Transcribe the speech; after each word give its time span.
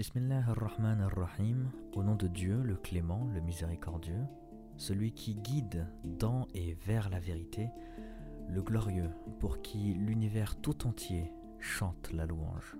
Bismillah 0.00 0.44
ar-Rahman 0.48 1.02
ar-Rahim, 1.02 1.70
au 1.92 2.02
nom 2.02 2.14
de 2.14 2.26
Dieu, 2.26 2.62
le 2.62 2.76
clément, 2.76 3.28
le 3.34 3.42
miséricordieux, 3.42 4.24
celui 4.78 5.12
qui 5.12 5.34
guide 5.34 5.86
dans 6.02 6.48
et 6.54 6.72
vers 6.72 7.10
la 7.10 7.20
vérité, 7.20 7.68
le 8.48 8.62
glorieux, 8.62 9.10
pour 9.40 9.60
qui 9.60 9.92
l'univers 9.92 10.56
tout 10.56 10.86
entier 10.86 11.30
chante 11.58 12.12
la 12.14 12.24
louange. 12.24 12.78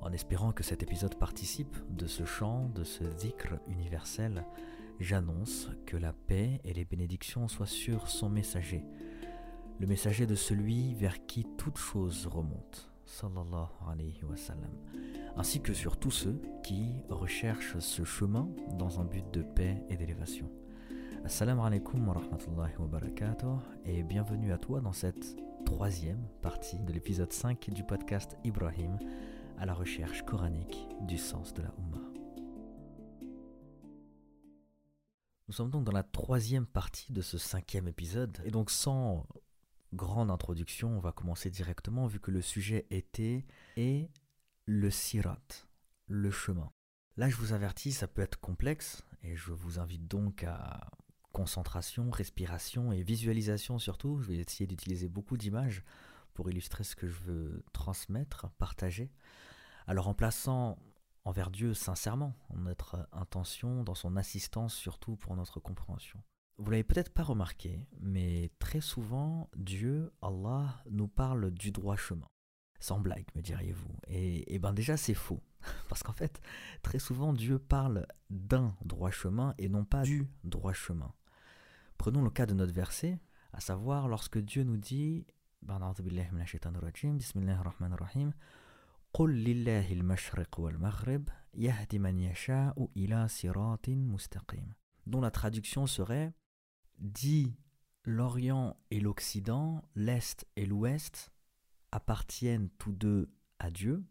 En 0.00 0.10
espérant 0.10 0.50
que 0.50 0.64
cet 0.64 0.82
épisode 0.82 1.14
participe 1.14 1.76
de 1.90 2.08
ce 2.08 2.24
chant, 2.24 2.68
de 2.70 2.82
ce 2.82 3.04
dhikr 3.04 3.60
universel, 3.68 4.44
j'annonce 4.98 5.68
que 5.86 5.96
la 5.96 6.12
paix 6.12 6.60
et 6.64 6.72
les 6.74 6.84
bénédictions 6.84 7.46
soient 7.46 7.66
sur 7.66 8.08
son 8.08 8.30
messager, 8.30 8.84
le 9.78 9.86
messager 9.86 10.26
de 10.26 10.34
celui 10.34 10.92
vers 10.94 11.24
qui 11.24 11.46
toute 11.56 11.78
chose 11.78 12.26
remonte, 12.26 12.90
sallallahu 13.04 13.68
alayhi 13.88 14.24
wa 14.24 14.36
sallam, 14.36 14.72
ainsi 15.36 15.60
que 15.60 15.72
sur 15.72 15.96
tous 15.96 16.10
ceux 16.10 16.40
qui 16.62 16.94
recherchent 17.08 17.78
ce 17.78 18.04
chemin 18.04 18.48
dans 18.78 19.00
un 19.00 19.04
but 19.04 19.24
de 19.32 19.42
paix 19.42 19.82
et 19.88 19.96
d'élévation. 19.96 20.50
Assalamu 21.24 21.62
alaikum 21.62 22.06
wa 22.06 22.14
rahmatullahi 22.14 22.76
wa 22.78 22.86
barakatuh 22.86 23.58
et 23.84 24.02
bienvenue 24.02 24.52
à 24.52 24.58
toi 24.58 24.80
dans 24.80 24.92
cette 24.92 25.36
troisième 25.64 26.26
partie 26.42 26.78
de 26.80 26.92
l'épisode 26.92 27.32
5 27.32 27.70
du 27.70 27.84
podcast 27.84 28.36
Ibrahim 28.44 28.98
à 29.58 29.66
la 29.66 29.74
recherche 29.74 30.22
coranique 30.22 30.86
du 31.02 31.16
sens 31.16 31.54
de 31.54 31.62
la 31.62 31.72
Ummah. 31.78 32.12
Nous 35.48 35.54
sommes 35.54 35.70
donc 35.70 35.84
dans 35.84 35.92
la 35.92 36.02
troisième 36.02 36.66
partie 36.66 37.12
de 37.12 37.22
ce 37.22 37.38
cinquième 37.38 37.88
épisode 37.88 38.38
et 38.44 38.50
donc 38.50 38.70
sans 38.70 39.26
grande 39.94 40.30
introduction, 40.30 40.96
on 40.96 41.00
va 41.00 41.12
commencer 41.12 41.50
directement 41.50 42.06
vu 42.06 42.20
que 42.20 42.30
le 42.30 42.42
sujet 42.42 42.86
était 42.90 43.44
et 43.76 44.08
le 44.64 44.90
sirat, 44.90 45.38
le 46.06 46.30
chemin. 46.30 46.70
Là, 47.16 47.28
je 47.28 47.36
vous 47.36 47.52
avertis, 47.52 47.92
ça 47.92 48.08
peut 48.08 48.22
être 48.22 48.40
complexe 48.40 49.02
et 49.22 49.36
je 49.36 49.52
vous 49.52 49.78
invite 49.78 50.08
donc 50.08 50.44
à 50.44 50.90
concentration, 51.32 52.10
respiration 52.10 52.92
et 52.92 53.02
visualisation 53.02 53.78
surtout. 53.78 54.20
Je 54.20 54.28
vais 54.28 54.36
essayer 54.36 54.66
d'utiliser 54.66 55.08
beaucoup 55.08 55.36
d'images 55.36 55.82
pour 56.34 56.50
illustrer 56.50 56.84
ce 56.84 56.96
que 56.96 57.08
je 57.08 57.20
veux 57.24 57.64
transmettre, 57.72 58.50
partager. 58.58 59.10
Alors 59.86 60.08
en 60.08 60.14
plaçant 60.14 60.78
envers 61.24 61.50
Dieu 61.50 61.74
sincèrement, 61.74 62.34
en 62.48 62.58
notre 62.58 63.08
intention, 63.12 63.84
dans 63.84 63.94
son 63.94 64.16
assistance 64.16 64.74
surtout 64.74 65.16
pour 65.16 65.36
notre 65.36 65.60
compréhension. 65.60 66.22
Vous 66.58 66.70
l'avez 66.70 66.84
peut-être 66.84 67.12
pas 67.12 67.22
remarqué, 67.22 67.86
mais 68.00 68.50
très 68.58 68.80
souvent, 68.80 69.50
Dieu, 69.56 70.12
Allah, 70.20 70.82
nous 70.90 71.08
parle 71.08 71.50
du 71.50 71.72
droit 71.72 71.96
chemin. 71.96 72.28
Sans 72.82 72.98
blague, 72.98 73.26
me 73.36 73.42
diriez-vous. 73.42 73.94
Et, 74.08 74.52
et 74.52 74.58
ben 74.58 74.72
déjà, 74.72 74.96
c'est 74.96 75.14
faux. 75.14 75.40
Parce 75.88 76.02
qu'en 76.02 76.12
fait, 76.12 76.42
très 76.82 76.98
souvent, 76.98 77.32
Dieu 77.32 77.60
parle 77.60 78.08
d'un 78.28 78.74
droit 78.84 79.12
chemin 79.12 79.54
et 79.56 79.68
non 79.68 79.84
pas 79.84 80.02
du 80.02 80.28
droit 80.42 80.72
chemin. 80.72 81.14
Prenons 81.96 82.22
le 82.22 82.30
cas 82.30 82.44
de 82.44 82.54
notre 82.54 82.74
verset, 82.74 83.20
à 83.52 83.60
savoir 83.60 84.08
lorsque 84.08 84.38
Dieu 84.38 84.64
nous 84.64 84.78
dit 84.78 85.24
dont 95.06 95.20
la 95.20 95.30
traduction 95.30 95.86
serait 95.86 96.34
Dis 96.98 97.54
l'Orient 98.04 98.76
et 98.90 98.98
l'Occident, 98.98 99.84
l'Est 99.94 100.46
et 100.56 100.66
l'Ouest, 100.66 101.31
appartiennent 101.92 102.70
tous 102.78 102.92
deux 102.92 103.30
à 103.58 103.70
Dieu 103.70 104.02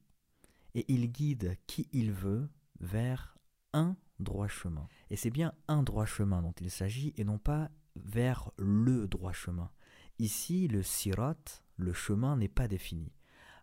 et 0.76 0.86
il 0.88 1.12
guide 1.12 1.58
qui 1.68 1.90
il 1.92 2.12
veut 2.12 2.50
vers 2.80 3.38
un 3.73 3.98
droit 4.20 4.48
chemin. 4.48 4.88
Et 5.10 5.16
c'est 5.16 5.30
bien 5.30 5.54
un 5.68 5.84
droit 5.84 6.06
chemin 6.06 6.42
dont 6.42 6.54
il 6.62 6.72
s'agit 6.72 7.14
et 7.18 7.23
non 7.23 7.38
pas 7.38 7.70
vers 7.96 8.52
le 8.58 9.08
droit 9.08 9.34
chemin. 9.34 9.70
Ici, 10.20 10.67
le 10.67 10.83
sirat, 10.83 11.36
le 11.76 11.94
chemin 11.94 12.38
n'est 12.38 12.48
pas 12.48 12.67
défini. 12.67 13.11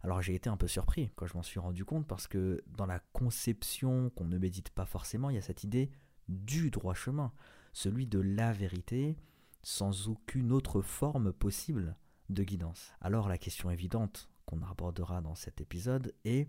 Alors 0.03 0.23
j'ai 0.23 0.35
été 0.35 0.49
un 0.49 0.57
peu 0.57 0.69
surpris 0.69 1.11
quand 1.17 1.27
je 1.27 1.35
m'en 1.35 1.43
suis 1.43 1.59
rendu 1.59 1.85
compte 1.85 2.07
parce 2.07 2.27
que 2.27 2.63
dans 2.67 2.87
la 2.87 3.01
conception 3.13 4.11
qu'on 4.11 4.27
ne 4.27 4.39
médite 4.39 4.71
pas 4.71 4.87
forcément, 4.87 5.31
il 5.31 5.37
y 5.37 5.39
a 5.39 5.43
cette 5.43 5.65
idée 5.65 5.91
du 6.29 6.71
droit 6.71 6.95
chemin, 6.95 7.33
celui 7.73 8.07
de 8.07 8.21
la 8.21 8.53
vérité, 8.53 9.17
sans 9.63 10.09
aucune 10.09 10.53
autre 10.53 10.83
forme 10.83 11.33
possible 11.33 11.97
de 12.29 12.43
guidance. 12.43 12.93
Alors 13.01 13.29
la 13.29 13.39
question 13.39 13.71
évidente 13.71 14.29
qu'on 14.45 14.63
abordera 14.63 15.21
dans 15.21 15.35
cet 15.35 15.61
épisode 15.61 16.15
est 16.25 16.49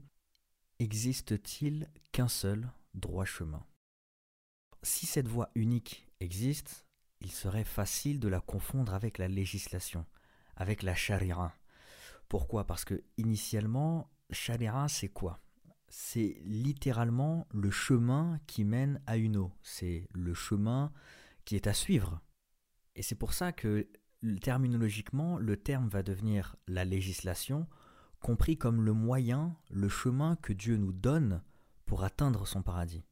existe-t-il 0.79 1.89
qu'un 2.11 2.27
seul 2.27 2.71
droit 2.93 3.25
chemin? 3.25 3.65
Si 4.83 5.05
cette 5.05 5.27
voie 5.27 5.49
unique 5.55 6.07
existe, 6.19 6.85
il 7.21 7.31
serait 7.31 7.65
facile 7.65 8.19
de 8.19 8.29
la 8.29 8.39
confondre 8.39 8.93
avec 8.93 9.17
la 9.17 9.27
législation, 9.27 10.05
avec 10.55 10.83
la 10.83 10.95
charia, 10.95 11.53
pourquoi? 12.29 12.65
Parce 12.65 12.85
que 12.85 13.03
initialement, 13.17 14.07
Sharia, 14.29 14.87
c'est 14.87 15.09
quoi? 15.09 15.41
C'est 15.87 16.37
littéralement 16.43 17.47
le 17.51 17.71
chemin 17.71 18.39
qui 18.45 18.63
mène 18.63 19.01
à 19.07 19.17
une 19.17 19.35
eau. 19.35 19.51
C'est 19.63 20.07
le 20.13 20.35
chemin 20.35 20.93
qui 21.43 21.55
est 21.55 21.65
à 21.65 21.73
suivre. 21.73 22.21
Et 22.95 23.01
c'est 23.01 23.15
pour 23.15 23.33
ça 23.33 23.51
que 23.51 23.89
terminologiquement, 24.41 25.37
le 25.37 25.57
terme 25.57 25.87
va 25.87 26.03
devenir 26.03 26.55
la 26.67 26.85
législation, 26.85 27.67
compris 28.19 28.57
comme 28.57 28.81
le 28.81 28.93
moyen, 28.93 29.55
le 29.69 29.89
chemin 29.89 30.35
que 30.35 30.53
Dieu 30.53 30.77
nous 30.77 30.91
donne 30.91 31.41
pour 31.85 32.03
atteindre 32.03 32.45
son 32.45 32.61
paradis. 32.61 33.03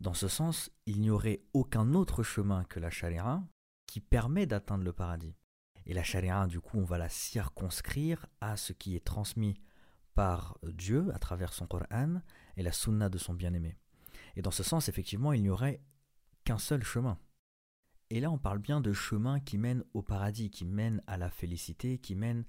Dans 0.00 0.14
ce 0.14 0.28
sens, 0.28 0.70
il 0.86 1.00
n'y 1.00 1.10
aurait 1.10 1.44
aucun 1.52 1.94
autre 1.94 2.22
chemin 2.22 2.64
que 2.64 2.80
la 2.80 2.90
Sharia 2.90 3.42
qui 3.86 4.00
permet 4.00 4.46
d'atteindre 4.46 4.84
le 4.84 4.92
paradis. 4.92 5.36
Et 5.84 5.94
la 5.94 6.02
charia, 6.02 6.46
du 6.46 6.60
coup, 6.60 6.78
on 6.78 6.84
va 6.84 6.96
la 6.96 7.08
circonscrire 7.08 8.26
à 8.40 8.56
ce 8.56 8.72
qui 8.72 8.96
est 8.96 9.04
transmis 9.04 9.60
par 10.14 10.58
Dieu 10.62 11.10
à 11.14 11.18
travers 11.18 11.52
son 11.52 11.66
Coran 11.66 12.22
et 12.56 12.62
la 12.62 12.72
sunna 12.72 13.08
de 13.08 13.18
son 13.18 13.34
bien-aimé. 13.34 13.76
Et 14.36 14.42
dans 14.42 14.50
ce 14.50 14.62
sens, 14.62 14.88
effectivement, 14.88 15.32
il 15.32 15.42
n'y 15.42 15.50
aurait 15.50 15.82
qu'un 16.44 16.58
seul 16.58 16.82
chemin. 16.82 17.18
Et 18.12 18.20
là, 18.20 18.30
on 18.30 18.36
parle 18.36 18.58
bien 18.58 18.82
de 18.82 18.92
chemin 18.92 19.40
qui 19.40 19.56
mène 19.56 19.84
au 19.94 20.02
paradis, 20.02 20.50
qui 20.50 20.66
mène 20.66 21.02
à 21.06 21.16
la 21.16 21.30
félicité, 21.30 21.96
qui 21.96 22.14
mène 22.14 22.44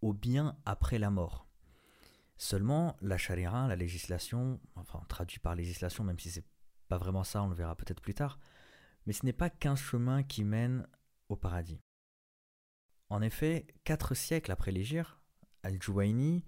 au 0.00 0.12
bien 0.12 0.56
après 0.64 1.00
la 1.00 1.10
mort. 1.10 1.48
Seulement, 2.36 2.96
la 3.00 3.18
charia, 3.18 3.66
la 3.66 3.74
législation, 3.74 4.60
enfin 4.76 5.02
traduit 5.08 5.40
par 5.40 5.56
législation, 5.56 6.04
même 6.04 6.20
si 6.20 6.30
c'est 6.30 6.44
pas 6.86 6.98
vraiment 6.98 7.24
ça, 7.24 7.42
on 7.42 7.48
le 7.48 7.56
verra 7.56 7.74
peut-être 7.74 8.00
plus 8.00 8.14
tard, 8.14 8.38
mais 9.06 9.12
ce 9.12 9.26
n'est 9.26 9.32
pas 9.32 9.50
qu'un 9.50 9.74
chemin 9.74 10.22
qui 10.22 10.44
mène 10.44 10.86
au 11.28 11.34
paradis. 11.34 11.80
En 13.10 13.20
effet, 13.20 13.66
quatre 13.82 14.14
siècles 14.14 14.52
après 14.52 14.70
l'Égypte, 14.70 15.18
Al-Juwayni 15.64 16.44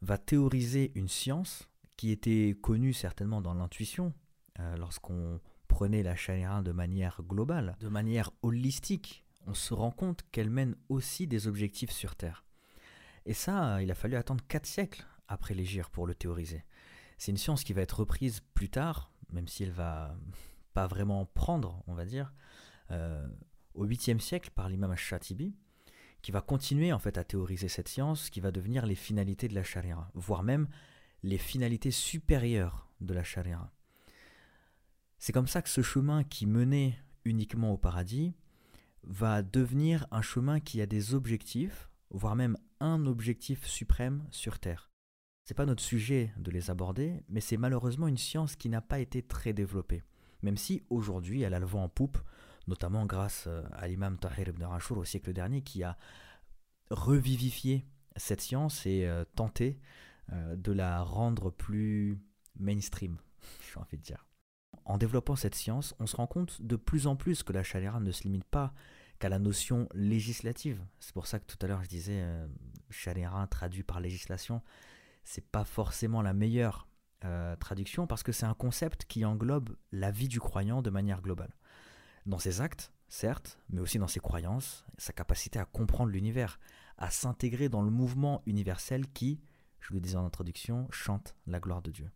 va 0.00 0.16
théoriser 0.16 0.92
une 0.94 1.08
science 1.08 1.68
qui 1.96 2.12
était 2.12 2.56
connue 2.62 2.92
certainement 2.92 3.40
dans 3.40 3.54
l'intuition, 3.54 4.14
euh, 4.60 4.76
lorsqu'on 4.76 5.40
prenait 5.72 6.02
la 6.02 6.14
charia 6.14 6.60
de 6.60 6.70
manière 6.70 7.22
globale, 7.22 7.76
de 7.80 7.88
manière 7.88 8.30
holistique, 8.42 9.24
on 9.46 9.54
se 9.54 9.72
rend 9.72 9.90
compte 9.90 10.22
qu'elle 10.30 10.50
mène 10.50 10.76
aussi 10.90 11.26
des 11.26 11.48
objectifs 11.48 11.90
sur 11.90 12.14
Terre. 12.14 12.44
Et 13.24 13.32
ça, 13.32 13.82
il 13.82 13.90
a 13.90 13.94
fallu 13.94 14.16
attendre 14.16 14.44
quatre 14.46 14.66
siècles 14.66 15.06
après 15.28 15.54
l'Égypte 15.54 15.88
pour 15.88 16.06
le 16.06 16.14
théoriser. 16.14 16.62
C'est 17.16 17.30
une 17.30 17.38
science 17.38 17.64
qui 17.64 17.72
va 17.72 17.80
être 17.80 18.00
reprise 18.00 18.40
plus 18.52 18.68
tard, 18.68 19.10
même 19.32 19.48
si 19.48 19.62
elle 19.62 19.70
va 19.70 20.14
pas 20.74 20.86
vraiment 20.86 21.24
prendre, 21.24 21.82
on 21.86 21.94
va 21.94 22.04
dire, 22.04 22.34
euh, 22.90 23.26
au 23.74 23.86
8e 23.86 24.20
siècle 24.20 24.50
par 24.54 24.68
l'imam 24.68 24.90
al-Shatibi, 24.90 25.56
qui 26.20 26.32
va 26.32 26.42
continuer 26.42 26.92
en 26.92 26.98
fait 26.98 27.16
à 27.16 27.24
théoriser 27.24 27.68
cette 27.68 27.88
science, 27.88 28.28
qui 28.28 28.40
va 28.40 28.50
devenir 28.52 28.84
les 28.84 28.94
finalités 28.94 29.48
de 29.48 29.54
la 29.54 29.64
charia, 29.64 30.10
voire 30.12 30.42
même 30.42 30.68
les 31.22 31.38
finalités 31.38 31.90
supérieures 31.90 32.90
de 33.00 33.14
la 33.14 33.24
charia. 33.24 33.72
C'est 35.22 35.32
comme 35.32 35.46
ça 35.46 35.62
que 35.62 35.68
ce 35.68 35.82
chemin 35.82 36.24
qui 36.24 36.46
menait 36.46 36.98
uniquement 37.24 37.72
au 37.72 37.76
paradis 37.76 38.34
va 39.04 39.42
devenir 39.42 40.04
un 40.10 40.20
chemin 40.20 40.58
qui 40.58 40.80
a 40.80 40.86
des 40.86 41.14
objectifs, 41.14 41.88
voire 42.10 42.34
même 42.34 42.58
un 42.80 43.06
objectif 43.06 43.64
suprême 43.64 44.26
sur 44.32 44.58
Terre. 44.58 44.90
C'est 45.44 45.54
pas 45.54 45.64
notre 45.64 45.84
sujet 45.84 46.32
de 46.38 46.50
les 46.50 46.72
aborder, 46.72 47.22
mais 47.28 47.40
c'est 47.40 47.56
malheureusement 47.56 48.08
une 48.08 48.18
science 48.18 48.56
qui 48.56 48.68
n'a 48.68 48.80
pas 48.80 48.98
été 48.98 49.22
très 49.22 49.52
développée, 49.52 50.02
même 50.42 50.56
si 50.56 50.82
aujourd'hui 50.90 51.42
elle 51.42 51.54
a 51.54 51.60
le 51.60 51.66
vent 51.66 51.84
en 51.84 51.88
poupe 51.88 52.18
notamment 52.66 53.06
grâce 53.06 53.44
euh, 53.46 53.62
à 53.74 53.86
l'imam 53.86 54.18
Tahir 54.18 54.48
ibn 54.48 54.64
Ashur 54.64 54.98
au 54.98 55.04
siècle 55.04 55.32
dernier 55.32 55.62
qui 55.62 55.84
a 55.84 55.96
revivifié 56.90 57.86
cette 58.16 58.40
science 58.40 58.86
et 58.86 59.06
euh, 59.06 59.24
tenté 59.36 59.78
euh, 60.32 60.56
de 60.56 60.72
la 60.72 61.04
rendre 61.04 61.50
plus 61.50 62.18
mainstream, 62.58 63.18
j'ai 63.72 63.78
envie 63.78 63.98
de 63.98 64.02
dire. 64.02 64.26
En 64.84 64.98
développant 64.98 65.36
cette 65.36 65.54
science, 65.54 65.94
on 66.00 66.06
se 66.06 66.16
rend 66.16 66.26
compte 66.26 66.60
de 66.62 66.76
plus 66.76 67.06
en 67.06 67.16
plus 67.16 67.42
que 67.42 67.52
la 67.52 67.62
chaléra 67.62 68.00
ne 68.00 68.10
se 68.10 68.24
limite 68.24 68.44
pas 68.44 68.74
qu'à 69.18 69.28
la 69.28 69.38
notion 69.38 69.88
législative. 69.94 70.84
C'est 70.98 71.14
pour 71.14 71.26
ça 71.26 71.38
que 71.38 71.46
tout 71.46 71.58
à 71.62 71.68
l'heure 71.68 71.84
je 71.84 71.88
disais 71.88 72.22
euh, 72.22 73.46
traduit 73.48 73.84
par 73.84 74.00
législation, 74.00 74.62
c'est 75.24 75.46
pas 75.46 75.64
forcément 75.64 76.22
la 76.22 76.32
meilleure 76.32 76.88
euh, 77.24 77.54
traduction 77.56 78.08
parce 78.08 78.24
que 78.24 78.32
c'est 78.32 78.46
un 78.46 78.54
concept 78.54 79.04
qui 79.04 79.24
englobe 79.24 79.76
la 79.92 80.10
vie 80.10 80.26
du 80.26 80.40
croyant 80.40 80.82
de 80.82 80.90
manière 80.90 81.22
globale. 81.22 81.54
Dans 82.26 82.38
ses 82.38 82.60
actes, 82.60 82.92
certes, 83.08 83.60
mais 83.70 83.80
aussi 83.80 83.98
dans 83.98 84.08
ses 84.08 84.18
croyances, 84.18 84.84
sa 84.98 85.12
capacité 85.12 85.60
à 85.60 85.64
comprendre 85.64 86.10
l'univers, 86.10 86.58
à 86.98 87.10
s'intégrer 87.10 87.68
dans 87.68 87.82
le 87.82 87.90
mouvement 87.90 88.42
universel 88.46 89.06
qui, 89.12 89.40
je 89.80 89.94
le 89.94 90.00
disais 90.00 90.16
en 90.16 90.26
introduction, 90.26 90.88
chante 90.90 91.36
la 91.46 91.60
gloire 91.60 91.82
de 91.82 91.92
Dieu. 91.92 92.10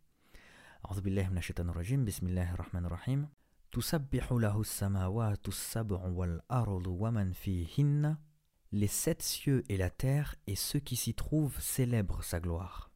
Les 8.72 8.86
sept 8.86 9.22
cieux 9.22 9.64
et 9.68 9.76
la 9.76 9.90
terre 9.90 10.34
et 10.46 10.56
ceux 10.56 10.80
qui 10.80 10.96
s'y 10.96 11.14
trouvent 11.14 11.60
célèbrent 11.60 12.22
sa 12.22 12.40
gloire. 12.40 12.90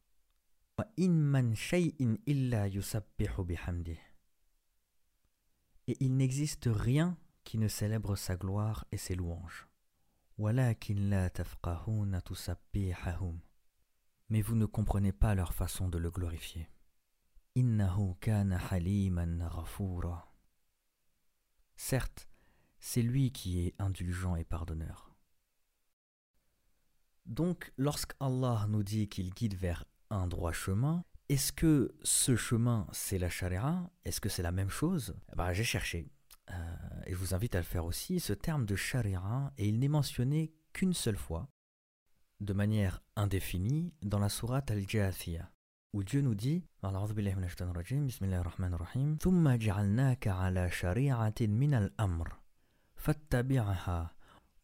Et 5.87 5.97
il 5.99 6.15
n'existe 6.15 6.69
rien 6.71 7.17
qui 7.43 7.57
ne 7.57 7.67
célèbre 7.67 8.15
sa 8.15 8.35
gloire 8.35 8.85
et 8.91 8.97
ses 8.97 9.15
louanges. 9.15 9.67
Mais 14.29 14.41
vous 14.41 14.55
ne 14.55 14.65
comprenez 14.65 15.11
pas 15.11 15.35
leur 15.35 15.53
façon 15.53 15.89
de 15.89 15.97
le 15.97 16.09
glorifier. 16.09 16.69
Certes, 21.75 22.29
c'est 22.79 23.01
lui 23.01 23.31
qui 23.31 23.65
est 23.65 23.75
indulgent 23.79 24.35
et 24.35 24.45
pardonneur. 24.45 25.13
Donc, 27.25 27.73
lorsqu'Allah 27.77 28.65
nous 28.69 28.83
dit 28.83 29.09
qu'il 29.09 29.33
guide 29.33 29.55
vers 29.55 29.85
un 30.09 30.27
droit 30.27 30.53
chemin, 30.53 31.03
est-ce 31.29 31.51
que 31.51 31.93
ce 32.03 32.35
chemin, 32.35 32.87
c'est 32.91 33.17
la 33.17 33.29
charia 33.29 33.89
Est-ce 34.05 34.21
que 34.21 34.29
c'est 34.29 34.41
la 34.41 34.51
même 34.51 34.69
chose? 34.69 35.15
Ben, 35.35 35.53
J'ai 35.53 35.63
cherché, 35.63 36.09
euh, 36.49 36.75
et 37.05 37.11
je 37.11 37.17
vous 37.17 37.33
invite 37.33 37.55
à 37.55 37.59
le 37.59 37.65
faire 37.65 37.85
aussi, 37.85 38.19
ce 38.19 38.33
terme 38.33 38.65
de 38.65 38.75
charia, 38.75 39.53
et 39.57 39.67
il 39.67 39.79
n'est 39.79 39.87
mentionné 39.87 40.53
qu'une 40.73 40.93
seule 40.93 41.17
fois, 41.17 41.49
de 42.39 42.53
manière 42.53 43.01
indéfinie, 43.15 43.93
dans 44.01 44.19
la 44.19 44.29
sourate 44.29 44.71
Al-Jathiyah, 44.71 45.51
où 45.93 46.03
Dieu 46.03 46.21
nous 46.21 46.35
dit, 46.35 46.65
ثم 49.20 49.48
جعلناك 49.56 50.28
على 50.28 50.70
شريعة 50.70 51.34
من 51.40 51.74
الأمر 51.74 52.36
فاتبعها 52.96 54.10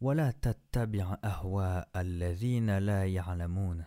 ولا 0.01 0.31
تتبع 0.31 1.19
أهواء 1.25 1.89
الذين 1.97 2.79
لا 2.79 3.07
يعلمون 3.07 3.85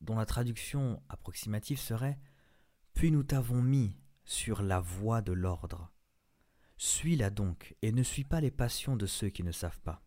dont 0.00 0.16
la 0.16 0.26
traduction 0.26 1.02
approximative 1.08 1.78
serait 1.78 2.18
Puis 2.94 3.10
nous 3.10 3.22
t'avons 3.22 3.62
mis 3.62 3.96
sur 4.24 4.62
la 4.62 4.80
voie 4.80 5.22
de 5.22 5.32
l'ordre. 5.32 5.92
Suis-la 6.76 7.30
donc 7.30 7.74
et 7.82 7.92
ne 7.92 8.02
suis 8.02 8.24
pas 8.24 8.40
les 8.40 8.50
passions 8.50 8.96
de 8.96 9.06
ceux 9.06 9.28
qui 9.28 9.42
ne 9.42 9.52
savent 9.52 9.80
pas. 9.80 10.02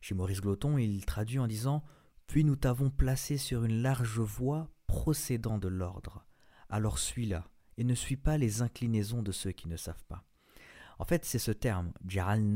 Chez 0.00 0.14
Maurice 0.14 0.40
Gloton, 0.40 0.78
il 0.78 1.04
traduit 1.04 1.38
en 1.38 1.46
disant 1.46 1.82
Puis 2.26 2.44
nous 2.44 2.56
t'avons 2.56 2.90
placé 2.90 3.36
sur 3.36 3.64
une 3.64 3.82
large 3.82 4.20
voie 4.20 4.70
procédant 4.87 5.57
de 5.57 5.67
l'ordre. 5.67 6.25
Alors 6.69 6.99
suis-la 6.99 7.45
et 7.77 7.83
ne 7.83 7.95
suis 7.95 8.17
pas 8.17 8.37
les 8.37 8.61
inclinaisons 8.61 9.21
de 9.21 9.31
ceux 9.31 9.51
qui 9.51 9.67
ne 9.67 9.77
savent 9.77 10.05
pas. 10.05 10.23
En 10.97 11.05
fait, 11.05 11.25
c'est 11.25 11.39
ce 11.39 11.51
terme, 11.51 11.91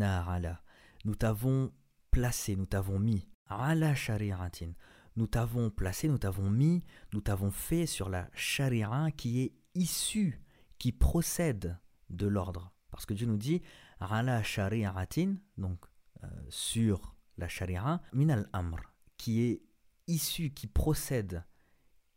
ala. 0.01 0.61
Nous 1.03 1.15
t'avons 1.15 1.71
placé, 2.11 2.55
nous 2.55 2.65
t'avons 2.65 2.99
mis, 2.99 3.27
ala 3.47 3.95
shari'atin 3.95 4.73
nous 5.19 5.27
t'avons 5.27 5.69
placé, 5.69 6.07
nous 6.07 6.17
t'avons 6.17 6.49
mis, 6.49 6.81
nous 7.11 7.19
t'avons 7.19 7.51
fait 7.51 7.85
sur 7.85 8.09
la 8.09 8.29
charia 8.33 9.09
qui 9.17 9.41
est 9.41 9.53
issue, 9.75 10.41
qui 10.77 10.93
procède 10.93 11.77
de 12.09 12.25
l'ordre. 12.25 12.71
Parce 12.89 13.05
que 13.05 13.13
Dieu 13.13 13.27
nous 13.27 13.37
dit, 13.37 13.61
ala 13.99 14.41
shari'atin, 14.43 15.35
donc 15.57 15.83
euh, 16.23 16.27
sur 16.47 17.15
la 17.37 17.49
sharia, 17.49 18.01
min 18.13 18.29
al-amr, 18.29 18.79
qui 19.17 19.41
est 19.41 19.61
issue, 20.07 20.51
qui 20.51 20.67
procède, 20.67 21.43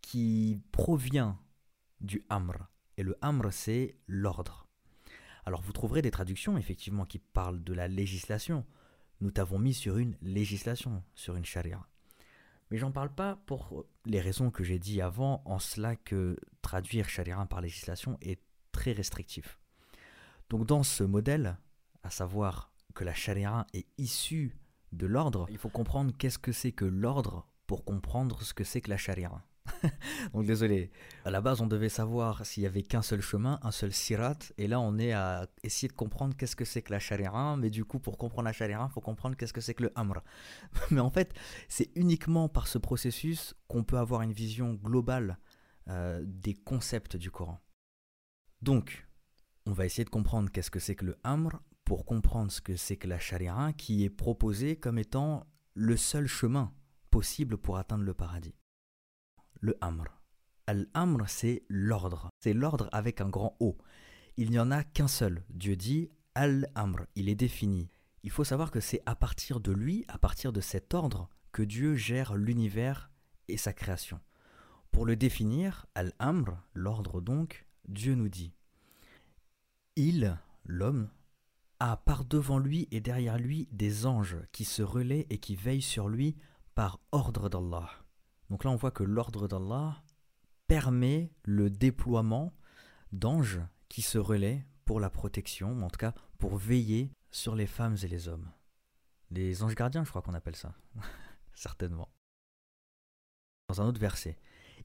qui 0.02 0.60
provient 0.72 1.38
du 2.00 2.24
amr. 2.28 2.68
Et 2.98 3.02
le 3.02 3.16
amr, 3.22 3.52
c'est 3.52 3.96
l'ordre. 4.06 4.68
Alors 5.46 5.62
vous 5.62 5.72
trouverez 5.72 6.02
des 6.02 6.10
traductions, 6.10 6.58
effectivement, 6.58 7.06
qui 7.06 7.18
parlent 7.18 7.64
de 7.64 7.72
la 7.72 7.88
législation. 7.88 8.66
Nous 9.20 9.30
t'avons 9.30 9.58
mis 9.58 9.74
sur 9.74 9.96
une 9.96 10.16
législation, 10.20 11.02
sur 11.14 11.36
une 11.36 11.44
charia. 11.44 11.86
Mais 12.70 12.78
j'en 12.78 12.92
parle 12.92 13.14
pas 13.14 13.36
pour 13.46 13.86
les 14.06 14.20
raisons 14.20 14.50
que 14.50 14.64
j'ai 14.64 14.78
dit 14.78 15.00
avant, 15.00 15.42
en 15.44 15.58
cela 15.58 15.96
que 15.96 16.36
traduire 16.62 17.08
charia 17.08 17.44
par 17.46 17.60
législation 17.60 18.18
est 18.20 18.40
très 18.72 18.92
restrictif. 18.92 19.58
Donc 20.48 20.66
dans 20.66 20.82
ce 20.82 21.04
modèle, 21.04 21.58
à 22.02 22.10
savoir 22.10 22.72
que 22.94 23.04
la 23.04 23.14
charia 23.14 23.66
est 23.72 23.86
issue 23.98 24.56
de 24.92 25.06
l'ordre, 25.06 25.46
il 25.50 25.58
faut 25.58 25.68
comprendre 25.68 26.12
qu'est-ce 26.16 26.38
que 26.38 26.52
c'est 26.52 26.72
que 26.72 26.84
l'ordre 26.84 27.46
pour 27.66 27.84
comprendre 27.84 28.42
ce 28.42 28.54
que 28.54 28.64
c'est 28.64 28.80
que 28.80 28.90
la 28.90 28.96
charia. 28.96 29.42
Donc 30.32 30.46
désolé. 30.46 30.90
À 31.24 31.30
la 31.30 31.40
base, 31.40 31.60
on 31.60 31.66
devait 31.66 31.88
savoir 31.88 32.44
s'il 32.44 32.62
y 32.62 32.66
avait 32.66 32.82
qu'un 32.82 33.02
seul 33.02 33.20
chemin, 33.20 33.58
un 33.62 33.70
seul 33.70 33.92
sirat, 33.92 34.38
et 34.58 34.66
là, 34.66 34.80
on 34.80 34.98
est 34.98 35.12
à 35.12 35.46
essayer 35.62 35.88
de 35.88 35.92
comprendre 35.92 36.36
qu'est-ce 36.36 36.56
que 36.56 36.64
c'est 36.64 36.82
que 36.82 36.92
la 36.92 36.98
sharia, 36.98 37.56
mais 37.56 37.70
du 37.70 37.84
coup, 37.84 37.98
pour 37.98 38.18
comprendre 38.18 38.44
la 38.44 38.52
sharia, 38.52 38.86
il 38.88 38.92
faut 38.92 39.00
comprendre 39.00 39.36
qu'est-ce 39.36 39.52
que 39.52 39.60
c'est 39.60 39.74
que 39.74 39.84
le 39.84 39.92
amr. 39.94 40.22
mais 40.90 41.00
en 41.00 41.10
fait, 41.10 41.34
c'est 41.68 41.90
uniquement 41.94 42.48
par 42.48 42.66
ce 42.66 42.78
processus 42.78 43.54
qu'on 43.68 43.84
peut 43.84 43.98
avoir 43.98 44.22
une 44.22 44.32
vision 44.32 44.74
globale 44.74 45.38
euh, 45.88 46.22
des 46.24 46.54
concepts 46.54 47.16
du 47.16 47.30
Coran. 47.30 47.60
Donc, 48.62 49.08
on 49.66 49.72
va 49.72 49.86
essayer 49.86 50.04
de 50.04 50.10
comprendre 50.10 50.50
qu'est-ce 50.50 50.70
que 50.70 50.80
c'est 50.80 50.96
que 50.96 51.04
le 51.04 51.18
amr 51.24 51.60
pour 51.84 52.04
comprendre 52.04 52.50
ce 52.50 52.60
que 52.60 52.76
c'est 52.76 52.96
que 52.96 53.08
la 53.08 53.18
sharia 53.18 53.72
qui 53.76 54.04
est 54.04 54.10
proposée 54.10 54.76
comme 54.76 54.98
étant 54.98 55.46
le 55.74 55.96
seul 55.96 56.26
chemin 56.26 56.72
possible 57.10 57.58
pour 57.58 57.76
atteindre 57.76 58.04
le 58.04 58.14
paradis 58.14 58.54
le 59.62 59.78
amr. 59.80 60.04
Al-amr, 60.66 61.28
c'est 61.28 61.62
l'ordre. 61.68 62.28
C'est 62.40 62.52
l'ordre 62.52 62.88
avec 62.92 63.20
un 63.20 63.28
grand 63.28 63.56
O. 63.60 63.78
Il 64.36 64.50
n'y 64.50 64.58
en 64.58 64.70
a 64.70 64.84
qu'un 64.84 65.08
seul. 65.08 65.44
Dieu 65.50 65.76
dit 65.76 66.10
Al-amr. 66.34 67.06
Il 67.14 67.28
est 67.28 67.34
défini. 67.34 67.88
Il 68.24 68.30
faut 68.30 68.44
savoir 68.44 68.70
que 68.70 68.80
c'est 68.80 69.02
à 69.06 69.14
partir 69.14 69.60
de 69.60 69.72
lui, 69.72 70.04
à 70.08 70.18
partir 70.18 70.52
de 70.52 70.60
cet 70.60 70.94
ordre, 70.94 71.28
que 71.52 71.62
Dieu 71.62 71.94
gère 71.94 72.34
l'univers 72.34 73.10
et 73.48 73.56
sa 73.56 73.72
création. 73.72 74.20
Pour 74.90 75.06
le 75.06 75.16
définir, 75.16 75.86
Al-amr, 75.94 76.56
l'ordre 76.74 77.20
donc, 77.20 77.66
Dieu 77.88 78.14
nous 78.14 78.28
dit 78.28 78.52
Il, 79.96 80.36
l'homme, 80.64 81.08
a 81.78 81.96
par 81.96 82.24
devant 82.24 82.58
lui 82.58 82.88
et 82.90 83.00
derrière 83.00 83.38
lui 83.38 83.68
des 83.72 84.06
anges 84.06 84.36
qui 84.52 84.64
se 84.64 84.82
relaient 84.82 85.26
et 85.30 85.38
qui 85.38 85.56
veillent 85.56 85.82
sur 85.82 86.08
lui 86.08 86.36
par 86.74 87.00
ordre 87.10 87.48
d'Allah. 87.48 88.01
Donc 88.52 88.64
là, 88.64 88.70
on 88.70 88.76
voit 88.76 88.90
que 88.90 89.02
l'ordre 89.02 89.48
d'Allah 89.48 90.02
permet 90.66 91.32
le 91.42 91.70
déploiement 91.70 92.52
d'anges 93.10 93.62
qui 93.88 94.02
se 94.02 94.18
relaient 94.18 94.66
pour 94.84 95.00
la 95.00 95.08
protection, 95.08 95.82
en 95.82 95.88
tout 95.88 95.96
cas 95.96 96.12
pour 96.36 96.58
veiller 96.58 97.10
sur 97.30 97.54
les 97.54 97.66
femmes 97.66 97.96
et 98.02 98.08
les 98.08 98.28
hommes. 98.28 98.52
Les 99.30 99.62
anges 99.62 99.74
gardiens, 99.74 100.04
je 100.04 100.10
crois 100.10 100.20
qu'on 100.20 100.34
appelle 100.34 100.54
ça. 100.54 100.74
Certainement. 101.54 102.10
Dans 103.70 103.80
un 103.80 103.86
autre 103.86 103.98
verset, 103.98 104.36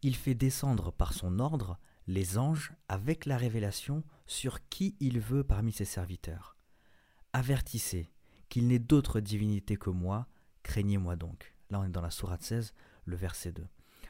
il 0.02 0.16
fait 0.16 0.34
descendre 0.34 0.94
par 0.94 1.12
son 1.12 1.38
ordre 1.38 1.78
les 2.08 2.38
anges 2.38 2.72
avec 2.88 3.26
la 3.26 3.36
révélation 3.36 4.06
sur 4.28 4.66
qui 4.70 4.96
il 5.02 5.20
veut 5.20 5.44
parmi 5.44 5.74
ses 5.74 5.84
serviteurs. 5.84 6.56
Avertissez 7.34 8.10
qu'il 8.48 8.68
n'est 8.68 8.80
d'autre 8.80 9.20
divinité 9.20 9.76
que 9.76 9.90
moi, 9.90 10.30
craignez-moi 10.64 11.18
donc. 11.18 11.54
Là 11.70 11.82
on 11.82 11.84
est 11.84 11.90
dans 11.90 12.00
la 12.00 12.12
sourate 12.12 12.44
16, 12.44 12.74
le 13.08 13.16
verset 13.16 13.52
2. 13.52 13.66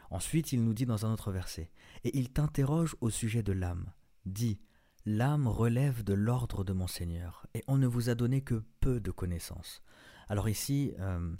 Ensuite, 0.09 0.51
il 0.51 0.63
nous 0.63 0.73
dit 0.73 0.85
dans 0.85 1.05
un 1.05 1.13
autre 1.13 1.31
verset, 1.31 1.71
et 2.03 2.17
il 2.17 2.31
t'interroge 2.31 2.95
au 3.01 3.09
sujet 3.09 3.43
de 3.43 3.53
l'âme. 3.53 3.91
Dis, 4.25 4.59
l'âme 5.05 5.47
relève 5.47 6.03
de 6.03 6.13
l'ordre 6.13 6.63
de 6.63 6.73
mon 6.73 6.87
Seigneur, 6.87 7.47
et 7.53 7.63
on 7.67 7.77
ne 7.77 7.87
vous 7.87 8.09
a 8.09 8.15
donné 8.15 8.41
que 8.41 8.63
peu 8.81 8.99
de 8.99 9.11
connaissances. 9.11 9.81
Alors 10.27 10.49
ici, 10.49 10.93
euh, 10.99 11.35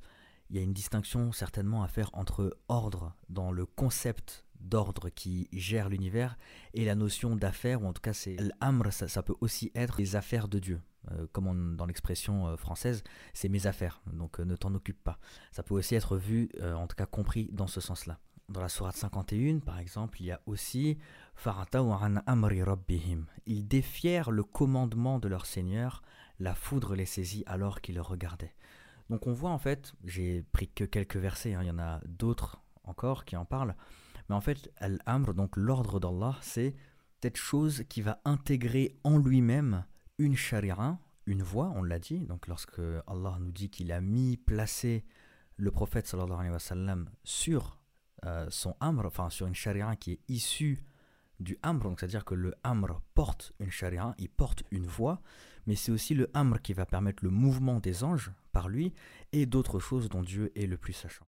il 0.49 0.55
y 0.55 0.59
a 0.59 0.61
une 0.61 0.73
distinction 0.73 1.31
certainement 1.31 1.83
à 1.83 1.87
faire 1.87 2.09
entre 2.13 2.57
ordre 2.69 3.13
dans 3.29 3.51
le 3.51 3.65
concept 3.65 4.45
d'ordre 4.59 5.09
qui 5.09 5.47
gère 5.51 5.89
l'univers 5.89 6.37
et 6.73 6.85
la 6.85 6.95
notion 6.95 7.35
d'affaires, 7.35 7.83
ou 7.83 7.87
en 7.87 7.93
tout 7.93 8.01
cas 8.01 8.13
c'est 8.13 8.37
l'amr, 8.61 8.91
ça, 8.91 9.23
peut 9.23 9.35
aussi 9.41 9.71
être 9.75 9.99
les 9.99 10.15
affaires 10.15 10.47
de 10.47 10.59
Dieu. 10.59 10.81
Euh, 11.11 11.27
comme 11.31 11.75
dans 11.75 11.85
l'expression 11.85 12.47
euh, 12.47 12.57
française, 12.57 13.03
c'est 13.33 13.49
mes 13.49 13.67
affaires, 13.67 14.01
donc 14.13 14.39
euh, 14.39 14.45
ne 14.45 14.55
t'en 14.55 14.73
occupe 14.73 15.03
pas. 15.03 15.19
Ça 15.51 15.63
peut 15.63 15.75
aussi 15.75 15.95
être 15.95 16.17
vu, 16.17 16.49
en 16.61 16.87
tout 16.87 16.95
cas 16.95 17.05
compris 17.05 17.49
dans 17.51 17.67
ce 17.67 17.81
sens-là. 17.81 18.19
Dans 18.49 18.61
la 18.61 18.69
sourate 18.69 18.95
51, 18.95 19.59
par 19.59 19.77
exemple, 19.77 20.21
il 20.21 20.27
y 20.27 20.31
a 20.31 20.41
aussi 20.45 20.97
amri 22.25 22.63
rabbihim. 22.63 23.25
Ils 23.45 23.67
défièrent 23.67 24.31
le 24.31 24.43
commandement 24.43 25.19
de 25.19 25.27
leur 25.27 25.45
Seigneur, 25.45 26.01
la 26.39 26.55
foudre 26.55 26.95
les 26.95 27.05
saisit 27.05 27.43
alors 27.45 27.81
qu'ils 27.81 27.95
le 27.95 28.01
regardaient. 28.01 28.55
Donc 29.09 29.27
on 29.27 29.33
voit 29.33 29.51
en 29.51 29.57
fait, 29.57 29.93
j'ai 30.05 30.43
pris 30.43 30.69
que 30.69 30.85
quelques 30.85 31.17
versets, 31.17 31.53
hein, 31.53 31.63
il 31.63 31.67
y 31.67 31.71
en 31.71 31.79
a 31.79 31.99
d'autres 32.05 32.61
encore 32.83 33.25
qui 33.25 33.35
en 33.35 33.45
parlent, 33.45 33.75
Mais 34.29 34.35
en 34.35 34.41
fait, 34.41 34.71
Al-Amr, 34.77 35.33
donc 35.33 35.57
l'ordre 35.57 35.99
d'Allah, 35.99 36.37
c'est 36.41 36.73
cette 37.21 37.37
chose 37.37 37.83
qui 37.89 38.01
va 38.01 38.21
intégrer 38.23 38.97
en 39.03 39.17
lui-même 39.17 39.83
une 40.17 40.35
sharia, 40.35 40.99
une 41.25 41.43
voie, 41.43 41.71
on 41.75 41.83
l'a 41.83 41.99
dit. 41.99 42.19
Donc 42.19 42.47
lorsque 42.47 42.79
Allah 43.07 43.37
nous 43.39 43.51
dit 43.51 43.69
qu'il 43.69 43.91
a 43.91 44.01
mis, 44.01 44.37
placé 44.37 45.05
le 45.57 45.71
prophète 45.71 46.07
sallallahu 46.07 46.39
alayhi 46.39 46.51
wa 46.51 46.59
sallam 46.59 47.09
sur 47.23 47.79
euh, 48.25 48.47
son 48.49 48.75
amr, 48.79 49.05
enfin 49.05 49.29
sur 49.29 49.47
une 49.47 49.55
sharia 49.55 49.95
qui 49.95 50.13
est 50.13 50.19
issue 50.27 50.83
du 51.39 51.57
amr, 51.61 51.83
donc 51.83 51.99
c'est-à-dire 51.99 52.25
que 52.25 52.33
le 52.33 52.53
amr 52.63 53.01
porte 53.13 53.53
une 53.59 53.69
sharia, 53.69 54.15
il 54.17 54.29
porte 54.29 54.63
une 54.71 54.87
voie, 54.87 55.21
mais 55.67 55.75
c'est 55.75 55.91
aussi 55.91 56.15
le 56.15 56.29
amr 56.33 56.61
qui 56.61 56.73
va 56.73 56.85
permettre 56.85 57.23
le 57.23 57.29
mouvement 57.29 57.79
des 57.79 58.03
anges 58.03 58.31
par 58.51 58.69
lui 58.69 58.93
et 59.33 59.45
d'autres 59.45 59.79
choses 59.79 60.09
dont 60.09 60.23
Dieu 60.23 60.51
est 60.55 60.65
le 60.65 60.77
plus 60.77 60.93
sachant. 60.93 61.27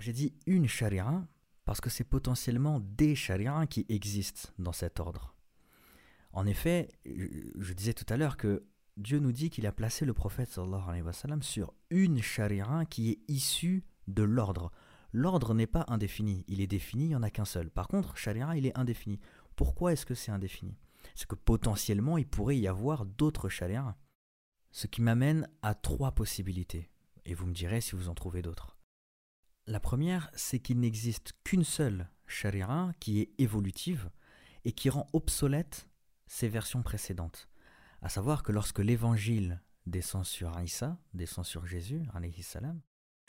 J'ai 0.00 0.12
dit 0.12 0.34
une 0.46 0.66
sharia 0.66 1.26
parce 1.64 1.80
que 1.80 1.90
c'est 1.90 2.04
potentiellement 2.04 2.80
des 2.80 3.14
sharias 3.14 3.66
qui 3.66 3.84
existent 3.88 4.48
dans 4.58 4.72
cet 4.72 5.00
ordre. 5.00 5.37
En 6.32 6.46
effet, 6.46 6.88
je 7.04 7.72
disais 7.72 7.94
tout 7.94 8.06
à 8.08 8.16
l'heure 8.16 8.36
que 8.36 8.66
Dieu 8.96 9.18
nous 9.18 9.32
dit 9.32 9.50
qu'il 9.50 9.66
a 9.66 9.72
placé 9.72 10.04
le 10.04 10.14
prophète 10.14 10.50
sur 10.50 11.74
une 11.90 12.20
sharia 12.20 12.84
qui 12.86 13.10
est 13.10 13.20
issue 13.28 13.84
de 14.06 14.22
l'ordre. 14.22 14.70
L'ordre 15.12 15.54
n'est 15.54 15.66
pas 15.66 15.84
indéfini, 15.88 16.44
il 16.48 16.60
est 16.60 16.66
défini, 16.66 17.04
il 17.04 17.08
n'y 17.08 17.16
en 17.16 17.22
a 17.22 17.30
qu'un 17.30 17.44
seul. 17.44 17.70
Par 17.70 17.88
contre, 17.88 18.16
sharia, 18.16 18.56
il 18.56 18.66
est 18.66 18.76
indéfini. 18.76 19.20
Pourquoi 19.56 19.92
est-ce 19.92 20.04
que 20.04 20.14
c'est 20.14 20.30
indéfini? 20.30 20.76
C'est 21.14 21.26
que 21.26 21.34
potentiellement, 21.34 22.18
il 22.18 22.26
pourrait 22.26 22.58
y 22.58 22.68
avoir 22.68 23.06
d'autres 23.06 23.48
sharias. 23.48 23.96
Ce 24.70 24.86
qui 24.86 25.00
m'amène 25.00 25.48
à 25.62 25.74
trois 25.74 26.12
possibilités. 26.12 26.90
Et 27.24 27.34
vous 27.34 27.46
me 27.46 27.54
direz 27.54 27.80
si 27.80 27.96
vous 27.96 28.08
en 28.08 28.14
trouvez 28.14 28.42
d'autres. 28.42 28.76
La 29.66 29.80
première, 29.80 30.30
c'est 30.34 30.60
qu'il 30.60 30.80
n'existe 30.80 31.32
qu'une 31.44 31.64
seule 31.64 32.08
sharia 32.26 32.92
qui 33.00 33.20
est 33.20 33.32
évolutive 33.38 34.10
et 34.64 34.72
qui 34.72 34.90
rend 34.90 35.08
obsolète 35.12 35.87
ses 36.28 36.48
versions 36.48 36.82
précédentes. 36.82 37.48
À 38.00 38.08
savoir 38.08 38.42
que 38.42 38.52
lorsque 38.52 38.78
l'évangile 38.78 39.60
descend 39.86 40.24
sur 40.24 40.58
Isa, 40.60 40.98
descend 41.14 41.44
sur 41.44 41.66
Jésus, 41.66 42.02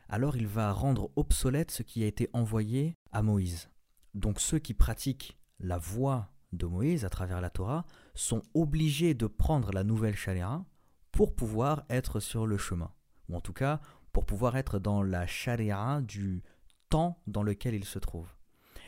alors 0.10 0.36
il 0.36 0.48
va 0.48 0.72
rendre 0.72 1.12
obsolète 1.16 1.72
ce 1.72 1.84
qui 1.84 2.04
a 2.04 2.08
été 2.08 2.30
envoyé 2.34 2.98
à 3.12 3.24
Moïse. 3.24 3.70
Donc 4.14 4.40
ceux 4.40 4.60
qui 4.60 4.74
pratiquent 4.74 5.40
la 5.60 5.78
voie 5.78 6.32
de 6.52 6.66
Moïse 6.66 7.06
à 7.06 7.10
travers 7.10 7.42
la 7.42 7.50
Torah 7.50 7.86
sont 8.16 8.42
obligés 8.54 9.14
de 9.14 9.28
prendre 9.28 9.72
la 9.72 9.84
nouvelle 9.84 10.16
sharia 10.16 10.66
pour 11.12 11.36
pouvoir 11.36 11.86
être 11.90 12.20
sur 12.20 12.48
le 12.48 12.58
chemin, 12.58 12.92
ou 13.30 13.36
en 13.36 13.42
tout 13.42 13.54
cas 13.54 13.82
pour 14.12 14.26
pouvoir 14.26 14.58
être 14.58 14.80
dans 14.80 15.04
la 15.04 15.28
charia 15.28 16.02
du 16.02 16.44
temps 16.90 17.22
dans 17.28 17.44
lequel 17.44 17.76
il 17.76 17.86
se 17.86 18.00
trouve. 18.00 18.28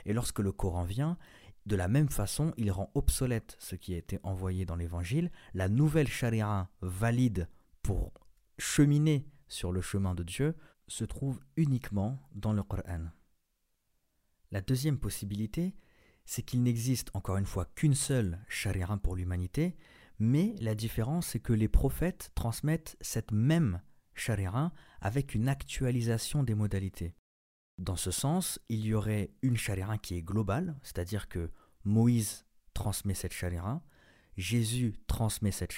Et 0.06 0.14
lorsque 0.14 0.40
le 0.40 0.52
Coran 0.52 0.84
vient, 0.84 1.18
de 1.66 1.76
la 1.76 1.88
même 1.88 2.10
façon, 2.10 2.54
il 2.58 2.72
rend 2.72 2.92
obsolète 2.96 3.56
ce 3.60 3.76
qui 3.76 3.94
a 3.94 3.98
été 3.98 4.20
envoyé 4.24 4.66
dans 4.66 4.76
l'Évangile. 4.76 5.32
La 5.54 5.70
nouvelle 5.70 6.08
charia 6.08 6.70
valide 6.82 7.48
pour 7.84 8.14
cheminer 8.58 9.28
sur 9.48 9.72
le 9.72 9.82
chemin 9.82 10.16
de 10.16 10.24
Dieu 10.24 10.56
se 10.88 11.06
trouve 11.06 11.40
uniquement 11.56 12.20
dans 12.34 12.54
le 12.54 12.64
Coran. 12.64 13.06
La 14.52 14.62
deuxième 14.62 14.98
possibilité, 14.98 15.76
c'est 16.26 16.44
qu'il 16.44 16.64
n'existe 16.64 17.10
encore 17.14 17.38
une 17.38 17.46
fois 17.46 17.66
qu'une 17.76 17.96
seule 17.96 18.40
charia 18.48 18.88
pour 19.02 19.16
l'humanité, 19.16 19.76
mais 20.20 20.56
la 20.60 20.76
différence 20.76 21.28
c'est 21.28 21.40
que 21.40 21.54
les 21.54 21.68
prophètes 21.68 22.32
transmettent 22.36 22.98
cette 23.02 23.32
même 23.32 23.82
charia 24.14 24.72
avec 25.00 25.36
une 25.36 25.48
actualisation 25.48 26.44
des 26.44 26.56
modalités. 26.56 27.16
Dans 27.82 27.96
ce 27.96 28.12
sens, 28.12 28.60
il 28.70 28.86
y 28.86 28.94
aurait 28.94 29.32
une 29.42 29.58
charia 29.58 29.98
qui 29.98 30.14
est 30.16 30.22
globale, 30.22 30.78
c'est-à-dire 30.84 31.28
que 31.28 31.50
Moïse 31.84 32.46
transmet 32.76 33.16
cette 33.16 33.34
charia, 33.34 33.82
Jésus 34.38 34.94
transmet 35.08 35.50
cette 35.50 35.74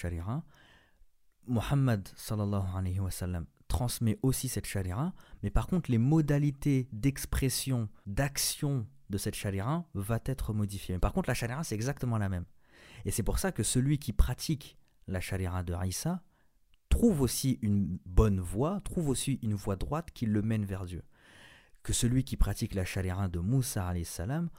wa 1.47 3.11
sallam 3.11 3.45
transmet 3.69 4.19
aussi 4.21 4.49
cette 4.49 4.67
charia, 4.67 5.13
mais 5.43 5.49
par 5.49 5.65
contre 5.67 5.89
les 5.89 5.97
modalités 5.97 6.89
d'expression, 6.91 7.87
d'action 8.05 8.85
de 9.09 9.17
cette 9.17 9.35
charia 9.35 9.85
va 9.93 10.19
être 10.25 10.53
modifiées. 10.53 10.95
Mais 10.95 10.99
par 10.99 11.13
contre 11.13 11.29
la 11.29 11.33
charia 11.33 11.63
c'est 11.63 11.75
exactement 11.75 12.17
la 12.17 12.27
même. 12.27 12.43
Et 13.05 13.11
c'est 13.11 13.23
pour 13.23 13.39
ça 13.39 13.53
que 13.53 13.63
celui 13.63 13.97
qui 13.97 14.11
pratique 14.11 14.77
la 15.07 15.21
charia 15.21 15.63
de 15.63 15.73
Isa 15.85 16.21
trouve 16.89 17.21
aussi 17.21 17.59
une 17.61 17.97
bonne 18.05 18.41
voie, 18.41 18.81
trouve 18.81 19.07
aussi 19.07 19.39
une 19.41 19.55
voie 19.55 19.77
droite 19.77 20.11
qui 20.13 20.25
le 20.25 20.41
mène 20.41 20.65
vers 20.65 20.85
Dieu. 20.85 21.01
Que 21.83 21.93
celui 21.93 22.23
qui 22.23 22.37
pratique 22.37 22.73
la 22.75 22.85
chaléra 22.85 23.27
de 23.27 23.39
Moussa 23.39 23.93
salam 24.05 24.49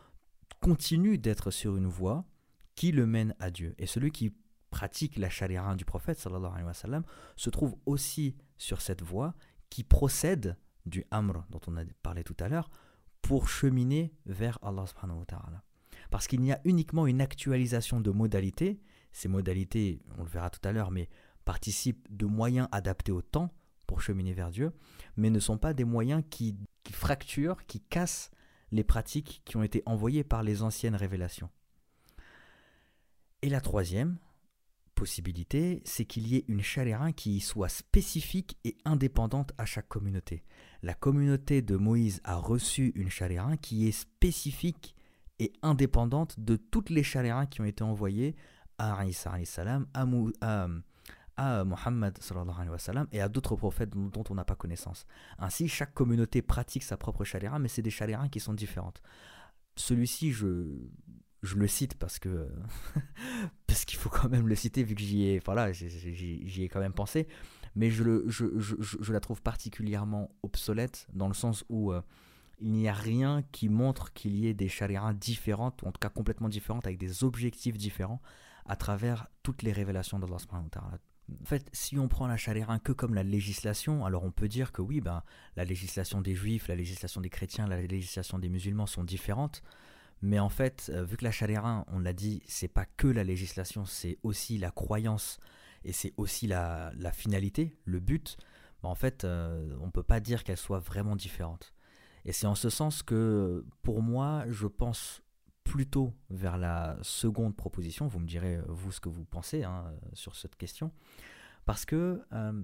continue 0.61 1.19
d'être 1.19 1.50
sur 1.50 1.76
une 1.76 1.87
voie 1.87 2.25
qui 2.75 2.93
le 2.93 3.07
mène 3.07 3.35
à 3.38 3.50
Dieu. 3.50 3.75
Et 3.78 3.87
celui 3.87 4.11
qui 4.11 4.35
pratique 4.71 5.16
la 5.19 5.31
chaléra 5.31 5.75
du 5.76 5.85
prophète 5.85 6.26
alayhi 6.26 6.64
wa 6.64 6.73
se 7.37 7.50
trouve 7.50 7.76
aussi 7.87 8.37
sur 8.59 8.81
cette 8.81 9.02
voie 9.02 9.35
qui 9.71 9.85
procède 9.85 10.57
du 10.87 11.04
Amr 11.11 11.45
dont 11.50 11.61
on 11.66 11.76
a 11.76 11.85
parlé 12.02 12.25
tout 12.25 12.37
à 12.40 12.49
l'heure 12.49 12.71
pour 13.23 13.49
cheminer 13.49 14.12
vers 14.26 14.59
Allah. 14.62 14.85
Parce 16.11 16.26
qu'il 16.26 16.45
y 16.45 16.52
a 16.52 16.61
uniquement 16.64 17.07
une 17.07 17.21
actualisation 17.21 18.00
de 18.00 18.11
modalités, 18.11 18.81
ces 19.12 19.28
modalités, 19.28 20.02
on 20.19 20.25
le 20.25 20.28
verra 20.28 20.50
tout 20.50 20.66
à 20.66 20.73
l'heure, 20.73 20.90
mais 20.90 21.09
participent 21.45 22.07
de 22.11 22.26
moyens 22.26 22.69
adaptés 22.73 23.12
au 23.12 23.23
temps 23.23 23.54
pour 23.87 24.00
cheminer 24.00 24.33
vers 24.33 24.50
Dieu, 24.50 24.73
mais 25.17 25.31
ne 25.31 25.41
sont 25.41 25.59
pas 25.59 25.75
des 25.75 25.85
moyens 25.85 26.23
qui, 26.31 26.57
fracturent, 26.91 27.64
qui 27.67 27.81
cassent 27.81 28.31
les 28.73 28.85
pratiques 28.85 29.43
qui 29.45 29.57
ont 29.57 29.62
été 29.62 29.83
envoyées 29.87 30.25
par 30.25 30.43
les 30.43 30.62
anciennes 30.62 30.97
révélations. 30.97 31.50
Et 33.43 33.49
la 33.49 33.61
troisième 33.61 34.19
possibilité, 34.95 35.83
c'est 35.85 36.05
qu'il 36.05 36.29
y 36.29 36.37
ait 36.37 36.45
une 36.49 36.62
chaléra 36.62 37.12
qui 37.12 37.41
soit 37.41 37.69
spécifique 37.69 38.59
et 38.64 38.76
indépendante 38.85 39.53
à 39.59 39.67
chaque 39.67 39.88
communauté. 39.88 40.45
La 40.83 40.95
communauté 40.95 41.62
de 41.62 41.76
Moïse 41.76 42.21
a 42.25 42.37
reçu 42.37 42.93
une 42.95 43.11
chaléra 43.11 43.57
qui 43.57 43.87
est 43.88 43.93
spécifique 43.93 44.95
et 45.38 45.53
indépendante 45.62 46.38
de 46.38 46.57
toutes 46.57 46.91
les 46.91 47.03
chaléras 47.03 47.47
qui 47.47 47.61
ont 47.61 47.64
été 47.64 47.83
envoyées 47.83 48.37
à 48.79 49.05
Isa 49.07 49.33
à, 49.33 50.07
à, 50.41 50.69
à 51.37 51.64
Mohammed 51.64 52.19
et 53.12 53.21
à 53.21 53.29
d'autres 53.29 53.57
prophètes 53.57 53.91
dont, 53.91 54.25
on 54.29 54.35
n'a 54.35 54.45
pas 54.45 54.55
connaissance. 54.55 55.07
Ainsi, 55.38 55.69
chaque 55.69 55.95
communauté 55.95 56.43
pratique 56.43 56.83
sa 56.83 56.97
propre 56.97 57.25
chaléra, 57.25 57.59
mais 57.59 57.69
c'est 57.69 57.83
des 57.83 57.91
chaléras 57.91 58.29
qui 58.29 58.41
sont 58.41 58.55
différentes. 58.55 59.03
Celui-ci, 59.76 60.33
je, 60.33 60.47
le 61.57 61.67
cite 61.67 61.95
parce 61.95 62.19
que 62.19 62.49
parce 63.67 63.85
qu'il 63.85 63.99
faut 63.99 64.09
quand 64.09 64.29
même 64.29 64.49
le 64.49 64.55
citer 64.55 64.83
vu 64.85 64.95
que 64.95 65.03
j'y 65.03 65.25
ai, 65.25 65.41
voilà, 65.41 65.73
j'y 65.73 66.62
ai 66.62 66.69
quand 66.69 66.81
même 66.81 66.93
pensé, 66.93 67.26
mais 67.75 67.91
je, 67.91 68.05
le, 68.05 68.26
la 69.09 69.21
trouve 69.21 69.43
particulièrement 69.43 70.31
obsolète 70.43 71.07
dans 71.12 71.29
le 71.29 71.35
sens 71.35 71.64
où 71.69 71.93
euh, 71.93 72.00
il 72.61 72.71
n'y 72.71 72.88
a 72.88 72.95
rien 72.95 73.43
qui 73.50 73.69
montre 73.69 74.12
qu'il 74.12 74.37
y 74.37 74.47
ait 74.47 74.55
des 74.55 74.69
chaléras 74.69 75.12
différentes, 75.12 75.83
ou 75.83 75.87
en 75.87 75.93
tout 75.93 75.99
cas 75.99 76.09
complètement 76.09 76.49
différentes, 76.49 76.87
avec 76.87 76.99
des 76.99 77.25
objectifs 77.25 77.76
différents 77.76 78.23
à 78.67 78.76
travers 78.76 79.26
toutes 79.43 79.62
les 79.62 79.73
révélations 79.73 80.19
d'Allah 80.19 80.38
en 81.31 81.45
fait, 81.47 81.69
si 81.73 81.99
on 81.99 82.09
prend 82.09 82.26
la 82.26 82.37
chaléra 82.37 82.78
que 82.78 82.93
comme 82.93 83.14
la 83.14 83.23
législation, 83.23 84.04
alors 84.04 84.25
on 84.25 84.31
peut 84.31 84.49
dire 84.49 84.73
que 84.73 84.83
oui, 84.83 85.00
ben, 85.00 85.23
la 85.57 85.64
législation 85.64 86.21
des 86.21 86.35
juifs, 86.35 86.69
la 86.69 86.76
législation 86.76 87.21
des 87.21 87.31
chrétiens, 87.31 87.66
la 87.66 87.81
législation 87.81 88.38
des 88.38 88.49
musulmans 88.49 88.87
sont 88.87 89.04
différentes. 89.04 89.62
Mais 90.21 90.38
en 90.38 90.49
fait, 90.49 90.90
euh, 90.93 91.04
vu 91.04 91.16
que 91.16 91.25
la 91.25 91.31
chaléra, 91.31 91.85
on 91.88 91.99
l'a 91.99 92.12
dit, 92.12 92.43
c'est 92.47 92.69
pas 92.69 92.85
que 92.85 93.07
la 93.07 93.25
législation, 93.25 93.85
c'est 93.85 94.19
aussi 94.23 94.59
la 94.59 94.71
croyance 94.71 95.38
et 95.85 95.93
c'est 95.93 96.14
aussi 96.16 96.47
la, 96.47 96.93
finalité, 97.12 97.76
le 97.85 98.00
but. 98.00 98.37
Ben, 98.83 98.90
en 98.90 98.95
fait, 98.95 99.25
euh, 99.25 99.75
on 99.81 99.90
peut 99.90 100.02
pas 100.02 100.21
dire 100.21 100.45
qu'elles 100.45 100.57
soient 100.57 100.78
vraiment 100.78 101.16
différentes. 101.16 101.75
Et 102.26 102.33
c'est 102.33 102.47
en 102.47 102.54
ce 102.54 102.71
sens 102.71 103.02
que, 103.02 103.66
pour 103.83 104.02
moi, 104.02 104.45
je 104.49 104.66
pense 104.66 105.23
plutôt 105.75 106.14
vers 106.31 106.57
la 106.57 106.97
seconde 107.02 107.57
proposition. 107.57 108.07
Vous 108.07 108.21
me 108.21 108.28
direz, 108.28 108.61
vous, 108.69 108.93
ce 108.93 109.00
que 109.00 109.09
vous 109.09 109.25
pensez 109.25 109.64
hein, 109.64 109.93
sur 110.12 110.37
cette 110.37 110.54
question. 110.54 110.93
Parce 111.66 111.85
que 111.85 112.23
euh, 112.33 112.62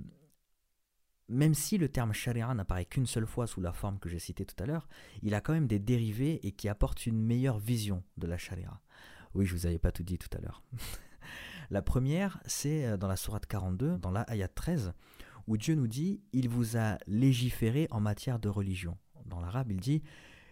même 1.27 1.55
si 1.55 1.77
le 1.77 1.89
terme 1.89 2.13
sharia 2.13 2.55
n'apparaît 2.55 2.85
qu'une 2.85 3.07
seule 3.07 3.27
fois 3.27 3.49
sous 3.49 3.61
la 3.61 3.73
forme 3.73 3.99
que 3.99 4.09
j'ai 4.09 4.21
citée 4.21 4.47
tout 4.47 4.55
à 4.63 4.67
l'heure, 4.67 4.89
il 5.23 5.35
a 5.35 5.41
quand 5.41 5.53
même 5.53 5.67
des 5.67 5.81
dérivés 5.81 6.39
et 6.47 6.53
qui 6.53 6.69
apportent 6.69 7.05
une 7.05 7.21
meilleure 7.21 7.59
vision 7.59 8.05
de 8.17 8.29
la 8.29 8.39
sharia. 8.39 8.81
Oui, 9.35 9.45
je 9.45 9.57
vous 9.57 9.67
avais 9.67 9.81
pas 9.81 9.91
tout 9.91 10.05
dit 10.05 10.17
tout 10.17 10.31
à 10.39 10.41
l'heure. 10.41 10.63
la 11.71 11.83
première, 11.83 12.41
c'est 12.47 12.87
euh, 12.87 12.97
dans 12.97 13.09
la 13.09 13.17
sourate 13.17 13.47
42, 13.47 13.99
dans 13.99 14.13
la 14.13 14.23
ayat 14.31 14.47
13, 14.47 14.93
où 15.49 15.57
Dieu 15.57 15.75
nous 15.75 15.89
dit 15.89 16.23
Il 16.33 16.49
vous 16.49 16.77
a 16.77 16.97
légiféré 17.09 17.89
en 17.91 17.99
matière 17.99 18.39
de 18.39 18.49
religion. 18.49 18.97
Dans 19.27 19.41
l'arabe, 19.41 19.73
il 19.73 19.81
dit 19.81 20.05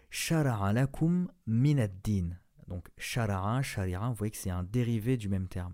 Shara'a 0.09 0.73
lakum 0.73 1.29
din 1.47 2.31
Donc 2.69 2.87
shara'a, 2.97 3.61
sharira, 3.63 4.09
vous 4.09 4.15
voyez 4.15 4.31
que 4.31 4.37
c'est 4.37 4.51
un 4.51 4.63
dérivé 4.63 5.17
du 5.17 5.27
même 5.27 5.47
terme. 5.47 5.73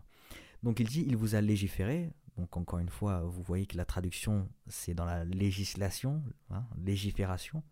Donc 0.64 0.80
il 0.80 0.88
dit 0.88 1.04
il 1.06 1.18
vous 1.18 1.36
a 1.36 1.42
légiféré. 1.42 2.14
Donc 2.38 2.58
encore 2.58 2.80
une 2.80 2.90
fois, 2.90 3.22
vous 3.22 3.44
voyez 3.44 3.66
que 3.66 3.78
la 3.78 3.86
traduction 3.86 4.50
c'est 4.68 4.94
dans 4.94 5.06
la 5.06 5.26
législation, 5.26 6.24
hein, 6.50 6.66
légifération. 6.78 7.64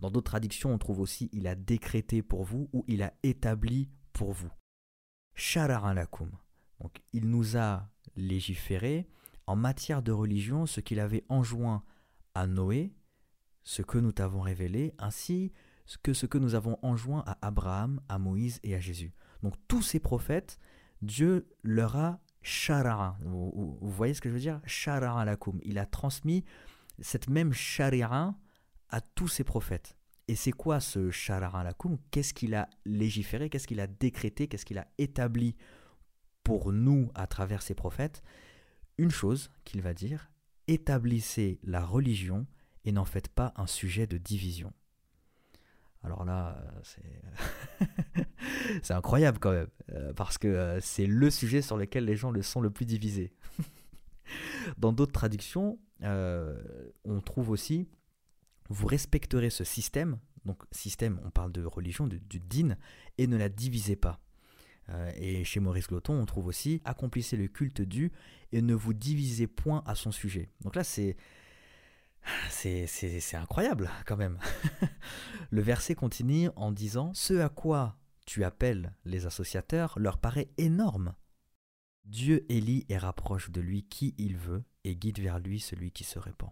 Dans 0.00 0.10
d'autres 0.10 0.30
traductions, 0.30 0.74
on 0.74 0.78
trouve 0.78 1.00
aussi 1.00 1.30
il 1.32 1.46
a 1.46 1.54
décrété 1.54 2.22
pour 2.22 2.44
vous 2.44 2.68
ou 2.72 2.84
il 2.88 3.02
a 3.02 3.14
établi 3.22 3.88
pour 4.12 4.32
vous. 4.32 4.50
Shara'a 5.34 5.94
lakum. 5.94 6.30
Donc 6.80 7.00
il 7.12 7.30
nous 7.30 7.56
a 7.56 7.88
légiféré 8.16 9.08
en 9.46 9.54
matière 9.54 10.02
de 10.02 10.10
religion 10.10 10.66
ce 10.66 10.80
qu'il 10.80 10.98
avait 10.98 11.24
enjoint 11.28 11.84
à 12.34 12.48
Noé, 12.48 12.92
ce 13.62 13.82
que 13.82 13.98
nous 13.98 14.12
t'avons 14.12 14.40
révélé, 14.40 14.92
ainsi 14.98 15.52
que 16.02 16.12
ce 16.12 16.26
que 16.26 16.38
nous 16.38 16.54
avons 16.54 16.78
enjoint 16.82 17.22
à 17.26 17.38
Abraham, 17.46 18.00
à 18.08 18.18
Moïse 18.18 18.60
et 18.62 18.74
à 18.74 18.80
Jésus. 18.80 19.12
Donc 19.42 19.54
tous 19.68 19.82
ces 19.82 20.00
prophètes, 20.00 20.58
Dieu 21.02 21.48
leur 21.62 21.96
a 21.96 22.20
shara'a. 22.42 23.18
Vous, 23.22 23.78
voyez 23.80 24.14
ce 24.14 24.20
que 24.20 24.28
je 24.28 24.34
veux 24.34 24.40
dire? 24.40 24.60
Shara'a 24.64 25.24
lakum. 25.24 25.60
Il 25.62 25.78
a 25.78 25.86
transmis 25.86 26.44
cette 27.00 27.28
même 27.28 27.52
shari'a 27.52 28.34
à 28.88 29.00
tous 29.00 29.28
ses 29.28 29.44
prophètes. 29.44 29.96
Et 30.28 30.34
c'est 30.34 30.52
quoi 30.52 30.80
ce 30.80 31.10
shara'a 31.10 31.62
lakum? 31.62 31.98
Qu'est-ce 32.10 32.34
qu'il 32.34 32.54
a 32.54 32.68
légiféré? 32.84 33.48
Qu'est-ce 33.48 33.68
qu'il 33.68 33.80
a 33.80 33.86
décrété? 33.86 34.48
Qu'est-ce 34.48 34.64
qu'il 34.64 34.78
a 34.78 34.88
établi 34.98 35.56
pour 36.42 36.72
nous 36.72 37.10
à 37.14 37.26
travers 37.26 37.62
ses 37.62 37.74
prophètes? 37.74 38.22
Une 38.98 39.10
chose 39.10 39.50
qu'il 39.64 39.82
va 39.82 39.94
dire 39.94 40.30
établissez 40.68 41.60
la 41.62 41.84
religion 41.84 42.46
et 42.84 42.92
n'en 42.92 43.04
faites 43.04 43.28
pas 43.28 43.52
un 43.56 43.66
sujet 43.66 44.06
de 44.06 44.18
division. 44.18 44.72
Alors 46.02 46.24
là, 46.24 46.58
c'est 48.82 48.94
incroyable 48.94 49.38
quand 49.38 49.52
même, 49.52 49.68
euh, 49.92 50.12
parce 50.12 50.38
que 50.38 50.48
euh, 50.48 50.80
c'est 50.80 51.06
le 51.06 51.30
sujet 51.30 51.62
sur 51.62 51.76
lequel 51.76 52.04
les 52.04 52.16
gens 52.16 52.30
le 52.30 52.42
sont 52.42 52.60
le 52.60 52.70
plus 52.70 52.86
divisés. 52.86 53.32
Dans 54.78 54.92
d'autres 54.92 55.12
traductions, 55.12 55.78
euh, 56.02 56.60
on 57.04 57.20
trouve 57.20 57.50
aussi 57.50 57.88
vous 58.68 58.86
respecterez 58.86 59.50
ce 59.50 59.62
système, 59.62 60.18
donc 60.44 60.64
système, 60.72 61.20
on 61.24 61.30
parle 61.30 61.52
de 61.52 61.64
religion, 61.64 62.08
du 62.08 62.40
din, 62.40 62.76
et 63.16 63.28
ne 63.28 63.36
la 63.36 63.48
divisez 63.48 63.94
pas. 63.94 64.18
et 65.14 65.44
chez 65.44 65.60
Maurice 65.60 65.86
Gloton, 65.86 66.20
on 66.20 66.26
trouve 66.26 66.48
aussi 66.48 66.82
accomplissez 66.84 67.36
le 67.36 67.46
culte 67.46 67.80
du 67.80 68.10
et 68.50 68.62
ne 68.62 68.74
vous 68.74 68.92
divisez 68.92 69.46
point 69.46 69.84
à 69.86 69.94
son 69.94 70.10
sujet. 70.10 70.48
Donc 70.62 70.74
là, 70.74 70.82
c'est 70.82 71.16
c'est 72.50 73.34
incroyable 73.34 73.90
quand 74.06 74.16
même. 74.16 74.38
Le 75.50 75.62
verset 75.62 75.94
continue 75.94 76.50
en 76.56 76.72
disant 76.72 77.12
Ce 77.14 77.34
à 77.34 77.48
quoi 77.48 77.96
tu 78.26 78.44
appelles 78.44 78.94
les 79.04 79.26
associateurs 79.26 79.98
leur 79.98 80.18
paraît 80.18 80.48
énorme. 80.58 81.14
Dieu 82.04 82.44
élit 82.50 82.84
et 82.88 82.98
rapproche 82.98 83.50
de 83.50 83.60
lui 83.60 83.84
qui 83.84 84.14
il 84.18 84.36
veut 84.36 84.64
et 84.84 84.96
guide 84.96 85.20
vers 85.20 85.38
lui 85.38 85.60
celui 85.60 85.90
qui 85.90 86.04
se 86.04 86.18
répand. 86.18 86.50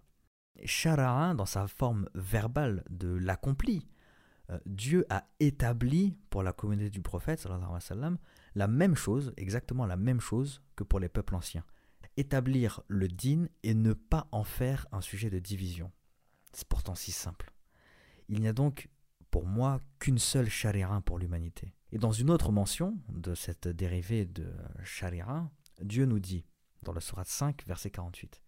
Shara'a, 0.64 1.34
dans 1.34 1.46
sa 1.46 1.66
forme 1.66 2.08
verbale 2.14 2.84
de 2.90 3.08
l'accompli, 3.08 3.86
euh, 4.50 4.58
Dieu 4.66 5.04
a 5.10 5.26
établi 5.40 6.16
pour 6.30 6.42
la 6.42 6.52
communauté 6.52 6.90
du 6.90 7.02
prophète 7.02 7.46
la 8.54 8.68
même 8.68 8.94
chose, 8.94 9.32
exactement 9.36 9.86
la 9.86 9.96
même 9.96 10.20
chose 10.20 10.62
que 10.76 10.84
pour 10.84 11.00
les 11.00 11.08
peuples 11.08 11.34
anciens 11.34 11.64
établir 12.16 12.83
le 12.88 13.09
din 13.09 13.47
et 13.62 13.75
ne 13.75 13.92
pas 13.92 14.28
en 14.33 14.44
faire 14.44 14.87
un 14.92 15.00
sujet 15.00 15.30
de 15.30 15.38
division. 15.38 15.90
C'est 16.52 16.68
pourtant 16.68 16.94
si 16.94 17.12
simple. 17.12 17.52
Il 18.28 18.40
n'y 18.40 18.49
a 18.49 18.52
donc 18.52 18.88
pour 19.30 19.47
moi 19.47 19.80
qu'une 19.99 20.18
seule 20.18 20.49
charia 20.49 21.02
pour 21.04 21.18
l'humanité. 21.18 21.75
Et 21.90 21.99
dans 21.99 22.12
une 22.12 22.30
autre 22.30 22.52
mention 22.52 22.99
de 23.09 23.35
cette 23.35 23.68
dérivée 23.68 24.25
de 24.25 24.52
charia, 24.85 25.50
Dieu 25.80 26.06
nous 26.06 26.21
dit, 26.21 26.44
dans 26.83 26.92
la 26.92 27.00
Sourate 27.00 27.28
5, 27.28 27.64
verset 27.66 27.90
48, 27.90 28.42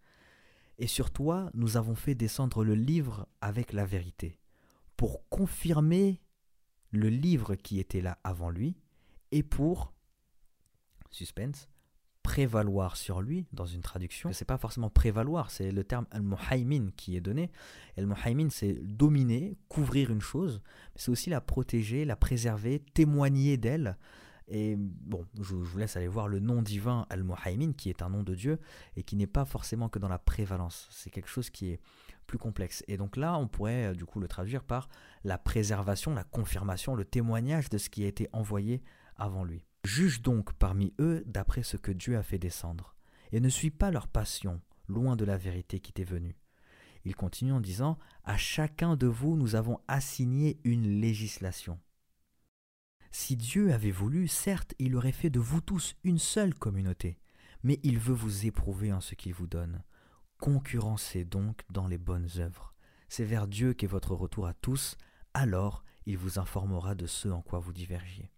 Et 0.79 0.87
sur 0.87 1.11
toi, 1.11 1.49
nous 1.53 1.77
avons 1.77 1.95
fait 1.95 2.15
descendre 2.15 2.63
le 2.63 2.75
livre 2.75 3.27
avec 3.41 3.73
la 3.73 3.85
vérité, 3.85 4.39
pour 4.95 5.27
confirmer 5.29 6.21
le 6.91 7.09
livre 7.09 7.55
qui 7.55 7.79
était 7.79 8.01
là 8.01 8.17
avant 8.23 8.49
lui, 8.49 8.77
et 9.31 9.43
pour, 9.43 9.93
suspense, 11.09 11.69
prévaloir 12.27 12.97
sur 12.97 13.21
lui 13.21 13.47
dans 13.53 13.65
une 13.65 13.81
traduction. 13.81 14.33
C'est 14.33 14.43
pas 14.43 14.57
forcément 14.57 14.89
prévaloir, 14.89 15.49
c'est 15.49 15.71
le 15.71 15.85
terme 15.85 16.05
al-muhaymin 16.11 16.89
qui 16.97 17.15
est 17.15 17.21
donné. 17.21 17.49
Al-muhaymin, 17.97 18.49
c'est 18.49 18.73
dominer, 18.83 19.57
couvrir 19.69 20.11
une 20.11 20.19
chose, 20.19 20.61
mais 20.93 20.99
c'est 20.99 21.09
aussi 21.09 21.29
la 21.29 21.39
protéger, 21.39 22.03
la 22.03 22.17
préserver, 22.17 22.83
témoigner 22.93 23.55
d'elle. 23.55 23.97
Et 24.49 24.75
bon, 24.77 25.25
je, 25.39 25.55
vous 25.55 25.77
laisse 25.77 25.95
aller 25.95 26.09
voir 26.09 26.27
le 26.27 26.39
nom 26.41 26.61
divin 26.61 27.05
Al-Muhaymin, 27.09 27.71
qui 27.71 27.89
est 27.89 28.01
un 28.01 28.09
nom 28.09 28.23
de 28.23 28.35
Dieu, 28.35 28.59
et 28.97 29.03
qui 29.03 29.15
n'est 29.15 29.25
pas 29.25 29.45
forcément 29.45 29.87
que 29.87 29.97
dans 29.97 30.09
la 30.09 30.19
prévalence. 30.19 30.89
C'est 30.91 31.09
quelque 31.09 31.29
chose 31.29 31.49
qui 31.49 31.69
est 31.69 31.79
plus 32.25 32.37
complexe. 32.37 32.83
Et 32.89 32.97
donc 32.97 33.15
là, 33.15 33.37
on 33.37 33.47
pourrait 33.47 33.85
euh, 33.85 33.93
du 33.93 34.03
coup 34.03 34.19
le 34.19 34.27
traduire 34.27 34.65
par 34.65 34.89
la 35.23 35.37
préservation, 35.37 36.13
la 36.13 36.25
confirmation, 36.25 36.93
le 36.93 37.05
témoignage 37.05 37.69
de 37.69 37.77
ce 37.77 37.89
qui 37.89 38.03
a 38.03 38.07
été 38.07 38.27
envoyé 38.33 38.83
avant 39.15 39.45
lui. 39.45 39.66
Juge 39.83 40.21
donc 40.21 40.53
parmi 40.53 40.93
eux 40.99 41.23
d'après 41.25 41.63
ce 41.63 41.77
que 41.77 41.91
Dieu 41.91 42.17
a 42.17 42.23
fait 42.23 42.39
descendre, 42.39 42.95
et 43.31 43.39
ne 43.39 43.49
suis 43.49 43.71
pas 43.71 43.91
leur 43.91 44.07
passion, 44.07 44.61
loin 44.87 45.15
de 45.15 45.25
la 45.25 45.37
vérité 45.37 45.79
qui 45.79 45.93
t'est 45.93 46.03
venue. 46.03 46.37
Il 47.05 47.15
continue 47.15 47.53
en 47.53 47.61
disant 47.61 47.97
À 48.23 48.37
chacun 48.37 48.95
de 48.95 49.07
vous, 49.07 49.37
nous 49.37 49.55
avons 49.55 49.79
assigné 49.87 50.59
une 50.63 50.99
législation. 50.99 51.79
Si 53.11 53.37
Dieu 53.37 53.71
avait 53.73 53.91
voulu, 53.91 54.27
certes, 54.27 54.73
il 54.79 54.95
aurait 54.95 55.11
fait 55.11 55.29
de 55.29 55.39
vous 55.39 55.61
tous 55.61 55.95
une 56.03 56.19
seule 56.19 56.53
communauté, 56.53 57.19
mais 57.63 57.79
il 57.83 57.97
veut 57.97 58.13
vous 58.13 58.45
éprouver 58.45 58.91
en 58.91 59.01
ce 59.01 59.15
qu'il 59.15 59.33
vous 59.33 59.47
donne. 59.47 59.83
Concurrencez 60.39 61.23
donc 61.23 61.63
dans 61.69 61.87
les 61.87 61.97
bonnes 61.97 62.29
œuvres. 62.37 62.75
C'est 63.09 63.25
vers 63.25 63.47
Dieu 63.47 63.73
qu'est 63.73 63.87
votre 63.87 64.13
retour 64.13 64.45
à 64.47 64.53
tous, 64.53 64.97
alors 65.33 65.83
il 66.05 66.17
vous 66.17 66.39
informera 66.39 66.93
de 66.93 67.07
ce 67.07 67.29
en 67.29 67.41
quoi 67.41 67.59
vous 67.59 67.73
divergiez. 67.73 68.29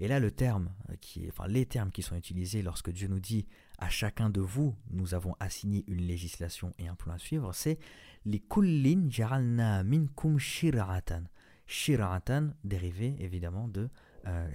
Et 0.00 0.08
là, 0.08 0.18
le 0.20 0.30
terme 0.30 0.72
euh, 0.90 0.94
qui 1.00 1.26
enfin, 1.28 1.46
les 1.46 1.66
termes 1.66 1.90
qui 1.90 2.02
sont 2.02 2.16
utilisés 2.16 2.62
lorsque 2.62 2.90
Dieu 2.90 3.08
nous 3.08 3.20
dit 3.20 3.46
à 3.78 3.88
chacun 3.88 4.30
de 4.30 4.40
vous, 4.40 4.74
nous 4.90 5.14
avons 5.14 5.34
assigné 5.40 5.84
une 5.88 6.02
législation 6.02 6.72
et 6.78 6.88
un 6.88 6.94
plan 6.94 7.14
à 7.14 7.18
suivre, 7.18 7.52
c'est 7.52 7.78
les 8.24 8.40
kullin 8.40 9.08
jaralna 9.08 9.82
minkum 9.84 10.38
shira'atan. 10.38 11.24
Shira'atan, 11.66 12.50
dérivé 12.62 13.16
évidemment 13.20 13.68
de 13.68 13.88
euh, 14.26 14.48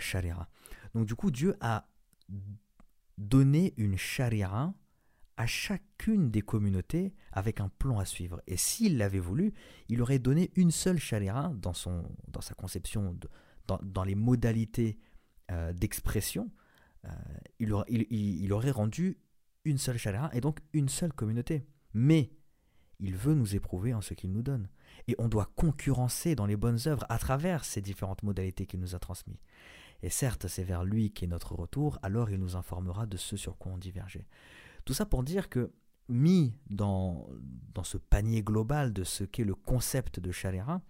Donc 0.93 1.05
du 1.05 1.15
coup, 1.15 1.31
Dieu 1.31 1.55
a 1.59 1.87
donné 3.17 3.73
une 3.77 3.97
sharia 3.97 4.73
à 5.37 5.47
chacune 5.47 6.31
des 6.31 6.41
communautés 6.41 7.13
avec 7.31 7.61
un 7.61 7.69
plan 7.69 7.97
à 7.97 8.05
suivre. 8.05 8.41
Et 8.45 8.57
s'il 8.57 8.97
l'avait 8.97 9.19
voulu, 9.19 9.53
il 9.87 10.01
aurait 10.01 10.19
donné 10.19 10.51
une 10.55 10.71
seule 10.71 10.99
sharia 10.99 11.51
dans, 11.55 11.73
son, 11.73 12.03
sa 12.41 12.53
conception, 12.55 13.17
dans 13.67 14.03
les 14.03 14.15
modalités 14.15 14.97
euh, 15.51 15.73
d'expression, 15.73 16.49
euh, 17.05 17.09
il, 17.59 17.73
aurait, 17.73 18.71
rendu 18.71 19.17
une 19.65 19.77
seule 19.77 19.97
chaleur 19.97 20.33
et 20.35 20.41
donc 20.41 20.59
une 20.73 20.89
seule 20.89 21.13
communauté. 21.13 21.65
Mais 21.93 22.31
il 22.99 23.15
veut 23.15 23.33
nous 23.33 23.55
éprouver 23.55 23.93
en 23.93 24.01
ce 24.01 24.13
qu'il 24.13 24.31
nous 24.31 24.41
donne. 24.41 24.69
Et 25.07 25.15
on 25.17 25.27
doit 25.27 25.51
concurrencer 25.55 26.35
dans 26.35 26.45
les 26.45 26.57
bonnes 26.57 26.79
œuvres 26.85 27.05
à 27.09 27.17
travers 27.17 27.65
ces 27.65 27.81
différentes 27.81 28.23
modalités 28.23 28.65
qu'il 28.65 28.79
nous 28.79 28.95
a 28.95 28.99
transmises. 28.99 29.41
Et 30.03 30.09
certes, 30.09 30.47
c'est 30.47 30.63
vers 30.63 30.83
lui 30.83 31.11
qu'est 31.11 31.27
notre 31.27 31.55
retour, 31.55 31.99
alors 32.03 32.29
il 32.29 32.39
nous 32.39 32.55
informera 32.55 33.05
de 33.05 33.17
ce 33.17 33.35
sur 33.35 33.57
quoi 33.57 33.73
on 33.73 33.77
divergeait. 33.77 34.27
Tout 34.85 34.93
ça 34.93 35.05
pour 35.05 35.23
dire 35.23 35.49
que, 35.49 35.71
mis 36.07 36.55
dans, 36.69 37.27
dans 37.73 37.83
ce 37.83 37.97
panier 37.97 38.41
global 38.41 38.93
de 38.93 39.03
ce 39.03 39.23
qu'est 39.23 39.43
le 39.43 39.55
concept 39.55 40.19
de 40.19 40.31
chaléra, 40.31 40.81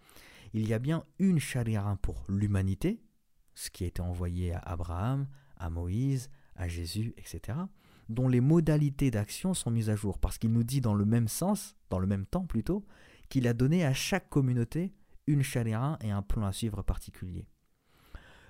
il 0.54 0.68
y 0.68 0.74
a 0.74 0.80
bien 0.80 1.04
une 1.18 1.40
chaléra 1.40 1.98
pour 2.02 2.24
l'humanité, 2.30 3.02
ce 3.60 3.70
qui 3.70 3.84
a 3.84 3.88
été 3.88 4.02
envoyé 4.02 4.54
à 4.54 4.60
Abraham, 4.60 5.28
à 5.58 5.70
Moïse, 5.70 6.30
à 6.56 6.70
Jésus, 6.70 7.14
etc., 7.18 7.58
dont 8.08 8.30
les 8.30 8.40
modalités 8.40 9.12
d'action 9.12 9.54
sont 9.54 9.70
mises 9.70 9.90
à 9.90 9.96
jour, 9.96 10.18
parce 10.18 10.38
qu'il 10.38 10.54
nous 10.54 10.64
dit 10.64 10.80
dans 10.80 10.94
le 10.94 11.04
même 11.04 11.28
sens, 11.28 11.76
dans 11.90 12.00
le 12.00 12.08
même 12.08 12.26
temps 12.26 12.46
plutôt, 12.46 12.86
qu'il 13.28 13.48
a 13.48 13.54
donné 13.54 13.86
à 13.86 13.94
chaque 13.94 14.30
communauté 14.30 14.94
une 15.28 15.44
chaléra 15.44 16.00
et 16.02 16.10
un 16.10 16.22
plan 16.22 16.46
à 16.46 16.54
suivre 16.54 16.82
particulier. 16.82 17.48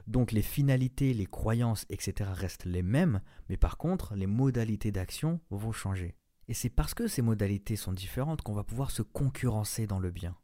Donc 0.05 0.31
les 0.31 0.43
finalités, 0.43 1.13
les 1.15 1.25
croyances, 1.25 1.85
etc. 1.89 2.29
restent 2.31 2.65
les 2.65 2.83
mêmes, 2.83 3.21
mais 3.49 3.57
par 3.57 3.77
contre, 3.77 4.13
les 4.15 4.27
modalités 4.27 4.91
d'action 4.91 5.41
vont 5.49 5.71
changer. 5.71 6.15
Et 6.47 6.53
c'est 6.53 6.69
parce 6.69 6.93
que 6.93 7.07
ces 7.07 7.23
modalités 7.23 7.75
sont 7.75 7.93
différentes 7.93 8.43
qu'on 8.43 8.53
va 8.53 8.63
pouvoir 8.63 8.91
se 8.91 9.01
concurrencer 9.01 9.87
dans 9.87 9.99
le 9.99 10.11
bien. 10.11 10.37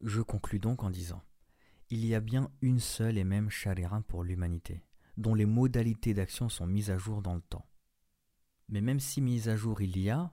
Je 0.00 0.20
conclus 0.20 0.58
donc 0.58 0.82
en 0.82 0.90
disant 0.90 1.22
il 1.90 2.04
y 2.04 2.14
a 2.14 2.20
bien 2.20 2.50
une 2.62 2.80
seule 2.80 3.18
et 3.18 3.24
même 3.24 3.50
chaléra 3.50 4.00
pour 4.02 4.24
l'humanité, 4.24 4.82
dont 5.16 5.34
les 5.34 5.46
modalités 5.46 6.14
d'action 6.14 6.48
sont 6.48 6.66
mises 6.66 6.90
à 6.90 6.98
jour 6.98 7.22
dans 7.22 7.34
le 7.34 7.40
temps. 7.40 7.66
Mais 8.68 8.80
même 8.80 9.00
si 9.00 9.20
mise 9.20 9.48
à 9.48 9.56
jour 9.56 9.80
il 9.80 9.98
y 9.98 10.10
a, 10.10 10.32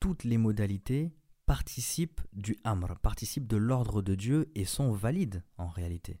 toutes 0.00 0.24
les 0.24 0.38
modalités 0.38 1.12
participent 1.44 2.20
du 2.32 2.56
Amr, 2.64 2.98
participent 3.00 3.46
de 3.46 3.56
l'ordre 3.56 4.02
de 4.02 4.14
Dieu 4.14 4.50
et 4.54 4.64
sont 4.64 4.92
valides 4.92 5.42
en 5.56 5.68
réalité. 5.68 6.20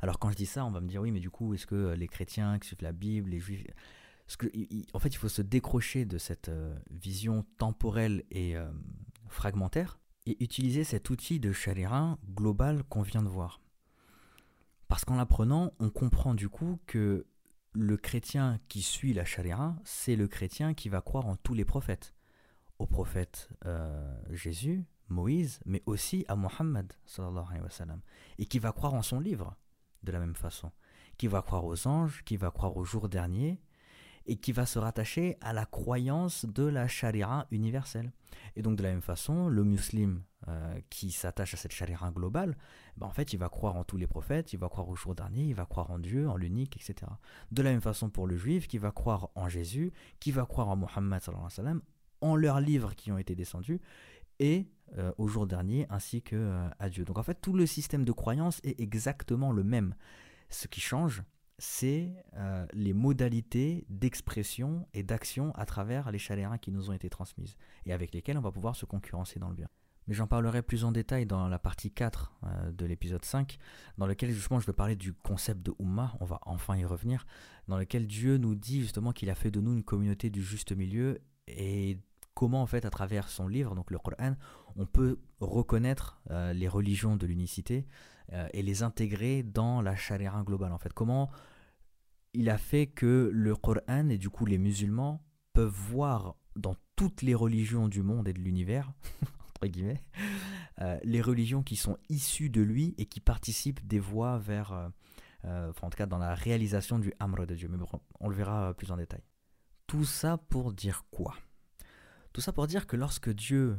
Alors 0.00 0.18
quand 0.18 0.30
je 0.30 0.36
dis 0.36 0.46
ça, 0.46 0.64
on 0.64 0.70
va 0.70 0.80
me 0.80 0.88
dire 0.88 1.00
oui, 1.00 1.10
mais 1.10 1.20
du 1.20 1.30
coup, 1.30 1.54
est-ce 1.54 1.66
que 1.66 1.94
les 1.94 2.08
chrétiens 2.08 2.58
qui 2.58 2.68
suivent 2.68 2.82
la 2.82 2.92
Bible, 2.92 3.30
les 3.30 3.40
juifs... 3.40 3.64
en 4.92 4.98
fait, 4.98 5.08
il 5.08 5.16
faut 5.16 5.28
se 5.28 5.42
décrocher 5.42 6.04
de 6.04 6.18
cette 6.18 6.48
euh, 6.48 6.76
vision 6.90 7.44
temporelle 7.58 8.24
et 8.30 8.56
euh, 8.56 8.70
fragmentaire 9.28 9.98
et 10.26 10.42
utiliser 10.42 10.84
cet 10.84 11.10
outil 11.10 11.40
de 11.40 11.52
charia 11.52 12.18
global 12.34 12.82
qu'on 12.84 13.02
vient 13.02 13.22
de 13.22 13.28
voir. 13.28 13.60
Parce 14.88 15.04
qu'en 15.04 15.16
l'apprenant, 15.16 15.72
on 15.78 15.90
comprend 15.90 16.34
du 16.34 16.48
coup 16.48 16.78
que 16.86 17.26
le 17.72 17.96
chrétien 17.96 18.60
qui 18.68 18.82
suit 18.82 19.12
la 19.12 19.24
charia, 19.24 19.76
c'est 19.84 20.16
le 20.16 20.28
chrétien 20.28 20.74
qui 20.74 20.88
va 20.88 21.00
croire 21.00 21.26
en 21.26 21.36
tous 21.36 21.54
les 21.54 21.64
prophètes. 21.64 22.14
Au 22.78 22.86
prophète 22.86 23.48
euh, 23.66 24.16
Jésus, 24.30 24.84
Moïse, 25.08 25.60
mais 25.64 25.82
aussi 25.86 26.24
à 26.28 26.36
Mohammed, 26.36 26.92
et 28.38 28.46
qui 28.46 28.58
va 28.58 28.72
croire 28.72 28.94
en 28.94 29.02
son 29.02 29.20
livre 29.20 29.56
de 30.02 30.12
la 30.12 30.18
même 30.18 30.34
façon, 30.34 30.72
qui 31.16 31.26
va 31.26 31.42
croire 31.42 31.64
aux 31.64 31.86
anges, 31.86 32.22
qui 32.24 32.36
va 32.36 32.50
croire 32.50 32.76
au 32.76 32.84
jour 32.84 33.08
dernier, 33.08 33.60
et 34.26 34.36
qui 34.36 34.52
va 34.52 34.66
se 34.66 34.78
rattacher 34.78 35.36
à 35.40 35.52
la 35.52 35.66
croyance 35.66 36.46
de 36.46 36.64
la 36.64 36.88
charia 36.88 37.46
universelle. 37.50 38.12
Et 38.56 38.62
donc 38.62 38.76
de 38.76 38.82
la 38.82 38.90
même 38.90 39.02
façon, 39.02 39.48
le 39.48 39.64
musulman 39.64 40.20
euh, 40.48 40.78
qui 40.90 41.10
s'attache 41.10 41.54
à 41.54 41.56
cette 41.56 41.72
charia 41.72 41.98
globale, 42.14 42.56
ben 42.96 43.06
en 43.06 43.10
fait 43.10 43.32
il 43.32 43.38
va 43.38 43.48
croire 43.48 43.76
en 43.76 43.84
tous 43.84 43.96
les 43.96 44.06
prophètes, 44.06 44.52
il 44.52 44.58
va 44.58 44.68
croire 44.68 44.88
au 44.88 44.96
jour 44.96 45.14
dernier, 45.14 45.44
il 45.44 45.54
va 45.54 45.66
croire 45.66 45.90
en 45.90 45.98
Dieu, 45.98 46.28
en 46.28 46.36
l'unique, 46.36 46.76
etc. 46.76 47.10
De 47.50 47.62
la 47.62 47.70
même 47.70 47.80
façon 47.80 48.10
pour 48.10 48.26
le 48.26 48.36
juif 48.36 48.68
qui 48.68 48.78
va 48.78 48.90
croire 48.90 49.30
en 49.34 49.48
Jésus, 49.48 49.92
qui 50.20 50.32
va 50.32 50.46
croire 50.46 50.68
en 50.68 50.76
Mohammed, 50.76 51.20
en 52.20 52.36
leurs 52.36 52.60
livres 52.60 52.94
qui 52.94 53.12
ont 53.12 53.18
été 53.18 53.34
descendus, 53.34 53.80
et 54.38 54.68
euh, 54.98 55.12
au 55.18 55.28
jour 55.28 55.46
dernier, 55.46 55.86
ainsi 55.90 56.22
que 56.22 56.36
euh, 56.36 56.68
à 56.78 56.88
Dieu. 56.88 57.04
Donc 57.04 57.18
en 57.18 57.22
fait 57.22 57.40
tout 57.40 57.54
le 57.54 57.66
système 57.66 58.04
de 58.04 58.12
croyance 58.12 58.60
est 58.64 58.80
exactement 58.80 59.52
le 59.52 59.64
même. 59.64 59.94
Ce 60.50 60.68
qui 60.68 60.80
change, 60.80 61.22
c'est 61.58 62.12
euh, 62.36 62.66
les 62.72 62.92
modalités 62.92 63.86
d'expression 63.88 64.86
et 64.92 65.02
d'action 65.02 65.52
à 65.54 65.66
travers 65.66 66.10
les 66.10 66.18
chalérins 66.18 66.58
qui 66.58 66.72
nous 66.72 66.90
ont 66.90 66.92
été 66.92 67.08
transmises 67.08 67.56
et 67.86 67.92
avec 67.92 68.12
lesquels 68.12 68.36
on 68.38 68.42
va 68.42 68.52
pouvoir 68.52 68.76
se 68.76 68.86
concurrencer 68.86 69.38
dans 69.38 69.48
le 69.48 69.54
bien. 69.54 69.68
Mais 70.06 70.14
j'en 70.14 70.26
parlerai 70.26 70.62
plus 70.62 70.84
en 70.84 70.92
détail 70.92 71.24
dans 71.24 71.48
la 71.48 71.58
partie 71.58 71.90
4 71.90 72.32
euh, 72.44 72.72
de 72.72 72.84
l'épisode 72.84 73.24
5, 73.24 73.56
dans 73.96 74.06
lequel 74.06 74.30
justement 74.30 74.60
je 74.60 74.66
vais 74.66 74.72
parler 74.72 74.96
du 74.96 75.14
concept 75.14 75.62
de 75.62 75.74
Ummah, 75.78 76.16
on 76.20 76.24
va 76.24 76.40
enfin 76.42 76.76
y 76.76 76.84
revenir, 76.84 77.24
dans 77.68 77.78
lequel 77.78 78.06
Dieu 78.06 78.36
nous 78.36 78.54
dit 78.54 78.80
justement 78.82 79.12
qu'il 79.12 79.30
a 79.30 79.34
fait 79.34 79.50
de 79.50 79.60
nous 79.60 79.72
une 79.72 79.84
communauté 79.84 80.28
du 80.30 80.42
juste 80.42 80.72
milieu 80.72 81.20
et 81.46 81.98
comment 82.34 82.62
en 82.62 82.66
fait 82.66 82.84
à 82.84 82.90
travers 82.90 83.28
son 83.28 83.48
livre, 83.48 83.74
donc 83.74 83.90
le 83.90 83.98
Coran, 83.98 84.34
on 84.76 84.86
peut 84.86 85.18
reconnaître 85.40 86.20
euh, 86.30 86.52
les 86.52 86.68
religions 86.68 87.16
de 87.16 87.26
l'unicité 87.26 87.86
euh, 88.32 88.48
et 88.52 88.62
les 88.62 88.82
intégrer 88.82 89.42
dans 89.42 89.82
la 89.82 89.96
chaléra 89.96 90.42
globale 90.42 90.72
en 90.72 90.78
fait. 90.78 90.92
Comment 90.92 91.30
il 92.32 92.50
a 92.50 92.58
fait 92.58 92.86
que 92.86 93.30
le 93.32 93.54
Coran 93.54 94.08
et 94.08 94.18
du 94.18 94.30
coup 94.30 94.46
les 94.46 94.58
musulmans 94.58 95.22
peuvent 95.52 95.68
voir 95.68 96.36
dans 96.56 96.76
toutes 96.96 97.22
les 97.22 97.34
religions 97.34 97.88
du 97.88 98.02
monde 98.02 98.28
et 98.28 98.32
de 98.32 98.40
l'univers, 98.40 98.92
entre 99.50 99.66
guillemets, 99.66 100.02
euh, 100.80 100.98
les 101.04 101.20
religions 101.20 101.62
qui 101.62 101.76
sont 101.76 101.98
issues 102.08 102.50
de 102.50 102.62
lui 102.62 102.94
et 102.98 103.06
qui 103.06 103.20
participent 103.20 103.86
des 103.86 103.98
voies 103.98 104.38
vers, 104.38 104.90
enfin 105.42 105.86
en 105.86 105.90
tout 105.90 105.96
cas 105.96 106.06
dans 106.06 106.18
la 106.18 106.34
réalisation 106.34 106.98
du 106.98 107.12
Amr 107.18 107.46
de 107.46 107.54
Dieu. 107.54 107.68
Mais 107.68 107.78
on 108.20 108.28
le 108.28 108.34
verra 108.34 108.74
plus 108.74 108.90
en 108.90 108.96
détail. 108.96 109.22
Tout 109.86 110.04
ça 110.04 110.38
pour 110.38 110.72
dire 110.72 111.04
quoi? 111.10 111.34
Tout 112.32 112.40
ça 112.40 112.52
pour 112.52 112.66
dire 112.66 112.86
que 112.86 112.96
lorsque 112.96 113.30
Dieu 113.30 113.78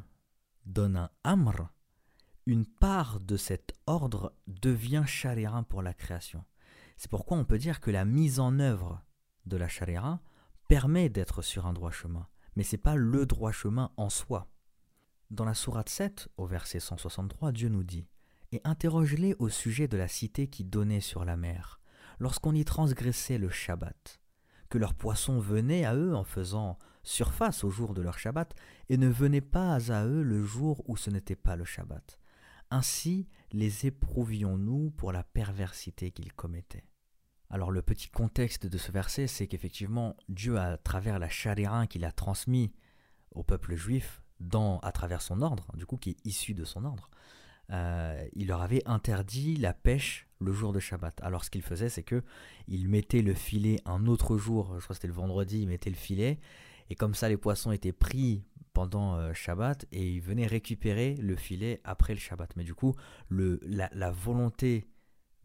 donne 0.65 0.97
un 0.97 1.09
amr, 1.23 1.69
une 2.45 2.65
part 2.65 3.19
de 3.19 3.37
cet 3.37 3.73
ordre 3.87 4.33
devient 4.47 5.03
chalérin 5.07 5.63
pour 5.63 5.81
la 5.81 5.93
création. 5.93 6.43
C'est 6.95 7.09
pourquoi 7.09 7.37
on 7.37 7.45
peut 7.45 7.57
dire 7.57 7.79
que 7.79 7.89
la 7.89 8.05
mise 8.05 8.39
en 8.39 8.59
œuvre 8.59 9.03
de 9.47 9.57
la 9.57 9.67
chaléra 9.67 10.21
permet 10.67 11.09
d'être 11.09 11.41
sur 11.41 11.65
un 11.65 11.73
droit 11.73 11.91
chemin, 11.91 12.27
mais 12.55 12.63
ce 12.63 12.75
n'est 12.75 12.81
pas 12.81 12.95
le 12.95 13.25
droit 13.25 13.51
chemin 13.51 13.91
en 13.97 14.09
soi. 14.09 14.47
Dans 15.31 15.45
la 15.45 15.55
sourate 15.55 15.89
7, 15.89 16.29
au 16.37 16.45
verset 16.45 16.79
163, 16.79 17.51
Dieu 17.51 17.69
nous 17.69 17.83
dit 17.83 18.07
Et 18.51 18.61
interroge-les 18.63 19.35
au 19.39 19.49
sujet 19.49 19.87
de 19.87 19.97
la 19.97 20.07
cité 20.07 20.47
qui 20.47 20.63
donnait 20.63 21.01
sur 21.01 21.25
la 21.25 21.37
mer, 21.37 21.81
lorsqu'on 22.19 22.53
y 22.53 22.63
transgressait 22.63 23.39
le 23.39 23.49
Shabbat, 23.49 24.21
que 24.69 24.77
leurs 24.77 24.93
poissons 24.93 25.39
venaient 25.39 25.85
à 25.85 25.95
eux 25.95 26.15
en 26.15 26.23
faisant 26.23 26.77
surface 27.01 27.63
au 27.63 27.71
jour 27.71 27.95
de 27.95 28.01
leur 28.03 28.19
Shabbat 28.19 28.53
et 28.89 28.97
ne 28.97 29.07
venaient 29.07 29.41
pas 29.41 29.91
à 29.91 30.05
eux 30.05 30.21
le 30.21 30.43
jour 30.43 30.83
où 30.87 30.95
ce 30.95 31.09
n'était 31.09 31.35
pas 31.35 31.55
le 31.55 31.65
Shabbat. 31.65 32.19
Ainsi 32.75 33.29
les 33.53 33.85
éprouvions-nous 33.85 34.91
pour 34.97 35.13
la 35.13 35.23
perversité 35.23 36.11
qu'ils 36.11 36.33
commettaient. 36.33 36.83
Alors 37.49 37.71
le 37.71 37.81
petit 37.81 38.09
contexte 38.09 38.67
de 38.67 38.77
ce 38.77 38.91
verset, 38.91 39.27
c'est 39.27 39.47
qu'effectivement 39.47 40.17
Dieu, 40.27 40.59
à 40.59 40.75
travers 40.75 41.17
la 41.17 41.29
chalérin 41.29 41.87
qu'il 41.87 42.03
a 42.03 42.11
transmis 42.11 42.73
au 43.31 43.43
peuple 43.43 43.75
juif, 43.75 44.21
à 44.81 44.91
travers 44.91 45.21
son 45.21 45.41
ordre, 45.41 45.71
du 45.75 45.85
coup 45.85 45.95
qui 45.95 46.09
est 46.09 46.25
issu 46.25 46.53
de 46.53 46.65
son 46.65 46.83
ordre, 46.83 47.09
euh, 47.71 48.27
il 48.33 48.47
leur 48.47 48.61
avait 48.61 48.85
interdit 48.85 49.55
la 49.55 49.73
pêche 49.73 50.27
le 50.39 50.51
jour 50.51 50.73
de 50.73 50.81
Shabbat. 50.81 51.21
Alors 51.23 51.45
ce 51.45 51.49
qu'il 51.49 51.61
faisait, 51.61 51.87
c'est 51.87 52.03
que 52.03 52.23
il 52.67 52.89
mettait 52.89 53.21
le 53.21 53.33
filet 53.33 53.79
un 53.85 54.05
autre 54.05 54.37
jour, 54.37 54.73
je 54.77 54.83
crois 54.83 54.89
que 54.89 54.95
c'était 54.95 55.07
le 55.07 55.13
vendredi, 55.13 55.61
il 55.61 55.69
mettait 55.69 55.89
le 55.89 55.95
filet, 55.95 56.41
et 56.89 56.95
comme 56.95 57.15
ça, 57.15 57.29
les 57.29 57.37
poissons 57.37 57.71
étaient 57.71 57.93
pris 57.93 58.43
pendant 58.75 59.15
euh, 59.15 59.33
Shabbat 59.33 59.85
et 59.93 60.05
ils 60.05 60.21
venaient 60.21 60.45
récupérer 60.45 61.15
le 61.15 61.35
filet 61.37 61.79
après 61.85 62.13
le 62.13 62.19
Shabbat. 62.19 62.55
Mais 62.57 62.65
du 62.65 62.75
coup, 62.75 62.93
la, 63.31 64.11
volonté 64.11 64.85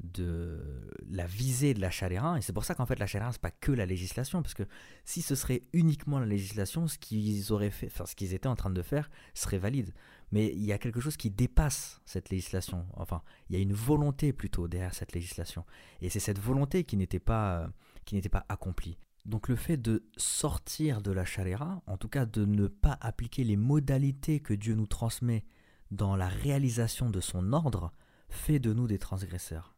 de 0.00 0.90
la 1.08 1.26
visée 1.26 1.72
de 1.72 1.80
la 1.80 1.90
chalérin, 1.90 2.36
et 2.36 2.42
c'est 2.42 2.52
pour 2.52 2.64
ça 2.64 2.74
qu'en 2.74 2.86
fait 2.86 2.98
la 2.98 3.06
chalérin, 3.06 3.30
c'est 3.30 3.40
pas 3.40 3.52
que 3.52 3.70
la 3.70 3.86
législation, 3.86 4.42
parce 4.42 4.54
que 4.54 4.64
si 5.04 5.22
ce 5.22 5.36
serait 5.36 5.62
uniquement 5.72 6.18
la 6.18 6.26
législation, 6.26 6.88
ce 6.88 6.98
qu'ils 6.98 7.52
auraient 7.52 7.70
fait, 7.70 7.88
ce 8.04 8.16
qu'ils 8.16 8.34
étaient 8.34 8.48
en 8.48 8.56
train 8.56 8.70
de 8.70 8.82
faire 8.82 9.08
serait 9.32 9.58
valide. 9.58 9.94
Mais 10.32 10.48
il 10.48 10.64
y 10.64 10.72
a 10.72 10.78
quelque 10.78 11.00
chose 11.00 11.16
qui 11.16 11.30
dépasse 11.30 12.00
cette 12.04 12.30
législation. 12.30 12.86
Enfin, 12.94 13.22
il 13.48 13.56
y 13.56 13.58
a 13.60 13.62
une 13.62 13.74
volonté 13.74 14.32
plutôt 14.32 14.66
derrière 14.66 14.94
cette 14.94 15.12
législation. 15.12 15.64
Et 16.00 16.08
c'est 16.08 16.20
cette 16.20 16.40
volonté 16.40 16.82
qui 16.82 16.96
n'était 16.96 17.20
pas, 17.20 17.70
qui 18.04 18.16
n'était 18.16 18.28
pas 18.28 18.44
accomplie. 18.48 18.98
Donc 19.26 19.48
le 19.48 19.56
fait 19.56 19.76
de 19.76 20.04
sortir 20.16 21.02
de 21.02 21.12
la 21.12 21.24
chaléra, 21.24 21.82
en 21.86 21.96
tout 21.96 22.08
cas 22.08 22.26
de 22.26 22.44
ne 22.44 22.66
pas 22.66 22.98
appliquer 23.00 23.44
les 23.44 23.56
modalités 23.56 24.40
que 24.40 24.54
Dieu 24.54 24.74
nous 24.74 24.86
transmet 24.86 25.44
dans 25.90 26.16
la 26.16 26.28
réalisation 26.28 27.10
de 27.10 27.20
son 27.20 27.52
ordre, 27.52 27.92
fait 28.28 28.58
de 28.58 28.72
nous 28.72 28.86
des 28.86 28.98
transgresseurs. 28.98 29.76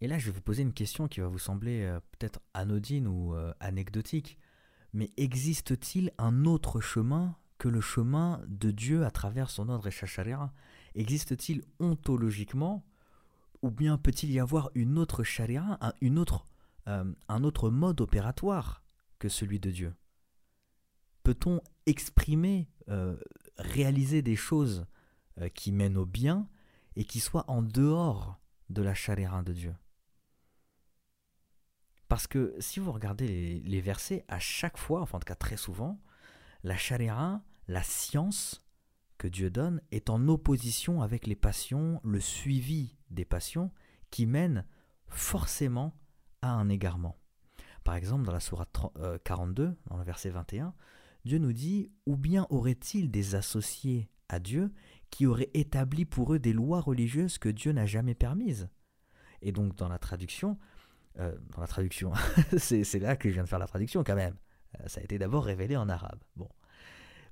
Et 0.00 0.06
là, 0.06 0.18
je 0.18 0.26
vais 0.26 0.32
vous 0.32 0.42
poser 0.42 0.62
une 0.62 0.72
question 0.72 1.08
qui 1.08 1.20
va 1.20 1.26
vous 1.26 1.38
sembler 1.38 1.82
euh, 1.82 1.98
peut-être 2.12 2.40
anodine 2.54 3.08
ou 3.08 3.34
euh, 3.34 3.52
anecdotique, 3.58 4.38
mais 4.92 5.10
existe-t-il 5.16 6.12
un 6.18 6.44
autre 6.44 6.80
chemin 6.80 7.36
que 7.58 7.68
le 7.68 7.80
chemin 7.80 8.40
de 8.46 8.70
Dieu 8.70 9.04
à 9.04 9.10
travers 9.10 9.50
son 9.50 9.68
ordre 9.68 9.88
et 9.88 9.90
chaléra? 9.90 10.52
Existe-t-il 10.94 11.64
ontologiquement, 11.80 12.86
ou 13.62 13.70
bien 13.70 13.98
peut-il 13.98 14.30
y 14.30 14.38
avoir 14.38 14.70
une 14.74 14.98
autre 14.98 15.24
chaléra, 15.24 15.78
une 16.00 16.18
autre 16.18 16.44
euh, 16.88 17.04
un 17.28 17.44
autre 17.44 17.68
mode 17.68 18.00
opératoire 18.00 18.82
que 19.18 19.28
celui 19.28 19.60
de 19.60 19.70
Dieu. 19.70 19.94
Peut-on 21.22 21.60
exprimer, 21.84 22.70
euh, 22.88 23.16
réaliser 23.58 24.22
des 24.22 24.36
choses 24.36 24.86
euh, 25.38 25.50
qui 25.50 25.70
mènent 25.70 25.98
au 25.98 26.06
bien 26.06 26.48
et 26.96 27.04
qui 27.04 27.20
soient 27.20 27.44
en 27.50 27.60
dehors 27.62 28.40
de 28.70 28.80
la 28.80 28.94
chaléra 28.94 29.42
de 29.42 29.52
Dieu? 29.52 29.74
Parce 32.08 32.26
que 32.26 32.54
si 32.58 32.80
vous 32.80 32.90
regardez 32.90 33.60
les, 33.60 33.80
versets, 33.82 34.24
à 34.28 34.38
chaque 34.38 34.78
fois, 34.78 35.02
enfin 35.02 35.18
en 35.18 35.20
tout 35.20 35.26
cas 35.26 35.34
très 35.34 35.58
souvent, 35.58 36.00
la 36.62 36.78
chaléra, 36.78 37.42
la 37.66 37.82
science 37.82 38.66
que 39.18 39.28
Dieu 39.28 39.50
donne 39.50 39.82
est 39.90 40.08
en 40.08 40.26
opposition 40.28 41.02
avec 41.02 41.26
les 41.26 41.36
passions, 41.36 42.00
le 42.02 42.20
suivi 42.20 42.96
des 43.10 43.26
passions 43.26 43.70
qui 44.10 44.24
mènent 44.24 44.64
forcément 45.08 45.94
à 46.42 46.52
un 46.52 46.68
égarement. 46.68 47.16
Par 47.84 47.94
exemple, 47.94 48.24
dans 48.24 48.32
la 48.32 48.40
sourate 48.40 48.76
42, 49.24 49.62
euh, 49.62 49.72
dans 49.86 49.96
le 49.96 50.04
verset 50.04 50.30
21, 50.30 50.74
Dieu 51.24 51.38
nous 51.38 51.52
dit 51.52 51.90
Ou 52.06 52.16
bien 52.16 52.46
aurait-il 52.50 53.10
des 53.10 53.34
associés 53.34 54.10
à 54.28 54.40
Dieu 54.40 54.72
qui 55.10 55.26
auraient 55.26 55.50
établi 55.54 56.04
pour 56.04 56.34
eux 56.34 56.38
des 56.38 56.52
lois 56.52 56.80
religieuses 56.80 57.38
que 57.38 57.48
Dieu 57.48 57.72
n'a 57.72 57.86
jamais 57.86 58.14
permises? 58.14 58.68
Et 59.40 59.52
donc, 59.52 59.76
dans 59.76 59.88
la 59.88 59.98
traduction, 59.98 60.58
euh, 61.18 61.34
dans 61.54 61.60
la 61.60 61.66
traduction, 61.66 62.12
c'est 62.58 62.98
là 62.98 63.16
que 63.16 63.28
je 63.28 63.34
viens 63.34 63.44
de 63.44 63.48
faire 63.48 63.58
la 63.58 63.66
traduction 63.66 64.04
quand 64.04 64.16
même. 64.16 64.36
Euh, 64.80 64.88
ça 64.88 65.00
a 65.00 65.04
été 65.04 65.18
d'abord 65.18 65.44
révélé 65.44 65.76
en 65.76 65.88
arabe. 65.88 66.22
Bon. 66.36 66.48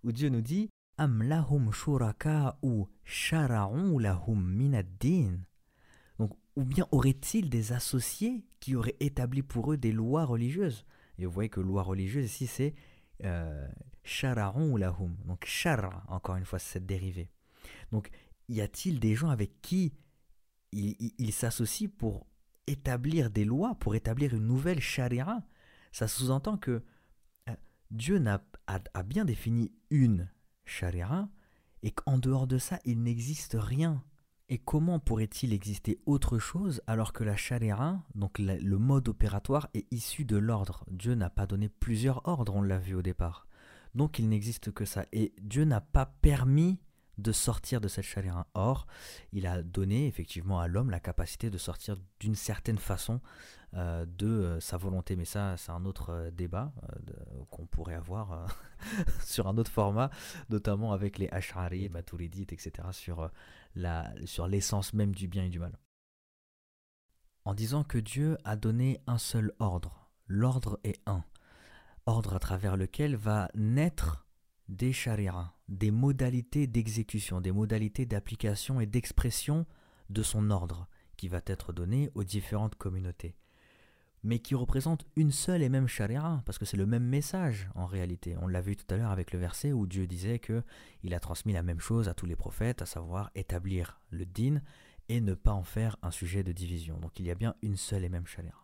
Où 0.05 0.13
Dieu 0.13 0.29
nous 0.29 0.41
dit 0.41 0.71
Am 0.99 1.23
lahum 1.23 1.73
shuraka 1.73 2.59
ou 2.63 2.89
shara'u 3.05 4.01
lahum 4.01 4.43
minaddin 4.43 5.41
ou 6.57 6.65
bien 6.65 6.89
aurait-il 6.91 7.51
des 7.51 7.73
associés 7.73 8.45
qui 8.67 8.75
auraient 8.75 8.97
établi 8.99 9.45
pour 9.45 9.73
eux 9.73 9.77
des 9.77 9.93
lois 9.93 10.25
religieuses 10.25 10.85
Et 11.19 11.25
vous 11.25 11.31
voyez 11.31 11.49
que 11.49 11.61
loi 11.61 11.85
religieuse 11.85 12.25
ici 12.25 12.49
c'est 12.49 12.75
euh, 13.23 13.69
ou 14.57 14.77
lahum. 14.77 15.17
Donc 15.25 15.45
shara, 15.45 16.03
encore 16.09 16.35
une 16.35 16.45
fois, 16.45 16.59
cette 16.59 16.85
dérivée. 16.85 17.31
Donc 17.93 18.11
y 18.49 18.61
a-t-il 18.61 18.99
des 18.99 19.15
gens 19.15 19.29
avec 19.29 19.63
qui 19.63 19.95
ils 20.73 21.33
s'associent 21.33 21.91
pour 21.97 22.27
établir 22.67 23.31
des 23.31 23.45
lois, 23.45 23.77
pour 23.77 23.95
établir 23.95 24.35
une 24.35 24.49
nouvelle 24.49 24.81
sharia? 24.81 25.47
Ça 25.93 26.09
sous-entend 26.09 26.59
que 26.59 26.83
euh, 27.49 27.55
Dieu 27.93 28.21
a, 28.27 28.41
a, 28.67 29.03
bien 29.05 29.25
défini 29.25 29.71
une 29.91 30.29
sharia 30.65 31.29
et 31.85 31.93
qu'en 31.93 32.19
dehors 32.19 32.49
de 32.49 32.59
ça, 32.59 32.81
il 32.85 33.01
n'existe 33.05 33.57
rien. 33.57 34.03
Et 34.49 34.59
comment 34.59 35.01
pourrait-il 35.01 35.53
exister 35.53 35.99
autre 36.07 36.39
chose 36.39 36.81
alors 36.87 37.13
que 37.13 37.25
la 37.25 37.35
chaléra, 37.35 38.01
donc 38.15 38.39
le 38.39 38.79
mode 38.79 39.09
opératoire, 39.09 39.69
est 39.75 39.93
issu 39.93 40.25
de 40.25 40.37
l'ordre? 40.37 40.85
Dieu 40.89 41.15
n'a 41.15 41.31
pas 41.31 41.47
donné 41.47 41.69
plusieurs 41.69 42.27
ordres, 42.29 42.55
on 42.55 42.63
l'a 42.63 42.79
vu 42.79 42.95
au 42.95 43.03
départ. 43.03 43.49
Donc 43.97 44.21
il 44.21 44.29
n'existe 44.29 44.71
que 44.71 44.85
ça. 44.85 45.05
Et 45.13 45.35
Dieu 45.41 45.65
n'a 45.65 45.81
pas 45.81 46.07
permis 46.07 46.79
de 47.19 47.33
sortir 47.33 47.81
de 47.81 47.89
cette 47.89 48.05
chaléra. 48.05 48.47
Or, 48.55 48.87
il 49.33 49.47
a 49.47 49.63
donné 49.63 50.07
effectivement 50.07 50.61
à 50.61 50.69
l'homme 50.69 50.91
la 50.91 51.01
capacité 51.01 51.51
de 51.51 51.59
sortir 51.59 51.97
d'une 52.21 52.35
certaine 52.35 52.79
façon 52.79 53.21
euh, 53.75 54.07
de 54.07 54.27
euh, 54.27 54.61
sa 54.61 54.77
volonté. 54.77 55.17
Mais 55.17 55.25
ça, 55.25 55.57
c'est 55.57 55.73
un 55.73 55.85
autre 55.85 56.11
euh, 56.11 56.31
débat 56.31 56.73
qu'on 57.51 57.67
pourrait 57.67 57.95
avoir 57.95 58.47
sur 59.25 59.49
un 59.49 59.57
autre 59.59 59.71
format, 59.71 60.11
notamment 60.51 60.93
avec 60.93 61.19
les 61.19 61.29
Ash'ari, 61.31 61.89
Maturidites, 61.89 62.53
etc., 62.53 62.89
sur, 62.93 63.31
la, 63.75 64.13
sur 64.25 64.47
l'essence 64.47 64.93
même 64.95 65.15
du 65.15 65.29
bien 65.29 65.45
et 65.45 65.51
du 65.51 65.59
mal. 65.59 65.79
En 67.45 67.55
disant 67.55 67.85
que 67.85 67.99
Dieu 67.99 68.39
a 68.45 68.57
donné 68.57 69.01
un 69.07 69.19
seul 69.19 69.53
ordre, 69.59 70.11
l'ordre 70.27 70.81
est 70.83 71.01
un, 71.07 71.25
ordre 72.07 72.35
à 72.35 72.39
travers 72.39 72.77
lequel 72.77 73.17
va 73.17 73.51
naître 73.55 74.26
des 74.69 74.93
shari'as, 74.93 75.53
des 75.69 75.91
modalités 75.91 76.67
d'exécution, 76.67 77.41
des 77.41 77.53
modalités 77.53 78.07
d'application 78.07 78.81
et 78.81 78.87
d'expression 78.87 79.67
de 80.11 80.23
son 80.23 80.51
ordre 80.51 80.89
qui 81.17 81.29
va 81.29 81.41
être 81.47 81.73
donné 81.73 82.11
aux 82.15 82.25
différentes 82.25 82.75
communautés. 82.75 83.37
Mais 84.23 84.41
qui 84.41 84.55
représente 84.55 85.07
une 85.15 85.31
seule 85.31 85.63
et 85.63 85.69
même 85.69 85.87
sharia, 85.87 86.43
parce 86.47 86.59
que 86.59 86.65
c'est 86.65 86.77
le 86.77 86.87
même 86.87 87.05
message 87.05 87.69
en 87.75 87.87
réalité. 87.87 88.37
On 88.41 88.49
l'a 88.49 88.61
vu 88.61 88.77
tout 88.77 88.93
à 88.93 88.97
l'heure 88.97 89.13
avec 89.13 89.33
le 89.33 89.39
verset 89.39 89.73
où 89.73 89.87
Dieu 89.87 90.07
disait 90.07 90.41
que 90.41 90.65
il 91.03 91.15
a 91.15 91.21
transmis 91.21 91.53
la 91.53 91.63
même 91.63 91.81
chose 91.81 92.09
à 92.09 92.15
tous 92.15 92.27
les 92.27 92.35
prophètes, 92.35 92.83
à 92.83 92.87
savoir 92.87 93.31
établir 93.35 94.01
le 94.11 94.27
din 94.27 94.61
et 95.09 95.21
ne 95.21 95.35
pas 95.35 95.53
en 95.53 95.63
faire 95.63 95.97
un 96.03 96.11
sujet 96.11 96.43
de 96.43 96.53
division. 96.53 96.99
Donc 96.99 97.21
il 97.21 97.27
y 97.27 97.31
a 97.31 97.37
bien 97.37 97.55
une 97.63 97.77
seule 97.77 98.05
et 98.05 98.09
même 98.09 98.27
sharia. 98.27 98.55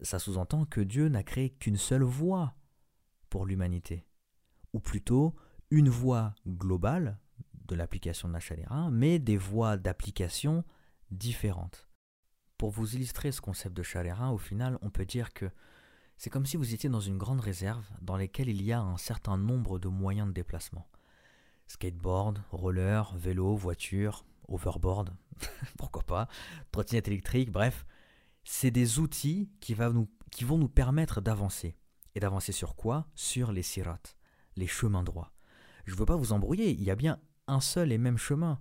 Ça 0.00 0.18
sous-entend 0.18 0.64
que 0.64 0.80
Dieu 0.80 1.08
n'a 1.08 1.22
créé 1.22 1.50
qu'une 1.50 1.76
seule 1.76 2.02
voie 2.02 2.54
pour 3.28 3.44
l'humanité 3.44 4.06
ou 4.72 4.80
plutôt 4.80 5.34
une 5.70 5.88
voie 5.88 6.34
globale 6.46 7.18
de 7.66 7.74
l'application 7.74 8.28
de 8.28 8.34
la 8.34 8.40
chaléra, 8.40 8.90
mais 8.90 9.18
des 9.18 9.36
voies 9.36 9.76
d'application 9.76 10.64
différentes. 11.10 11.88
Pour 12.58 12.70
vous 12.70 12.94
illustrer 12.94 13.32
ce 13.32 13.40
concept 13.40 13.76
de 13.76 13.82
chaléra, 13.82 14.32
au 14.32 14.38
final, 14.38 14.78
on 14.82 14.90
peut 14.90 15.04
dire 15.04 15.32
que 15.32 15.50
c'est 16.16 16.30
comme 16.30 16.46
si 16.46 16.56
vous 16.56 16.74
étiez 16.74 16.88
dans 16.88 17.00
une 17.00 17.18
grande 17.18 17.40
réserve 17.40 17.84
dans 18.00 18.16
laquelle 18.16 18.48
il 18.48 18.62
y 18.62 18.72
a 18.72 18.80
un 18.80 18.96
certain 18.96 19.36
nombre 19.36 19.78
de 19.78 19.88
moyens 19.88 20.28
de 20.28 20.32
déplacement. 20.32 20.86
Skateboard, 21.66 22.42
roller, 22.50 23.14
vélo, 23.16 23.56
voiture, 23.56 24.24
overboard, 24.48 25.10
pourquoi 25.78 26.02
pas, 26.02 26.28
trottinette 26.70 27.08
électrique, 27.08 27.50
bref, 27.50 27.86
c'est 28.44 28.70
des 28.70 28.98
outils 28.98 29.50
qui, 29.60 29.74
qui 30.30 30.44
vont 30.44 30.58
nous 30.58 30.68
permettre 30.68 31.20
d'avancer. 31.20 31.76
Et 32.14 32.20
d'avancer 32.20 32.52
sur 32.52 32.76
quoi? 32.76 33.06
Sur 33.14 33.52
les 33.52 33.62
sirats 33.62 33.98
les 34.56 34.66
chemins 34.66 35.02
droits. 35.02 35.32
Je 35.84 35.92
ne 35.92 35.98
veux 35.98 36.06
pas 36.06 36.16
vous 36.16 36.32
embrouiller, 36.32 36.70
il 36.70 36.82
y 36.82 36.90
a 36.90 36.96
bien 36.96 37.18
un 37.46 37.60
seul 37.60 37.92
et 37.92 37.98
même 37.98 38.18
chemin. 38.18 38.60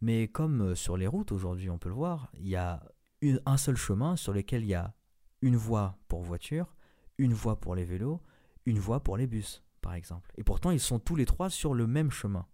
Mais 0.00 0.28
comme 0.28 0.62
euh, 0.62 0.74
sur 0.74 0.96
les 0.96 1.06
routes 1.06 1.32
aujourd'hui, 1.32 1.70
on 1.70 1.78
peut 1.78 1.88
le 1.88 1.94
voir, 1.94 2.30
il 2.34 2.48
y 2.48 2.56
a 2.56 2.82
un 3.46 3.56
seul 3.56 3.76
chemin 3.76 4.16
sur 4.16 4.32
lequel 4.32 4.62
il 4.62 4.68
y 4.68 4.74
a 4.74 4.94
une 5.42 5.56
voie 5.56 5.98
pour 6.08 6.22
voiture, 6.22 6.74
une 7.18 7.34
voie 7.34 7.60
pour 7.60 7.74
les 7.74 7.84
vélos, 7.84 8.20
une 8.66 8.78
voie 8.78 9.00
pour 9.00 9.16
les 9.16 9.26
bus, 9.26 9.62
par 9.80 9.94
exemple. 9.94 10.32
Et 10.36 10.44
pourtant, 10.44 10.70
ils 10.70 10.80
sont 10.80 10.98
tous 10.98 11.16
les 11.16 11.26
trois 11.26 11.50
sur 11.50 11.74
le 11.74 11.86
même 11.86 12.10
chemin. 12.10 12.46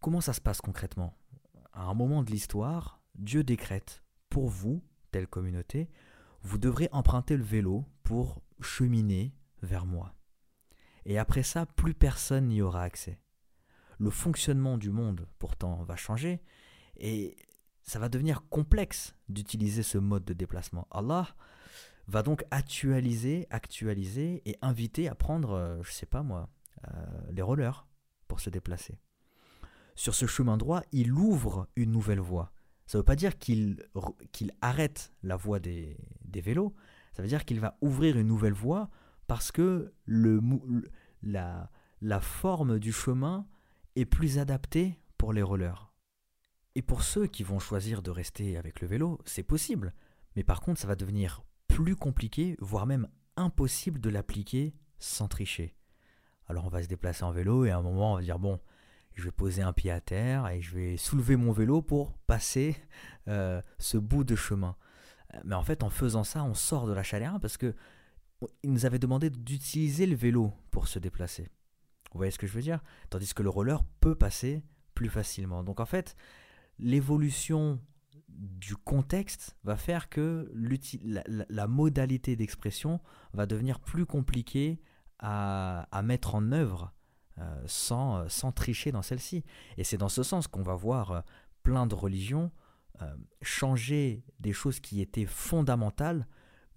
Comment 0.00 0.20
ça 0.20 0.32
se 0.32 0.40
passe 0.40 0.60
concrètement? 0.60 1.16
À 1.72 1.84
un 1.84 1.94
moment 1.94 2.22
de 2.22 2.30
l'histoire, 2.30 3.00
Dieu 3.14 3.42
décrète, 3.42 4.02
pour 4.28 4.48
vous, 4.48 4.82
telle 5.10 5.26
communauté, 5.26 5.88
vous 6.42 6.58
devrez 6.58 6.88
emprunter 6.92 7.36
le 7.36 7.44
vélo 7.44 7.84
pour 8.04 8.42
cheminer 8.60 9.34
vers 9.62 9.86
moi. 9.86 10.14
Et 11.08 11.16
après 11.16 11.42
ça, 11.42 11.64
plus 11.64 11.94
personne 11.94 12.48
n'y 12.48 12.60
aura 12.60 12.82
accès. 12.82 13.18
Le 13.98 14.10
fonctionnement 14.10 14.76
du 14.76 14.90
monde, 14.90 15.26
pourtant, 15.38 15.82
va 15.82 15.96
changer, 15.96 16.42
et 16.98 17.34
ça 17.82 17.98
va 17.98 18.10
devenir 18.10 18.46
complexe 18.50 19.16
d'utiliser 19.30 19.82
ce 19.82 19.96
mode 19.96 20.26
de 20.26 20.34
déplacement. 20.34 20.86
Allah 20.90 21.26
va 22.08 22.22
donc 22.22 22.44
actualiser, 22.50 23.46
actualiser 23.48 24.42
et 24.44 24.58
inviter 24.60 25.08
à 25.08 25.14
prendre, 25.14 25.52
euh, 25.52 25.82
je 25.82 25.90
sais 25.90 26.06
pas 26.06 26.22
moi, 26.22 26.50
euh, 26.86 26.90
les 27.30 27.42
rollers 27.42 27.88
pour 28.28 28.40
se 28.40 28.50
déplacer. 28.50 28.98
Sur 29.94 30.14
ce 30.14 30.26
chemin 30.26 30.58
droit, 30.58 30.82
il 30.92 31.12
ouvre 31.12 31.68
une 31.74 31.90
nouvelle 31.90 32.20
voie. 32.20 32.52
Ça 32.86 32.98
ne 32.98 33.00
veut 33.00 33.06
pas 33.06 33.16
dire 33.16 33.38
qu'il 33.38 33.78
arrête 34.60 35.12
la 35.22 35.36
voie 35.36 35.58
des, 35.58 35.96
des 36.26 36.42
vélos, 36.42 36.74
ça 37.14 37.22
veut 37.22 37.28
dire 37.28 37.46
qu'il 37.46 37.60
va 37.60 37.78
ouvrir 37.80 38.18
une 38.18 38.26
nouvelle 38.26 38.52
voie 38.52 38.90
parce 39.28 39.52
que 39.52 39.94
la 40.82 42.20
forme 42.20 42.80
du 42.80 42.92
chemin 42.92 43.46
est 43.94 44.04
plus 44.04 44.38
adaptée 44.38 44.98
pour 45.16 45.32
les 45.32 45.42
rollers. 45.42 45.92
Et 46.74 46.82
pour 46.82 47.02
ceux 47.02 47.26
qui 47.26 47.42
vont 47.42 47.58
choisir 47.58 48.02
de 48.02 48.10
rester 48.10 48.56
avec 48.56 48.80
le 48.80 48.88
vélo, 48.88 49.20
c'est 49.24 49.42
possible. 49.42 49.94
Mais 50.34 50.44
par 50.44 50.60
contre, 50.60 50.80
ça 50.80 50.88
va 50.88 50.96
devenir 50.96 51.42
plus 51.68 51.94
compliqué, 51.96 52.56
voire 52.60 52.86
même 52.86 53.08
impossible 53.36 54.00
de 54.00 54.10
l'appliquer 54.10 54.74
sans 54.98 55.28
tricher. 55.28 55.76
Alors 56.46 56.64
on 56.64 56.68
va 56.68 56.82
se 56.82 56.88
déplacer 56.88 57.24
en 57.24 57.30
vélo 57.30 57.64
et 57.64 57.70
à 57.70 57.78
un 57.78 57.82
moment 57.82 58.14
on 58.14 58.16
va 58.16 58.22
dire 58.22 58.38
bon, 58.38 58.58
je 59.14 59.24
vais 59.24 59.30
poser 59.30 59.62
un 59.62 59.72
pied 59.72 59.90
à 59.90 60.00
terre 60.00 60.48
et 60.48 60.60
je 60.60 60.74
vais 60.74 60.96
soulever 60.96 61.36
mon 61.36 61.52
vélo 61.52 61.82
pour 61.82 62.16
passer 62.26 62.76
euh, 63.28 63.60
ce 63.78 63.98
bout 63.98 64.24
de 64.24 64.34
chemin. 64.34 64.76
Mais 65.44 65.54
en 65.54 65.62
fait 65.62 65.82
en 65.82 65.90
faisant 65.90 66.24
ça 66.24 66.42
on 66.42 66.54
sort 66.54 66.86
de 66.86 66.92
la 66.92 67.02
chaleur 67.02 67.38
parce 67.38 67.58
que 67.58 67.74
il 68.62 68.72
nous 68.72 68.86
avait 68.86 68.98
demandé 68.98 69.30
d'utiliser 69.30 70.06
le 70.06 70.16
vélo 70.16 70.52
pour 70.70 70.88
se 70.88 70.98
déplacer. 70.98 71.48
Vous 72.12 72.18
voyez 72.18 72.30
ce 72.30 72.38
que 72.38 72.46
je 72.46 72.52
veux 72.52 72.62
dire? 72.62 72.82
Tandis 73.10 73.34
que 73.34 73.42
le 73.42 73.50
roller 73.50 73.82
peut 74.00 74.14
passer 74.14 74.62
plus 74.94 75.08
facilement. 75.08 75.62
Donc 75.62 75.80
en 75.80 75.86
fait, 75.86 76.16
l'évolution 76.78 77.80
du 78.28 78.76
contexte 78.76 79.56
va 79.64 79.76
faire 79.76 80.08
que 80.08 80.50
la, 81.48 81.66
modalité 81.66 82.36
d'expression 82.36 83.00
va 83.32 83.46
devenir 83.46 83.80
plus 83.80 84.06
compliquée 84.06 84.80
à, 85.18 85.88
mettre 86.04 86.34
en 86.34 86.52
œuvre 86.52 86.92
euh, 87.38 87.62
sans, 87.66 88.28
sans, 88.28 88.52
tricher 88.52 88.92
dans 88.92 89.02
celle-ci. 89.02 89.44
Et 89.76 89.84
c'est 89.84 89.96
dans 89.96 90.08
ce 90.08 90.22
sens 90.22 90.46
qu'on 90.46 90.62
va 90.62 90.74
voir 90.74 91.10
euh, 91.10 91.20
plein 91.62 91.86
de 91.86 91.94
religions 91.94 92.50
euh, 93.02 93.14
changer 93.42 94.24
des 94.40 94.52
choses 94.52 94.80
qui 94.80 95.00
étaient 95.00 95.26
fondamentales 95.26 96.26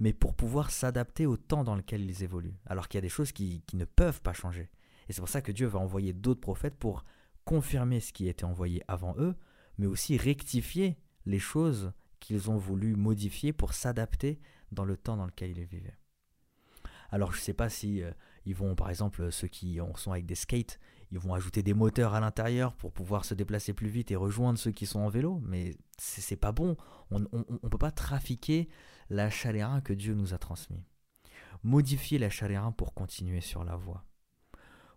mais 0.01 0.13
pour 0.13 0.33
pouvoir 0.33 0.71
s'adapter 0.71 1.27
au 1.27 1.37
temps 1.37 1.63
dans 1.63 1.75
lequel 1.75 2.01
ils 2.01 2.23
évoluent. 2.23 2.57
Alors 2.65 2.87
qu'il 2.87 2.97
y 2.97 3.03
a 3.03 3.03
des 3.03 3.07
choses 3.07 3.31
qui, 3.31 3.63
ne 3.73 3.85
peuvent 3.85 4.19
pas 4.23 4.33
changer. 4.33 4.67
Et 5.07 5.13
c'est 5.13 5.21
pour 5.21 5.29
ça 5.29 5.43
que 5.43 5.51
Dieu 5.51 5.67
va 5.67 5.77
envoyer 5.77 6.11
d'autres 6.11 6.41
prophètes 6.41 6.75
pour 6.75 7.05
confirmer 7.45 7.99
ce 7.99 8.11
qui 8.11 8.27
était 8.27 8.43
envoyé 8.43 8.81
avant 8.87 9.15
eux, 9.19 9.35
mais 9.77 9.85
aussi 9.85 10.17
rectifier 10.17 10.97
les 11.27 11.37
choses 11.37 11.93
qu'ils 12.19 12.49
ont 12.49 12.57
voulu 12.57 12.95
modifier 12.95 13.53
pour 13.53 13.73
s'adapter 13.73 14.39
dans 14.71 14.85
le 14.85 14.97
temps 14.97 15.17
dans 15.17 15.27
lequel 15.27 15.55
ils 15.55 15.65
vivaient. 15.65 15.97
Alors 17.11 17.31
je 17.31 17.37
ne 17.37 17.43
sais 17.43 17.53
pas 17.53 17.69
si 17.69 18.01
euh, 18.01 18.11
ils 18.45 18.55
vont, 18.55 18.73
par 18.73 18.89
exemple, 18.89 19.31
ceux 19.31 19.49
qui 19.49 19.79
sont 19.97 20.11
avec 20.11 20.25
des 20.25 20.33
skates, 20.33 20.79
ils 21.11 21.19
vont 21.19 21.35
ajouter 21.35 21.61
des 21.61 21.75
moteurs 21.75 22.15
à 22.15 22.19
l'intérieur 22.19 22.73
pour 22.73 22.91
pouvoir 22.91 23.23
se 23.23 23.35
déplacer 23.35 23.73
plus 23.73 23.89
vite 23.89 24.09
et 24.09 24.15
rejoindre 24.15 24.57
ceux 24.57 24.71
qui 24.71 24.87
sont 24.87 25.01
en 25.01 25.09
vélo, 25.09 25.41
mais 25.43 25.75
c'est 25.99 26.37
pas 26.37 26.53
bon. 26.53 26.75
On 27.11 27.19
ne 27.19 27.69
peut 27.69 27.77
pas 27.77 27.91
trafiquer 27.91 28.67
la 29.11 29.29
chaléra 29.29 29.81
que 29.81 29.93
Dieu 29.93 30.13
nous 30.13 30.33
a 30.33 30.37
transmis. 30.37 30.85
Modifier 31.63 32.17
la 32.17 32.29
chaléra 32.29 32.71
pour 32.71 32.93
continuer 32.93 33.41
sur 33.41 33.63
la 33.65 33.75
voie. 33.75 34.05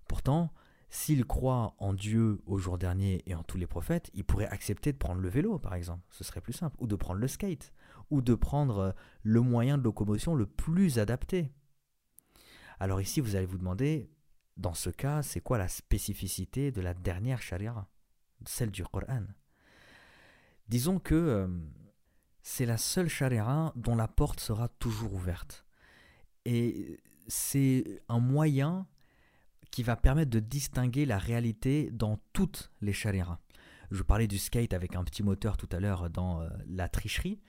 Pourtant, 0.06 0.52
s'il 0.88 1.24
croit 1.24 1.74
en 1.78 1.92
Dieu 1.92 2.40
au 2.46 2.56
jour 2.56 2.78
dernier 2.78 3.22
et 3.26 3.34
en 3.34 3.42
tous 3.42 3.58
les 3.58 3.66
prophètes, 3.66 4.10
il 4.14 4.24
pourrait 4.24 4.46
accepter 4.46 4.92
de 4.92 4.98
prendre 4.98 5.20
le 5.20 5.28
vélo, 5.28 5.58
par 5.58 5.74
exemple. 5.74 6.04
Ce 6.10 6.22
serait 6.22 6.40
plus 6.40 6.52
simple. 6.52 6.76
Ou 6.78 6.86
de 6.86 6.94
prendre 6.94 7.18
le 7.18 7.26
skate. 7.26 7.72
Ou 8.10 8.22
de 8.22 8.34
prendre 8.36 8.94
le 9.24 9.40
moyen 9.40 9.78
de 9.78 9.82
locomotion 9.82 10.36
le 10.36 10.46
plus 10.46 11.00
adapté. 11.00 11.52
Alors 12.78 13.00
ici, 13.00 13.20
vous 13.20 13.34
allez 13.34 13.46
vous 13.46 13.58
demander, 13.58 14.08
dans 14.56 14.74
ce 14.74 14.90
cas, 14.90 15.22
c'est 15.22 15.40
quoi 15.40 15.58
la 15.58 15.68
spécificité 15.68 16.70
de 16.70 16.80
la 16.80 16.94
dernière 16.94 17.42
charia, 17.42 17.88
celle 18.46 18.70
du 18.70 18.84
Coran 18.84 19.24
Disons 20.68 21.00
que 21.00 21.14
euh, 21.14 21.48
c'est 22.44 22.66
la 22.66 22.76
seule 22.76 23.08
charia 23.08 23.72
dont 23.74 23.96
la 23.96 24.06
porte 24.06 24.38
sera 24.38 24.68
toujours 24.68 25.14
ouverte. 25.14 25.64
Et 26.44 27.00
c'est 27.26 28.02
un 28.08 28.20
moyen 28.20 28.86
qui 29.70 29.82
va 29.82 29.96
permettre 29.96 30.30
de 30.30 30.40
distinguer 30.40 31.06
la 31.06 31.18
réalité 31.18 31.90
dans 31.90 32.20
toutes 32.34 32.70
les 32.82 32.92
chariras. 32.92 33.38
Je 33.90 34.02
parlais 34.02 34.28
du 34.28 34.38
skate 34.38 34.74
avec 34.74 34.94
un 34.94 35.04
petit 35.04 35.22
moteur 35.22 35.56
tout 35.56 35.68
à 35.72 35.80
l'heure 35.80 36.10
dans 36.10 36.42
euh, 36.42 36.48
la 36.66 36.88
tricherie. 36.88 37.40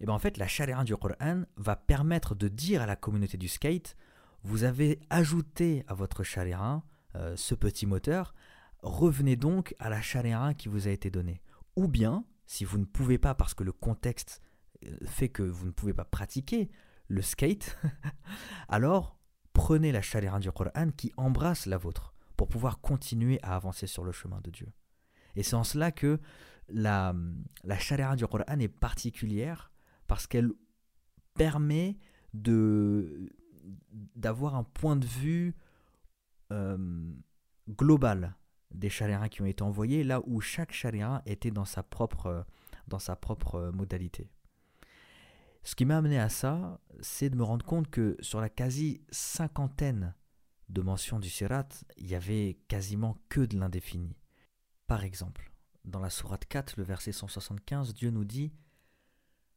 Et 0.00 0.04
bien 0.04 0.14
en 0.14 0.18
fait, 0.18 0.36
la 0.36 0.46
charia 0.46 0.84
du 0.84 0.94
Coran 0.96 1.42
va 1.56 1.74
permettre 1.74 2.34
de 2.34 2.48
dire 2.48 2.82
à 2.82 2.86
la 2.86 2.94
communauté 2.94 3.38
du 3.38 3.48
skate 3.48 3.96
vous 4.44 4.64
avez 4.64 5.00
ajouté 5.08 5.84
à 5.86 5.94
votre 5.94 6.24
chaléra 6.24 6.82
euh, 7.14 7.36
ce 7.36 7.54
petit 7.54 7.86
moteur, 7.86 8.34
revenez 8.82 9.36
donc 9.36 9.74
à 9.78 9.88
la 9.88 10.02
chaléra 10.02 10.52
qui 10.52 10.68
vous 10.68 10.88
a 10.88 10.90
été 10.90 11.10
donnée. 11.10 11.40
Ou 11.76 11.88
bien, 11.88 12.24
si 12.46 12.64
vous 12.64 12.78
ne 12.78 12.84
pouvez 12.84 13.18
pas, 13.18 13.34
parce 13.34 13.54
que 13.54 13.64
le 13.64 13.72
contexte 13.72 14.40
euh, 14.84 14.96
fait 15.06 15.28
que 15.28 15.42
vous 15.42 15.66
ne 15.66 15.70
pouvez 15.70 15.94
pas 15.94 16.04
pratiquer 16.04 16.70
le 17.08 17.22
skate, 17.22 17.78
alors 18.68 19.18
prenez 19.52 19.92
la 19.92 20.02
chaléra 20.02 20.38
du 20.38 20.50
Coran 20.50 20.90
qui 20.96 21.12
embrasse 21.16 21.66
la 21.66 21.76
vôtre 21.76 22.14
pour 22.36 22.48
pouvoir 22.48 22.80
continuer 22.80 23.38
à 23.42 23.54
avancer 23.54 23.86
sur 23.86 24.04
le 24.04 24.12
chemin 24.12 24.40
de 24.40 24.50
Dieu. 24.50 24.68
Et 25.36 25.42
c'est 25.42 25.56
en 25.56 25.64
cela 25.64 25.92
que 25.92 26.20
la, 26.68 27.14
la 27.64 28.16
du 28.16 28.26
Coran 28.26 28.58
est 28.58 28.68
particulière 28.68 29.70
parce 30.06 30.26
qu'elle 30.26 30.50
permet 31.34 31.98
de 32.34 33.30
d'avoir 34.14 34.56
un 34.56 34.64
point 34.64 34.96
de 34.96 35.06
vue 35.06 35.54
euh, 36.50 37.12
global 37.68 38.36
des 38.74 38.90
chaléras 38.90 39.28
qui 39.28 39.42
ont 39.42 39.46
été 39.46 39.62
envoyés, 39.62 40.04
là 40.04 40.20
où 40.26 40.40
chaque 40.40 40.72
chaléra 40.72 41.22
était 41.26 41.50
dans 41.50 41.64
sa 41.64 41.82
propre, 41.82 42.46
dans 42.88 42.98
sa 42.98 43.16
propre 43.16 43.70
modalité. 43.74 44.30
Ce 45.64 45.74
qui 45.74 45.84
m'a 45.84 45.98
amené 45.98 46.18
à 46.18 46.28
ça, 46.28 46.80
c'est 47.00 47.30
de 47.30 47.36
me 47.36 47.44
rendre 47.44 47.64
compte 47.64 47.88
que 47.88 48.16
sur 48.20 48.40
la 48.40 48.48
quasi 48.48 49.00
cinquantaine 49.10 50.14
de 50.68 50.82
mentions 50.82 51.20
du 51.20 51.30
Sirat, 51.30 51.68
il 51.98 52.08
y 52.08 52.14
avait 52.14 52.58
quasiment 52.66 53.16
que 53.28 53.42
de 53.42 53.58
l'indéfini. 53.58 54.16
Par 54.86 55.04
exemple, 55.04 55.52
dans 55.84 56.00
la 56.00 56.10
Sourate 56.10 56.46
4, 56.46 56.76
le 56.76 56.82
verset 56.82 57.12
175, 57.12 57.94
Dieu 57.94 58.10
nous 58.10 58.24
dit 58.24 58.52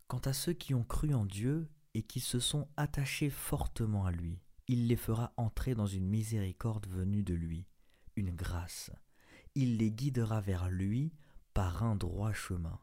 Quant 0.08 0.20
à 0.20 0.34
ceux 0.34 0.54
qui 0.54 0.74
ont 0.74 0.84
cru 0.84 1.14
en 1.14 1.26
Dieu 1.26 1.70
et 1.94 2.04
qui 2.04 2.20
se 2.20 2.40
sont 2.40 2.68
attachés 2.78 3.30
fortement 3.30 4.06
à 4.06 4.12
lui, 4.12 4.40
il 4.68 4.88
les 4.88 4.96
fera 4.96 5.34
entrer 5.38 5.76
dans 5.76 5.88
une 5.88 6.08
miséricorde 6.08 6.88
venue 6.88 7.24
de 7.24 7.34
lui, 7.34 7.66
une 8.16 8.32
grâce. 8.32 8.92
Il 9.58 9.78
les 9.78 9.90
guidera 9.90 10.42
vers 10.42 10.70
lui 10.70 11.14
par 11.54 11.82
un 11.84 11.96
droit 11.96 12.34
chemin. 12.34 12.78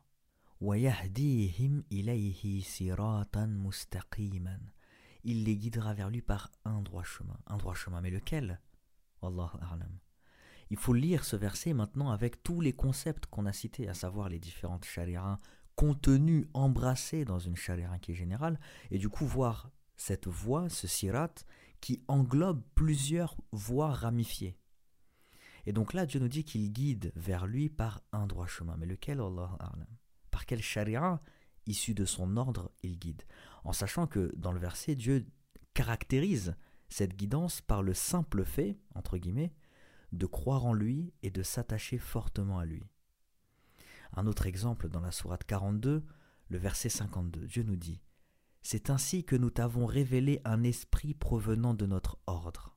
Il 5.24 5.44
les 5.44 5.56
guidera 5.56 5.92
vers 5.92 6.08
lui 6.08 6.22
par 6.22 6.50
un 6.64 6.80
droit 6.80 7.02
chemin. 7.02 7.36
Un 7.46 7.58
droit 7.58 7.74
chemin, 7.74 8.00
mais 8.00 8.08
lequel? 8.10 8.58
Il 10.70 10.78
faut 10.78 10.94
lire 10.94 11.24
ce 11.24 11.36
verset 11.36 11.74
maintenant 11.74 12.10
avec 12.10 12.42
tous 12.42 12.62
les 12.62 12.72
concepts 12.72 13.26
qu'on 13.26 13.44
a 13.44 13.52
cités, 13.52 13.86
à 13.86 13.94
savoir 13.94 14.30
les 14.30 14.38
différentes 14.38 14.86
chaléras 14.86 15.38
contenus, 15.76 16.46
embrassés 16.54 17.26
dans 17.26 17.38
une 17.38 17.56
chaléra 17.56 17.98
qui 17.98 18.12
est 18.12 18.14
générale, 18.14 18.58
et 18.90 18.98
du 18.98 19.10
coup 19.10 19.26
voir 19.26 19.70
cette 19.96 20.26
voie, 20.26 20.70
ce 20.70 20.86
sirat, 20.86 21.34
qui 21.82 22.02
englobe 22.08 22.62
plusieurs 22.74 23.36
voies 23.52 23.92
ramifiées. 23.92 24.56
Et 25.66 25.72
donc 25.72 25.92
là, 25.92 26.06
Dieu 26.06 26.20
nous 26.20 26.28
dit 26.28 26.44
qu'il 26.44 26.72
guide 26.72 27.12
vers 27.14 27.46
lui 27.46 27.68
par 27.68 28.02
un 28.12 28.26
droit 28.26 28.46
chemin. 28.46 28.76
Mais 28.76 28.86
lequel, 28.86 29.20
Allah 29.20 29.56
Par 30.30 30.46
quel 30.46 30.62
sharia, 30.62 31.20
issu 31.66 31.94
de 31.94 32.04
son 32.04 32.36
ordre, 32.36 32.70
il 32.82 32.98
guide? 32.98 33.22
En 33.64 33.72
sachant 33.72 34.06
que 34.06 34.32
dans 34.36 34.52
le 34.52 34.58
verset, 34.58 34.94
Dieu 34.94 35.26
caractérise 35.74 36.56
cette 36.88 37.16
guidance 37.16 37.60
par 37.60 37.82
le 37.82 37.94
simple 37.94 38.44
fait, 38.44 38.78
entre 38.94 39.16
guillemets, 39.16 39.54
de 40.12 40.26
croire 40.26 40.66
en 40.66 40.74
lui 40.74 41.12
et 41.22 41.30
de 41.30 41.42
s'attacher 41.42 41.98
fortement 41.98 42.58
à 42.58 42.66
lui. 42.66 42.82
Un 44.14 44.26
autre 44.26 44.46
exemple 44.46 44.88
dans 44.88 45.00
la 45.00 45.10
sourate 45.10 45.44
42, 45.44 46.04
le 46.48 46.58
verset 46.58 46.90
52, 46.90 47.46
Dieu 47.46 47.62
nous 47.62 47.76
dit 47.76 48.02
C'est 48.60 48.90
ainsi 48.90 49.24
que 49.24 49.36
nous 49.36 49.48
t'avons 49.48 49.86
révélé 49.86 50.40
un 50.44 50.62
esprit 50.64 51.14
provenant 51.14 51.72
de 51.72 51.86
notre 51.86 52.18
ordre. 52.26 52.76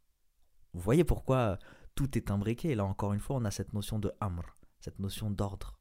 Vous 0.73 0.79
voyez 0.79 1.03
pourquoi 1.03 1.59
tout 1.95 2.17
est 2.17 2.29
imbriqué. 2.29 2.75
Là 2.75 2.85
encore 2.85 3.13
une 3.13 3.19
fois, 3.19 3.37
on 3.37 3.45
a 3.45 3.51
cette 3.51 3.73
notion 3.73 3.99
de 3.99 4.11
amr, 4.19 4.57
cette 4.79 4.99
notion 4.99 5.31
d'ordre. 5.31 5.79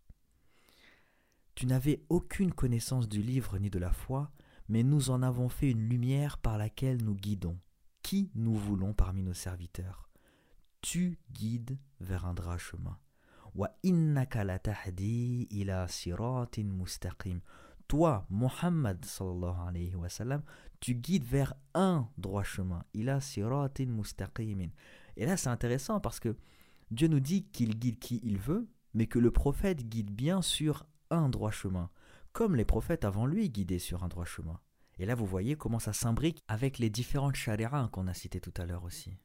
Tu 1.54 1.66
n'avais 1.66 2.04
aucune 2.08 2.52
connaissance 2.52 3.08
du 3.08 3.22
livre 3.22 3.58
ni 3.58 3.70
de 3.70 3.78
la 3.78 3.92
foi, 3.92 4.32
mais 4.68 4.82
nous 4.82 5.10
en 5.10 5.22
avons 5.22 5.48
fait 5.48 5.70
une 5.70 5.88
lumière 5.88 6.38
par 6.38 6.58
laquelle 6.58 7.04
nous 7.04 7.14
guidons. 7.14 7.58
Qui 8.02 8.30
nous 8.34 8.54
voulons 8.54 8.92
parmi 8.92 9.22
nos 9.22 9.34
serviteurs? 9.34 10.10
Tu 10.80 11.18
guides 11.32 11.78
vers 12.00 12.26
un 12.26 12.34
droit 12.34 12.58
chemin. 12.58 12.98
Toi, 17.88 18.26
Muhammad 18.30 19.04
sallallahu 19.04 19.68
alayhi 19.68 19.94
wa 19.94 20.08
tu 20.80 20.94
guides 20.94 21.24
vers 21.24 21.54
un 21.72 22.08
droit 22.18 22.42
chemin. 22.42 22.84
Siratin. 23.20 23.96
Et 25.16 25.26
là, 25.26 25.36
c'est 25.36 25.48
intéressant 25.48 26.00
parce 26.00 26.20
que 26.20 26.36
Dieu 26.90 27.08
nous 27.08 27.20
dit 27.20 27.44
qu'il 27.44 27.78
guide 27.78 27.98
qui 27.98 28.20
il 28.22 28.38
veut, 28.38 28.68
mais 28.92 29.06
que 29.06 29.18
le 29.18 29.30
prophète 29.30 29.88
guide 29.88 30.10
bien 30.10 30.42
sur 30.42 30.86
un 31.10 31.28
droit 31.28 31.50
chemin, 31.50 31.90
comme 32.32 32.56
les 32.56 32.64
prophètes 32.64 33.04
avant 33.04 33.26
lui 33.26 33.50
guidaient 33.50 33.78
sur 33.78 34.04
un 34.04 34.08
droit 34.08 34.24
chemin. 34.24 34.60
Et 34.98 35.06
là, 35.06 35.14
vous 35.14 35.26
voyez 35.26 35.56
comment 35.56 35.78
ça 35.78 35.92
s'imbrique 35.92 36.42
avec 36.48 36.78
les 36.78 36.90
différentes 36.90 37.36
chaléras 37.36 37.88
qu'on 37.88 38.06
a 38.06 38.14
citées 38.14 38.40
tout 38.40 38.54
à 38.56 38.64
l'heure 38.64 38.84
aussi. 38.84 39.16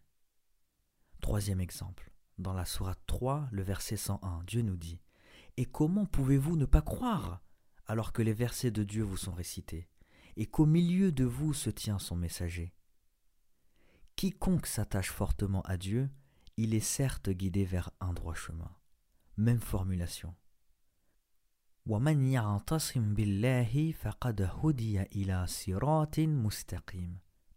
Troisième 1.21 1.62
exemple. 1.62 2.12
Dans 2.38 2.54
la 2.54 2.65
Sourate 2.65 3.02
3, 3.06 3.49
le 3.52 3.62
verset 3.62 3.97
101, 3.97 4.43
Dieu 4.47 4.62
nous 4.62 4.78
dit 4.78 5.02
Et 5.58 5.65
comment 5.65 6.06
pouvez-vous 6.06 6.56
ne 6.56 6.65
pas 6.65 6.82
croire 6.82 7.41
alors 7.86 8.13
que 8.13 8.21
les 8.21 8.34
versets 8.34 8.71
de 8.71 8.84
Dieu 8.84 9.04
vous 9.04 9.17
sont 9.17 9.34
récités, 9.34 9.88
et 10.38 10.45
qu'au 10.45 10.65
milieu 10.65 11.12
de 11.12 11.25
vous 11.25 11.54
se 11.54 11.69
tient 11.69 11.99
son 11.99 12.15
messager? 12.15 12.73
Quiconque 14.19 14.65
s'attache 14.65 15.12
fortement 15.12 15.62
à 15.62 15.77
Dieu, 15.77 16.10
il 16.58 16.73
est 16.73 16.82
certes 16.82 17.29
guidé 17.29 17.63
vers 17.63 17.89
un 18.01 18.12
droit 18.12 18.34
chemin. 18.34 18.69
Même 19.38 19.62
formulation. 19.62 20.36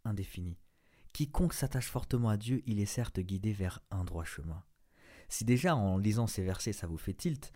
Indéfini. 0.04 0.56
Quiconque 1.12 1.52
s'attache 1.52 1.88
fortement 1.88 2.28
à 2.28 2.36
Dieu, 2.36 2.62
il 2.66 2.78
est 2.78 2.86
certes 2.86 3.18
guidé 3.18 3.52
vers 3.52 3.80
un 3.90 4.04
droit 4.04 4.22
chemin. 4.22 4.62
Si 5.28 5.44
déjà 5.44 5.74
en 5.74 5.98
lisant 5.98 6.28
ces 6.28 6.44
versets 6.44 6.72
ça 6.72 6.86
vous 6.86 6.96
fait 6.96 7.14
tilt, 7.14 7.52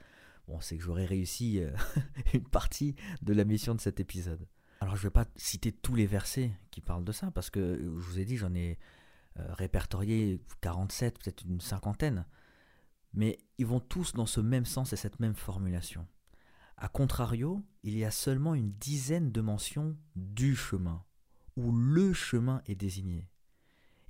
bon 0.48 0.60
c'est 0.60 0.76
que 0.76 0.82
j'aurais 0.82 1.06
réussi 1.06 1.60
euh, 1.60 1.70
une 2.34 2.48
partie 2.48 2.96
de 3.22 3.32
la 3.32 3.44
mission 3.44 3.76
de 3.76 3.80
cet 3.80 4.00
épisode. 4.00 4.48
Alors 4.80 4.96
je 4.96 5.00
ne 5.00 5.06
vais 5.06 5.12
pas 5.12 5.26
citer 5.36 5.72
tous 5.72 5.94
les 5.94 6.06
versets 6.06 6.52
qui 6.70 6.80
parlent 6.80 7.04
de 7.04 7.12
ça, 7.12 7.30
parce 7.30 7.50
que 7.50 7.78
je 7.80 7.88
vous 7.88 8.18
ai 8.18 8.24
dit, 8.24 8.36
j'en 8.36 8.54
ai 8.54 8.78
euh, 9.38 9.53
répertorié 9.55 10.40
47, 10.61 11.18
peut-être 11.18 11.44
une 11.44 11.61
cinquantaine. 11.61 12.27
Mais 13.12 13.38
ils 13.59 13.66
vont 13.66 13.81
tous 13.81 14.12
dans 14.12 14.27
ce 14.27 14.40
même 14.40 14.66
sens 14.66 14.92
et 14.92 14.96
cette 14.96 15.20
même 15.20 15.35
formulation. 15.35 16.07
A 16.77 16.88
contrario, 16.88 17.64
il 17.83 17.96
y 17.96 18.05
a 18.05 18.11
seulement 18.11 18.55
une 18.55 18.72
dizaine 18.72 19.33
de 19.33 19.40
mentions 19.40 19.96
du 20.14 20.55
chemin, 20.55 21.05
où 21.57 21.72
le 21.72 22.12
chemin 22.12 22.62
est 22.66 22.75
désigné. 22.75 23.31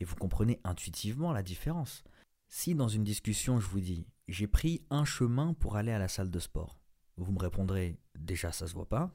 Et 0.01 0.05
vous 0.05 0.17
comprenez 0.17 0.61
intuitivement 0.65 1.33
la 1.33 1.45
différence. 1.45 2.03
Si 2.49 2.75
dans 2.75 2.89
une 2.89 3.05
discussion 3.05 3.61
je 3.61 3.69
vous 3.69 3.81
dis 3.81 4.07
j'ai 4.29 4.49
pris 4.49 4.85
un 4.91 5.05
chemin 5.05 5.55
pour 5.55 5.77
aller 5.77 5.93
à 5.93 5.99
la 6.01 6.09
salle 6.09 6.31
de 6.31 6.41
sport, 6.41 6.81
vous 7.17 7.31
me 7.31 7.39
répondrez 7.39 7.97
déjà 8.19 8.51
ça 8.51 8.67
se 8.67 8.75
voit 8.75 8.89
pas, 8.89 9.15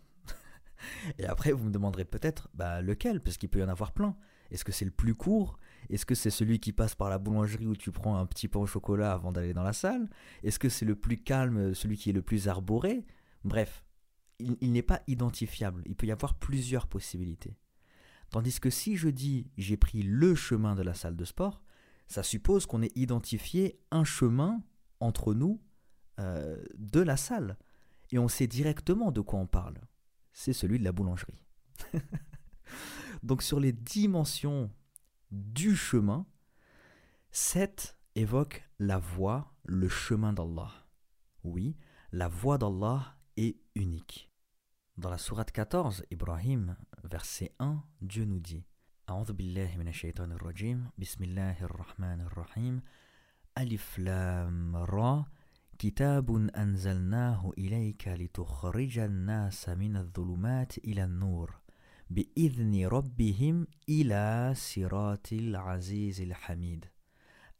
et 1.17 1.25
après, 1.25 1.51
vous 1.51 1.65
me 1.65 1.71
demanderez 1.71 2.05
peut-être 2.05 2.49
bah, 2.53 2.81
lequel, 2.81 3.21
parce 3.21 3.37
qu'il 3.37 3.49
peut 3.49 3.59
y 3.59 3.63
en 3.63 3.69
avoir 3.69 3.91
plein. 3.91 4.15
Est-ce 4.51 4.63
que 4.63 4.71
c'est 4.71 4.85
le 4.85 4.91
plus 4.91 5.15
court? 5.15 5.57
Est-ce 5.89 6.05
que 6.05 6.15
c'est 6.15 6.29
celui 6.29 6.59
qui 6.59 6.73
passe 6.73 6.95
par 6.95 7.09
la 7.09 7.17
boulangerie 7.17 7.67
où 7.67 7.75
tu 7.75 7.91
prends 7.91 8.17
un 8.17 8.25
petit 8.25 8.47
pain 8.47 8.59
au 8.59 8.65
chocolat 8.65 9.13
avant 9.13 9.31
d'aller 9.31 9.53
dans 9.53 9.63
la 9.63 9.73
salle? 9.73 10.09
Est-ce 10.43 10.59
que 10.59 10.69
c'est 10.69 10.85
le 10.85 10.95
plus 10.95 11.17
calme, 11.17 11.73
celui 11.73 11.97
qui 11.97 12.09
est 12.09 12.13
le 12.13 12.21
plus 12.21 12.47
arboré? 12.47 13.05
Bref, 13.43 13.83
il, 14.39 14.71
n'est 14.71 14.81
pas 14.81 15.01
identifiable. 15.07 15.83
Il 15.85 15.95
peut 15.95 16.07
y 16.07 16.11
avoir 16.11 16.35
plusieurs 16.35 16.87
possibilités. 16.87 17.57
Tandis 18.29 18.59
que 18.59 18.69
si 18.69 18.95
je 18.95 19.09
dis 19.09 19.51
j'ai 19.57 19.77
pris 19.77 20.03
le 20.03 20.35
chemin 20.35 20.75
de 20.75 20.83
la 20.83 20.93
salle 20.93 21.15
de 21.15 21.25
sport, 21.25 21.63
ça 22.07 22.23
suppose 22.23 22.65
qu'on 22.65 22.81
ait 22.81 22.91
identifié 22.95 23.79
un 23.91 24.03
chemin 24.03 24.61
entre 24.99 25.33
nous 25.33 25.61
euh, 26.19 26.63
de 26.77 27.01
la 27.01 27.17
salle. 27.17 27.57
Et 28.11 28.19
on 28.19 28.27
sait 28.27 28.47
directement 28.47 29.11
de 29.11 29.21
quoi 29.21 29.39
on 29.39 29.47
parle 29.47 29.79
c'est 30.33 30.53
celui 30.53 30.79
de 30.79 30.83
la 30.83 30.91
boulangerie. 30.91 31.43
Donc 33.22 33.42
sur 33.42 33.60
les 33.60 33.72
dimensions 33.72 34.70
du 35.30 35.76
chemin, 35.76 36.26
7 37.30 37.98
évoque 38.14 38.68
la 38.78 38.98
voie, 38.98 39.54
le 39.64 39.88
chemin 39.88 40.32
d'Allah. 40.32 40.72
Oui, 41.44 41.76
la 42.12 42.28
voie 42.28 42.58
d'Allah 42.58 43.18
est 43.36 43.56
unique. 43.74 44.30
Dans 44.96 45.10
la 45.10 45.18
sourate 45.18 45.52
14, 45.52 46.04
Ibrahim, 46.10 46.76
verset 47.04 47.52
1, 47.58 47.82
Dieu 48.00 48.24
nous 48.24 48.40
dit 48.40 48.64
أعوذ 49.08 49.32
بالله 49.32 49.76
من 49.76 49.88
الشيطان 49.88 50.32
الرجيم 50.32 50.90
بسم 50.98 51.24
الله 51.24 51.62
الرحمن 51.62 52.20
الرحيم 52.20 52.82
ألف 53.58 53.98
لام 53.98 54.76
را 54.76 55.26
كتاب 55.78 56.50
أنزلناه 56.56 57.52
إليك 57.58 58.08
لتخرج 58.08 58.98
الناس 58.98 59.68
من 59.68 59.96
الظلمات 59.96 60.78
إلى 60.78 61.04
النور 61.04 61.59
بإذن 62.10 62.86
ربهم 62.86 63.66
إلى 63.88 64.52
صراط 64.56 65.32
العزيز 65.32 66.20
الحميد 66.20 66.86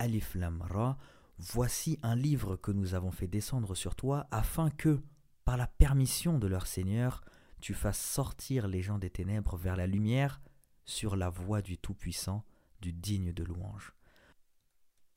ألف 0.01 0.37
لام 0.37 0.63
را 0.63 0.97
Voici 1.39 1.99
un 2.03 2.15
livre 2.15 2.57
que 2.57 2.71
nous 2.71 2.95
avons 2.95 3.11
fait 3.11 3.27
descendre 3.27 3.75
sur 3.75 3.95
toi 3.95 4.27
afin 4.31 4.71
que, 4.71 5.03
par 5.45 5.59
la 5.59 5.67
permission 5.67 6.39
de 6.39 6.47
leur 6.47 6.67
Seigneur, 6.67 7.23
tu 7.61 7.75
fasses 7.75 8.01
sortir 8.01 8.69
les 8.69 8.81
gens 8.81 8.99
des 8.99 9.11
ténèbres 9.11 9.59
vers 9.59 9.77
la 9.77 9.87
lumière 9.87 10.41
sur 10.87 11.15
la 11.15 11.29
voie 11.29 11.61
du 11.61 11.77
Tout-Puissant, 11.77 12.43
du 12.81 12.95
digne 12.95 13.33
de 13.33 13.45
louange. 13.45 13.93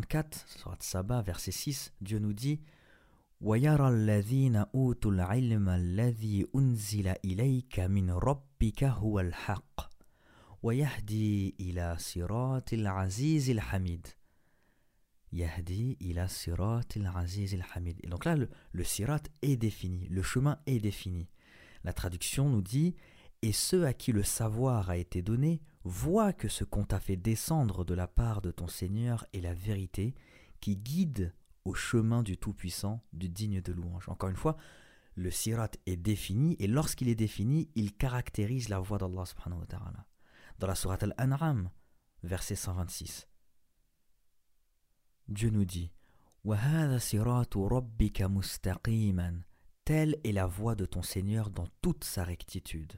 4, 0.10 0.46
Surat 0.48 0.78
Saba, 0.82 1.22
verset 1.22 1.52
6, 1.52 1.94
Dieu 2.02 2.20
nous 2.20 2.34
dit 2.34 2.60
ويرى 3.44 3.90
الذين 3.90 4.56
أوتوا 4.56 5.12
العلم 5.12 5.70
الذي 5.70 6.46
أنزل 6.56 7.08
إليك 7.08 7.80
من 7.80 8.12
ربك 8.12 8.84
هو 8.84 9.20
الحق 9.20 9.90
ويهدي 10.64 11.56
إلى 11.60 11.96
صراط 12.00 12.74
العزيز 12.74 13.50
الحميد 13.50 14.08
Yahdi 15.32 15.98
ila 16.00 16.28
sirat 16.28 16.96
al-aziz 16.96 17.54
al-hamid. 17.54 18.00
Et 18.04 18.08
donc 18.08 18.26
là, 18.26 18.36
le, 18.36 18.50
le 18.72 18.84
sirat 18.84 19.22
est 19.42 19.58
défini, 19.58 20.08
le 20.10 20.24
chemin 20.24 20.58
est 20.66 20.80
défini. 20.80 21.30
La 21.84 21.94
traduction 21.94 22.50
nous 22.50 22.62
dit 22.62 22.96
Et 23.42 23.52
ceux 23.52 23.86
à 23.86 23.94
qui 23.94 24.12
le 24.12 24.24
savoir 24.24 24.90
a 24.90 24.98
été 24.98 25.22
donné 25.22 25.62
voient 25.84 26.34
que 26.34 26.48
ce 26.48 26.64
qu'on 26.64 26.84
t'a 26.84 27.00
fait 27.00 27.16
descendre 27.16 27.86
de 27.86 27.94
la 27.94 28.08
part 28.08 28.42
de 28.42 28.52
ton 28.52 28.68
Seigneur 28.68 29.26
est 29.34 29.42
la 29.42 29.54
vérité 29.54 30.16
qui 30.62 30.76
guide 30.76 31.34
au 31.65 31.75
chemin 31.75 32.23
du 32.23 32.37
Tout-Puissant, 32.37 33.03
du 33.13 33.29
digne 33.29 33.61
de 33.61 33.73
louange. 33.73 34.09
Encore 34.09 34.29
une 34.29 34.37
fois, 34.37 34.57
le 35.17 35.31
sirat 35.31 35.71
est 35.87 35.97
défini 35.97 36.57
et 36.59 36.67
lorsqu'il 36.67 37.09
est 37.09 37.15
défini, 37.15 37.71
il 37.75 37.97
caractérise 37.97 38.69
la 38.69 38.81
voix 38.81 38.99
d'Allah 38.99 39.25
subhanahu 39.25 39.61
wa 39.61 39.67
ta'ala. 39.67 40.07
Dans 40.59 40.67
la 40.67 40.75
sourate 40.75 41.05
Al-An'am, 41.05 41.71
verset 42.23 42.57
126. 42.57 43.29
Dieu 45.29 45.51
nous 45.51 45.65
dit 45.65 45.93
Telle 49.85 50.17
est 50.25 50.33
la 50.33 50.47
voie 50.47 50.75
de 50.75 50.85
ton 50.85 51.03
Seigneur 51.03 51.51
dans 51.51 51.69
toute 51.81 52.05
sa 52.05 52.25
rectitude. 52.25 52.93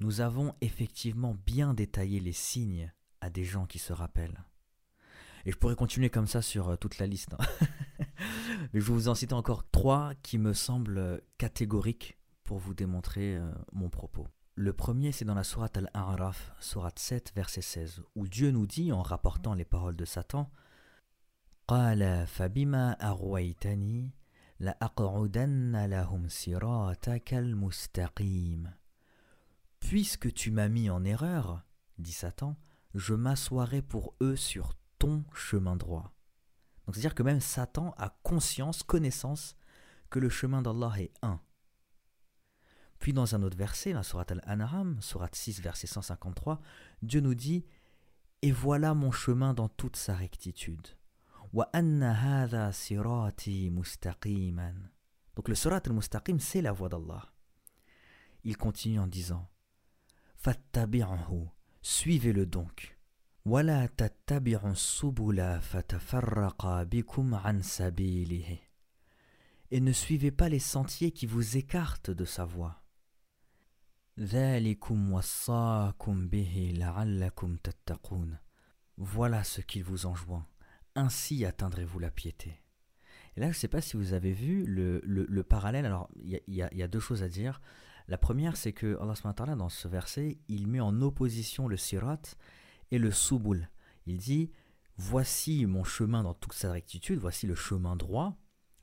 Nous 0.00 0.20
avons 0.20 0.54
effectivement 0.60 1.34
bien 1.46 1.74
détaillé 1.74 2.20
les 2.20 2.32
signes 2.32 2.92
à 3.20 3.30
des 3.30 3.44
gens 3.44 3.66
qui 3.66 3.78
se 3.78 3.92
rappellent. 3.92 4.44
Et 5.46 5.52
je 5.52 5.56
pourrais 5.56 5.76
continuer 5.76 6.10
comme 6.10 6.26
ça 6.26 6.42
sur 6.42 6.70
euh, 6.70 6.76
toute 6.76 6.98
la 6.98 7.06
liste. 7.06 7.34
Hein. 7.34 7.66
Mais 8.72 8.80
je 8.80 8.86
vais 8.86 8.92
vous 8.92 9.08
en 9.08 9.14
citer 9.14 9.34
encore 9.34 9.68
trois 9.70 10.14
qui 10.22 10.38
me 10.38 10.52
semblent 10.52 11.22
catégoriques 11.38 12.18
pour 12.42 12.58
vous 12.58 12.74
démontrer 12.74 13.36
euh, 13.36 13.50
mon 13.72 13.88
propos. 13.88 14.26
Le 14.54 14.72
premier, 14.72 15.12
c'est 15.12 15.24
dans 15.24 15.34
la 15.34 15.44
sourate 15.44 15.76
Al-A'raf, 15.76 16.52
sourate 16.60 16.98
7, 16.98 17.32
verset 17.36 17.60
16, 17.60 18.02
où 18.14 18.26
Dieu 18.26 18.50
nous 18.50 18.66
dit, 18.66 18.90
en 18.90 19.02
rapportant 19.02 19.54
les 19.54 19.66
paroles 19.66 19.96
de 19.96 20.04
Satan, 20.04 20.50
Puisque 29.88 30.32
tu 30.34 30.50
m'as 30.50 30.68
mis 30.68 30.90
en 30.90 31.04
erreur, 31.04 31.62
dit 31.98 32.10
Satan, 32.10 32.56
je 32.96 33.14
m'assoirai 33.14 33.82
pour 33.82 34.16
eux 34.20 34.34
sur 34.34 34.74
ton 34.98 35.24
chemin 35.32 35.76
droit. 35.76 36.12
Donc 36.84 36.96
c'est-à-dire 36.96 37.14
que 37.14 37.22
même 37.22 37.40
Satan 37.40 37.94
a 37.96 38.18
conscience, 38.24 38.82
connaissance 38.82 39.54
que 40.10 40.18
le 40.18 40.28
chemin 40.28 40.60
d'Allah 40.60 40.92
est 40.98 41.12
un. 41.22 41.40
Puis 42.98 43.12
dans 43.12 43.36
un 43.36 43.44
autre 43.44 43.56
verset, 43.56 43.92
la 43.92 44.02
Surat 44.02 44.26
Al-An'am, 44.28 45.00
Surat 45.00 45.30
6, 45.30 45.60
verset 45.60 45.86
153, 45.86 46.60
Dieu 47.02 47.20
nous 47.20 47.36
dit 47.36 47.64
Et 48.42 48.50
voilà 48.50 48.92
mon 48.92 49.12
chemin 49.12 49.54
dans 49.54 49.68
toute 49.68 49.94
sa 49.94 50.16
rectitude. 50.16 50.88
Donc 51.52 51.68
le 55.48 55.54
Surat 55.54 55.80
Al-Mustaqim, 55.86 56.40
c'est 56.40 56.62
la 56.62 56.72
voix 56.72 56.88
d'Allah. 56.88 57.32
Il 58.42 58.56
continue 58.56 58.98
en 58.98 59.06
disant 59.06 59.48
suivez-le 61.82 62.46
donc. 62.46 62.96
Et 69.70 69.80
ne 69.80 69.92
suivez 69.92 70.30
pas 70.30 70.48
les 70.48 70.58
sentiers 70.58 71.12
qui 71.12 71.26
vous 71.26 71.56
écartent 71.56 72.10
de 72.10 72.24
sa 72.24 72.44
voie. 72.44 72.82
Voilà 78.96 79.44
ce 79.44 79.60
qu'il 79.60 79.84
vous 79.84 80.06
enjoint. 80.06 80.46
Ainsi 80.94 81.44
atteindrez-vous 81.44 81.98
la 81.98 82.10
piété. 82.10 82.62
Et 83.36 83.40
là, 83.40 83.46
je 83.46 83.50
ne 83.50 83.60
sais 83.60 83.68
pas 83.68 83.82
si 83.82 83.96
vous 83.96 84.14
avez 84.14 84.32
vu 84.32 84.64
le, 84.66 85.42
parallèle. 85.42 85.84
Alors, 85.84 86.08
il 86.16 86.40
y, 86.48 86.62
a 86.62 86.88
deux 86.88 87.00
choses 87.00 87.22
à 87.22 87.28
dire. 87.28 87.60
La 88.08 88.18
première, 88.18 88.56
c'est 88.56 88.72
que 88.72 88.98
Allah 89.00 89.56
dans 89.56 89.68
ce 89.68 89.88
verset, 89.88 90.38
il 90.48 90.68
met 90.68 90.80
en 90.80 91.02
opposition 91.02 91.66
le 91.66 91.76
sirat 91.76 92.20
et 92.90 92.98
le 92.98 93.10
subul. 93.10 93.68
Il 94.06 94.18
dit 94.18 94.50
Voici 94.98 95.66
mon 95.66 95.84
chemin 95.84 96.22
dans 96.22 96.34
toute 96.34 96.54
sa 96.54 96.72
rectitude, 96.72 97.18
voici 97.18 97.46
le 97.46 97.54
chemin 97.54 97.96
droit, 97.96 98.38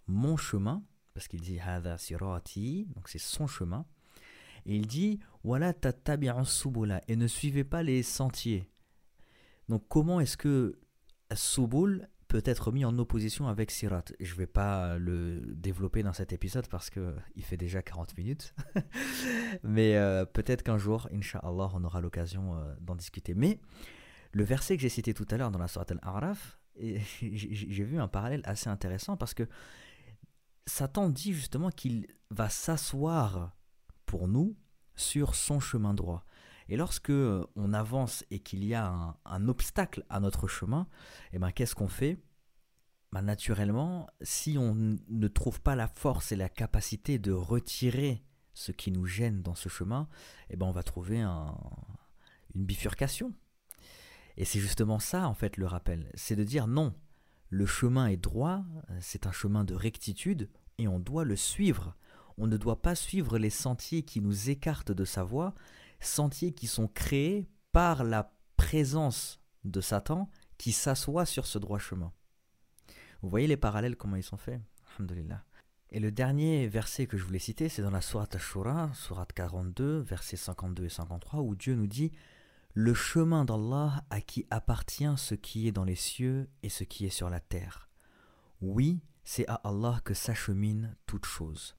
mon 0.07 0.37
chemin, 0.37 0.83
parce 1.13 1.27
qu'il 1.27 1.41
dit 1.41 1.59
Hada 1.59 1.97
sirati, 1.97 2.85
donc 2.95 3.09
c'est 3.09 3.19
son 3.19 3.47
chemin. 3.47 3.85
Et 4.65 4.75
il 4.75 4.87
dit 4.87 5.19
Voilà 5.43 5.73
subula 6.45 7.01
et 7.07 7.15
ne 7.15 7.27
suivez 7.27 7.63
pas 7.63 7.81
les 7.81 8.03
sentiers. 8.03 8.69
Donc 9.69 9.87
comment 9.87 10.19
est-ce 10.19 10.37
que 10.37 10.79
subul 11.33 12.09
peut 12.33 12.41
être 12.45 12.71
mis 12.71 12.83
en 12.83 12.97
opposition 12.97 13.47
avec 13.47 13.69
sirat 13.69 14.05
Je 14.19 14.33
ne 14.33 14.37
vais 14.39 14.47
pas 14.47 14.97
le 14.97 15.39
développer 15.53 16.01
dans 16.01 16.13
cet 16.13 16.33
épisode 16.33 16.67
parce 16.67 16.89
qu'il 16.89 17.43
fait 17.43 17.57
déjà 17.57 17.83
40 17.83 18.17
minutes. 18.17 18.55
Mais 19.63 19.97
euh, 19.97 20.25
peut-être 20.25 20.63
qu'un 20.63 20.79
jour, 20.79 21.07
Inch'Allah, 21.13 21.69
on 21.75 21.83
aura 21.83 22.01
l'occasion 22.01 22.55
euh, 22.55 22.73
d'en 22.81 22.95
discuter. 22.95 23.35
Mais 23.35 23.59
le 24.31 24.43
verset 24.43 24.77
que 24.77 24.81
j'ai 24.81 24.89
cité 24.89 25.13
tout 25.13 25.27
à 25.29 25.37
l'heure 25.37 25.51
dans 25.51 25.59
la 25.59 25.67
Surat 25.67 25.85
al-Araf, 25.91 26.57
j'ai 27.21 27.83
vu 27.83 27.99
un 27.99 28.07
parallèle 28.07 28.41
assez 28.45 28.67
intéressant 28.67 29.15
parce 29.15 29.35
que 29.35 29.47
Satan 30.65 31.09
dit 31.09 31.33
justement 31.33 31.69
qu'il 31.69 32.07
va 32.31 32.49
s'asseoir 32.49 33.55
pour 34.07 34.27
nous 34.27 34.57
sur 34.95 35.35
son 35.35 35.59
chemin 35.59 35.93
droit. 35.93 36.25
Et 36.73 36.75
lorsque 36.75 37.11
euh, 37.11 37.45
on 37.55 37.71
avance 37.71 38.25
et 38.31 38.39
qu'il 38.39 38.65
y 38.65 38.73
a 38.73 39.15
un, 39.25 39.47
obstacle 39.47 40.03
à 40.09 40.19
notre 40.19 40.47
chemin, 40.47 40.87
eh 41.31 41.37
ben, 41.37 41.51
qu'est-ce 41.51 41.75
qu'on 41.75 41.87
fait? 41.87 42.17
Ben, 43.11 43.21
Naturellement, 43.21 44.07
si 44.23 44.57
on 44.57 44.73
ne 44.73 45.27
trouve 45.27 45.61
pas 45.61 45.75
la 45.75 45.87
force 45.87 46.31
et 46.31 46.35
la 46.35 46.49
capacité 46.49 47.19
de 47.19 47.31
retirer 47.31 48.23
ce 48.55 48.71
qui 48.71 48.91
nous 48.91 49.05
gêne 49.05 49.43
dans 49.43 49.53
ce 49.53 49.69
chemin, 49.69 50.09
eh 50.49 50.55
ben, 50.55 50.65
on 50.65 50.71
va 50.71 50.81
trouver 50.81 51.21
une 51.21 51.53
bifurcation. 52.55 53.35
Et 54.35 54.43
c'est 54.43 54.59
justement 54.59 54.97
ça, 54.97 55.27
en 55.27 55.35
fait, 55.35 55.57
le 55.57 55.67
rappel. 55.67 56.09
C'est 56.15 56.35
de 56.35 56.43
dire 56.43 56.65
non, 56.65 56.95
le 57.49 57.67
chemin 57.67 58.07
est 58.07 58.17
droit, 58.17 58.63
c'est 58.99 59.27
un 59.27 59.31
chemin 59.31 59.63
de 59.63 59.75
rectitude, 59.75 60.49
et 60.79 60.87
on 60.87 60.99
doit 60.99 61.23
le 61.23 61.35
suivre 61.35 61.95
on 62.37 62.47
ne 62.47 62.57
doit 62.57 62.81
pas 62.81 62.95
suivre 62.95 63.37
les 63.37 63.49
sentiers 63.49 64.03
qui 64.03 64.21
nous 64.21 64.49
écartent 64.49 64.91
de 64.91 65.05
sa 65.05 65.23
voie, 65.23 65.53
sentiers 66.05 66.53
qui 66.53 66.67
sont 66.67 66.87
créés 66.87 67.49
par 67.71 68.03
la 68.03 68.33
présence 68.57 69.39
de 69.63 69.81
Satan 69.81 70.29
qui 70.57 70.71
s'assoit 70.71 71.25
sur 71.25 71.45
ce 71.45 71.57
droit 71.57 71.79
chemin. 71.79 72.11
Vous 73.21 73.29
voyez 73.29 73.47
les 73.47 73.57
parallèles, 73.57 73.95
comment 73.95 74.15
ils 74.15 74.23
sont 74.23 74.37
faits? 74.37 74.61
Et 75.89 75.99
le 75.99 76.11
dernier 76.11 76.67
verset 76.67 77.07
que 77.07 77.17
je 77.17 77.23
voulais 77.23 77.39
citer, 77.39 77.69
c'est 77.69 77.81
dans 77.81 77.91
la 77.91 78.01
Sourate 78.01 78.35
Ashura, 78.35 78.91
Sourate 78.93 79.33
42, 79.33 79.99
versets 79.99 80.37
52 80.37 80.85
et 80.85 80.89
53, 80.89 81.41
où 81.41 81.55
Dieu 81.55 81.75
nous 81.75 81.87
dit 81.87 82.11
Le 82.73 82.93
chemin 82.93 83.45
d'Allah 83.45 84.03
à 84.09 84.21
qui 84.21 84.45
appartient 84.49 85.13
ce 85.17 85.35
qui 85.35 85.67
est 85.67 85.71
dans 85.71 85.83
les 85.83 85.95
cieux 85.95 86.49
et 86.63 86.69
ce 86.69 86.83
qui 86.83 87.05
est 87.05 87.09
sur 87.09 87.29
la 87.29 87.39
terre. 87.39 87.89
Oui, 88.61 89.01
c'est 89.23 89.47
à 89.47 89.55
Allah 89.63 89.99
que 90.03 90.13
s'achemine 90.13 90.95
toute 91.05 91.25
chose. 91.25 91.75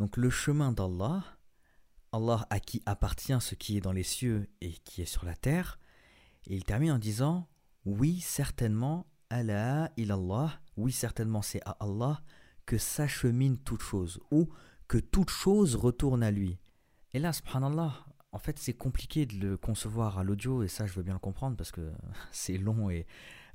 Donc 0.00 0.16
le 0.16 0.28
chemin 0.28 0.72
d'Allah, 0.72 1.22
Allah 2.10 2.44
à 2.50 2.58
qui 2.58 2.82
appartient 2.84 3.40
ce 3.40 3.54
qui 3.54 3.76
est 3.76 3.80
dans 3.80 3.92
les 3.92 4.02
cieux 4.02 4.48
et 4.60 4.72
qui 4.72 5.02
est 5.02 5.06
sur 5.06 5.24
la 5.24 5.36
terre, 5.36 5.78
et 6.48 6.56
il 6.56 6.64
termine 6.64 6.90
en 6.90 6.98
disant 6.98 7.48
Oui, 7.84 8.18
certainement, 8.18 9.06
Allah 9.30 9.92
ilallah, 9.96 10.60
oui, 10.76 10.90
certainement 10.90 11.42
c'est 11.42 11.62
à 11.64 11.76
Allah 11.78 12.22
que 12.66 12.76
s'achemine 12.76 13.56
toute 13.58 13.82
chose, 13.82 14.20
ou 14.32 14.48
que 14.88 14.98
toute 14.98 15.30
chose 15.30 15.76
retourne 15.76 16.24
à 16.24 16.32
lui. 16.32 16.58
Et 17.12 17.20
là, 17.20 17.32
subhanallah, 17.32 18.04
en 18.34 18.38
fait, 18.38 18.58
c'est 18.58 18.74
compliqué 18.74 19.26
de 19.26 19.36
le 19.36 19.56
concevoir 19.56 20.18
à 20.18 20.24
l'audio, 20.24 20.64
et 20.64 20.68
ça, 20.68 20.86
je 20.86 20.92
veux 20.94 21.04
bien 21.04 21.12
le 21.12 21.20
comprendre 21.20 21.56
parce 21.56 21.70
que 21.70 21.92
c'est 22.32 22.58
long 22.58 22.90
et 22.90 23.06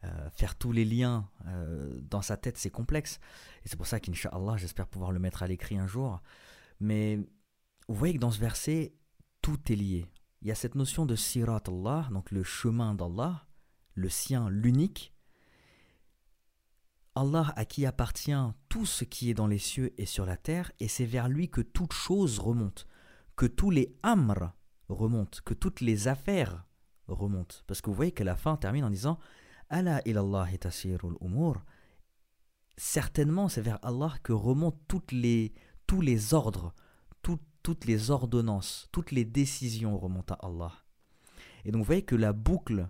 euh, 0.06 0.30
faire 0.30 0.56
tous 0.56 0.72
les 0.72 0.86
liens 0.86 1.30
euh, 1.48 2.00
dans 2.02 2.22
sa 2.22 2.38
tête, 2.38 2.58
c'est 2.58 2.70
complexe. 2.70 3.20
Et 3.66 3.68
c'est 3.68 3.76
pour 3.76 3.88
ça 3.88 4.00
qu'Inch'Allah, 4.00 4.56
j'espère 4.56 4.88
pouvoir 4.88 5.12
le 5.12 5.20
mettre 5.20 5.44
à 5.44 5.48
l'écrit 5.48 5.78
un 5.78 5.86
jour. 5.86 6.22
Mais 6.80 7.18
vous 7.90 7.96
voyez 7.96 8.14
que 8.14 8.20
dans 8.20 8.32
ce 8.32 8.40
verset, 8.40 8.94
tout 9.42 9.60
est 9.70 9.76
lié. 9.76 10.06
Il 10.42 10.48
y 10.48 10.52
a 10.52 10.56
cette 10.56 10.76
notion 10.76 11.06
de 11.06 11.18
Sirat 11.18 11.64
Allah, 11.68 12.08
donc 12.12 12.32
le 12.32 12.44
chemin 12.44 12.94
d'Allah, 12.94 13.48
le 13.96 14.08
sien, 14.08 14.50
l'unique. 14.50 15.14
Allah 17.16 17.52
à 17.58 17.66
qui 17.66 17.86
appartient 17.86 18.32
tout 18.70 18.86
ce 18.86 19.04
qui 19.04 19.30
est 19.30 19.34
dans 19.34 19.48
les 19.48 19.58
cieux 19.58 19.94
et 19.98 20.06
sur 20.06 20.26
la 20.26 20.38
terre, 20.38 20.72
et 20.80 20.88
c'est 20.88 21.06
vers 21.06 21.28
lui 21.28 21.50
que 21.50 21.60
toute 21.60 21.92
chose 21.92 22.40
remonte, 22.40 22.88
que 23.36 23.46
tous 23.46 23.72
les 23.72 23.94
amr 24.04 24.54
remontent, 24.90 25.40
que 25.46 25.54
toutes 25.54 25.82
les 25.82 26.08
affaires 26.08 26.66
remontent. 27.08 27.58
Parce 27.68 27.82
que 27.82 27.90
vous 27.90 27.96
voyez 27.96 28.12
que 28.12 28.24
la 28.24 28.36
fin 28.36 28.58
termine 28.58 28.84
en 28.84 28.90
disant 28.90 29.20
Allah 29.70 30.02
tasirul 30.60 31.16
umur. 31.22 31.64
Certainement, 32.78 33.50
c'est 33.50 33.62
vers 33.62 33.80
Allah 33.84 34.14
que 34.24 34.34
remontent 34.34 34.80
toutes 34.88 35.12
les, 35.12 35.54
tous 35.86 36.02
les 36.02 36.34
ordres, 36.34 36.74
toutes 37.62 37.86
les 37.86 38.10
ordonnances, 38.10 38.88
toutes 38.92 39.12
les 39.12 39.26
décisions 39.26 39.98
remontent 39.98 40.34
à 40.36 40.48
Allah. 40.48 40.72
Et 41.66 41.72
donc 41.72 41.82
vous 41.82 41.86
voyez 41.86 42.06
que 42.06 42.16
la 42.16 42.34
boucle 42.34 42.90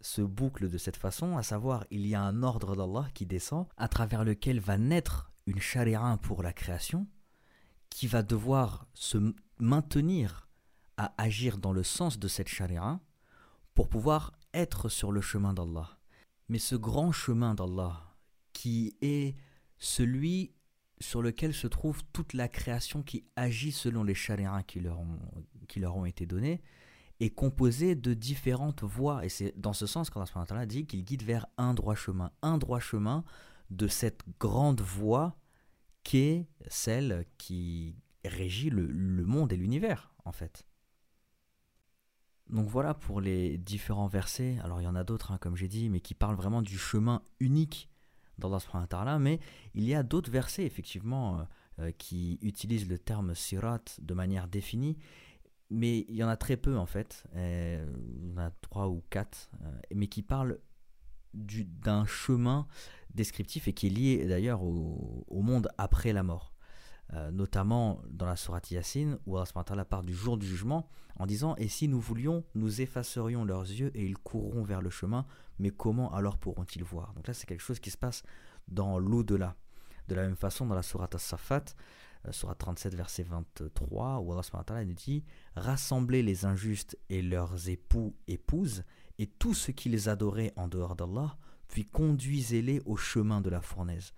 se 0.00 0.22
boucle 0.22 0.68
de 0.70 0.78
cette 0.78 0.96
façon, 0.96 1.36
à 1.36 1.42
savoir 1.42 1.84
il 1.90 2.06
y 2.06 2.14
a 2.14 2.22
un 2.22 2.42
ordre 2.42 2.74
d'Allah 2.74 3.08
qui 3.14 3.26
descend, 3.26 3.66
à 3.76 3.88
travers 3.88 4.24
lequel 4.24 4.58
va 4.58 4.78
naître 4.78 5.30
une 5.46 5.60
charia 5.60 6.18
pour 6.22 6.42
la 6.42 6.52
création, 6.52 7.06
qui 7.90 8.06
va 8.06 8.22
devoir 8.22 8.86
se 8.94 9.18
maintenir 9.58 10.45
à 10.96 11.14
agir 11.18 11.58
dans 11.58 11.72
le 11.72 11.82
sens 11.82 12.18
de 12.18 12.28
cette 12.28 12.48
charia 12.48 13.00
pour 13.74 13.88
pouvoir 13.88 14.32
être 14.54 14.88
sur 14.88 15.12
le 15.12 15.20
chemin 15.20 15.52
d'Allah. 15.52 15.98
Mais 16.48 16.58
ce 16.58 16.74
grand 16.74 17.12
chemin 17.12 17.54
d'Allah, 17.54 18.14
qui 18.52 18.96
est 19.02 19.36
celui 19.78 20.52
sur 20.98 21.20
lequel 21.20 21.52
se 21.52 21.66
trouve 21.66 22.02
toute 22.12 22.32
la 22.32 22.48
création 22.48 23.02
qui 23.02 23.24
agit 23.36 23.72
selon 23.72 24.02
les 24.02 24.14
chariras 24.14 24.62
qui 24.62 24.80
leur 24.80 24.98
ont, 24.98 25.18
qui 25.68 25.80
leur 25.80 25.96
ont 25.96 26.06
été 26.06 26.24
donnés, 26.24 26.62
est 27.20 27.30
composé 27.30 27.94
de 27.94 28.14
différentes 28.14 28.82
voies. 28.82 29.24
Et 29.24 29.28
c'est 29.28 29.58
dans 29.58 29.72
ce 29.72 29.86
sens 29.86 30.10
qu'Allah 30.10 30.66
dit 30.66 30.86
qu'il 30.86 31.04
guide 31.04 31.22
vers 31.22 31.46
un 31.58 31.74
droit 31.74 31.94
chemin. 31.94 32.30
Un 32.42 32.58
droit 32.58 32.80
chemin 32.80 33.24
de 33.70 33.88
cette 33.88 34.22
grande 34.38 34.80
voie 34.80 35.36
qu'est 36.02 36.46
celle 36.68 37.26
qui 37.36 37.96
régit 38.24 38.70
le, 38.70 38.86
monde 39.24 39.52
et 39.52 39.56
l'univers, 39.56 40.14
en 40.24 40.32
fait. 40.32 40.66
Donc 42.50 42.68
voilà 42.68 42.94
pour 42.94 43.20
les 43.20 43.58
différents 43.58 44.06
versets. 44.06 44.58
Alors 44.62 44.80
il 44.80 44.84
y 44.84 44.88
en 44.88 44.94
a 44.94 45.04
d'autres, 45.04 45.32
hein, 45.32 45.38
comme 45.38 45.56
j'ai 45.56 45.68
dit, 45.68 45.88
mais 45.88 46.00
qui 46.00 46.14
parlent 46.14 46.36
vraiment 46.36 46.62
du 46.62 46.78
chemin 46.78 47.22
unique 47.40 47.88
d'Allah 48.38 48.60
subhanahu 48.60 49.18
mais 49.18 49.40
il 49.74 49.84
y 49.84 49.94
a 49.94 50.02
d'autres 50.02 50.30
versets, 50.30 50.64
effectivement, 50.64 51.38
euh, 51.38 51.42
euh, 51.78 51.92
qui 51.92 52.38
utilisent 52.42 52.88
le 52.88 52.98
terme 52.98 53.34
sirat 53.34 53.84
de 54.00 54.14
manière 54.14 54.48
définie 54.48 54.96
mais 55.70 56.04
il 56.08 56.14
y 56.14 56.22
en 56.22 56.28
a 56.28 56.36
très 56.36 56.56
peu 56.56 56.76
en 56.76 56.86
fait. 56.86 57.24
Euh, 57.34 57.84
il 58.22 58.28
y 58.28 58.32
en 58.32 58.38
a 58.38 58.50
trois 58.60 58.88
ou 58.88 59.02
quatre, 59.10 59.50
mais 59.94 60.06
qui 60.06 60.22
parlent 60.22 60.58
d'un 61.34 62.06
chemin 62.06 62.66
descriptif 63.14 63.68
et 63.68 63.72
qui 63.72 63.88
est 63.88 63.90
lié 63.90 64.26
d'ailleurs 64.26 64.62
au, 64.62 65.42
monde 65.42 65.68
après 65.78 66.12
la 66.12 66.22
mort. 66.22 66.52
Euh, 67.14 67.30
notamment 67.30 68.02
dans 68.10 68.26
la 68.26 68.34
sourate 68.34 68.72
Yassine, 68.72 69.18
où 69.26 69.38
Allah 69.38 69.84
part 69.84 70.02
du 70.02 70.12
jour 70.12 70.36
du 70.36 70.46
jugement 70.46 70.88
en 71.14 71.26
disant 71.26 71.54
Et 71.56 71.68
si 71.68 71.86
nous 71.86 72.00
voulions, 72.00 72.42
nous 72.56 72.80
effacerions 72.80 73.44
leurs 73.44 73.62
yeux 73.62 73.92
et 73.94 74.04
ils 74.04 74.18
courront 74.18 74.64
vers 74.64 74.82
le 74.82 74.90
chemin, 74.90 75.24
mais 75.60 75.70
comment 75.70 76.12
alors 76.12 76.36
pourront-ils 76.36 76.82
voir? 76.82 77.12
Donc 77.14 77.28
là, 77.28 77.34
c'est 77.34 77.46
quelque 77.46 77.62
chose 77.62 77.78
qui 77.78 77.92
se 77.92 77.96
passe 77.96 78.24
dans 78.66 78.98
l'au-delà. 78.98 79.54
De 80.08 80.16
la 80.16 80.22
même 80.22 80.36
façon, 80.36 80.66
dans 80.66 80.74
la 80.74 80.82
sourate 80.82 81.14
As-Safat, 81.14 81.64
euh, 82.26 82.32
sur 82.32 82.54
37 82.54 82.94
verset 82.94 83.22
23 83.22 84.18
où 84.18 84.32
Allah 84.32 84.84
nous 84.84 84.94
dit 84.94 85.22
rassemblez 85.54 86.22
les 86.22 86.44
injustes 86.44 86.98
et 87.08 87.22
leurs 87.22 87.68
époux 87.68 88.16
épouses 88.26 88.84
et 89.18 89.26
tous 89.26 89.54
ceux 89.54 89.72
qui 89.72 89.88
les 89.88 90.08
adoraient 90.08 90.52
en 90.56 90.68
dehors 90.68 90.96
d'Allah 90.96 91.36
puis 91.68 91.84
conduisez-les 91.84 92.80
au 92.84 92.96
chemin 92.96 93.40
de 93.40 93.50
la 93.50 93.60
fournaise 93.60 94.12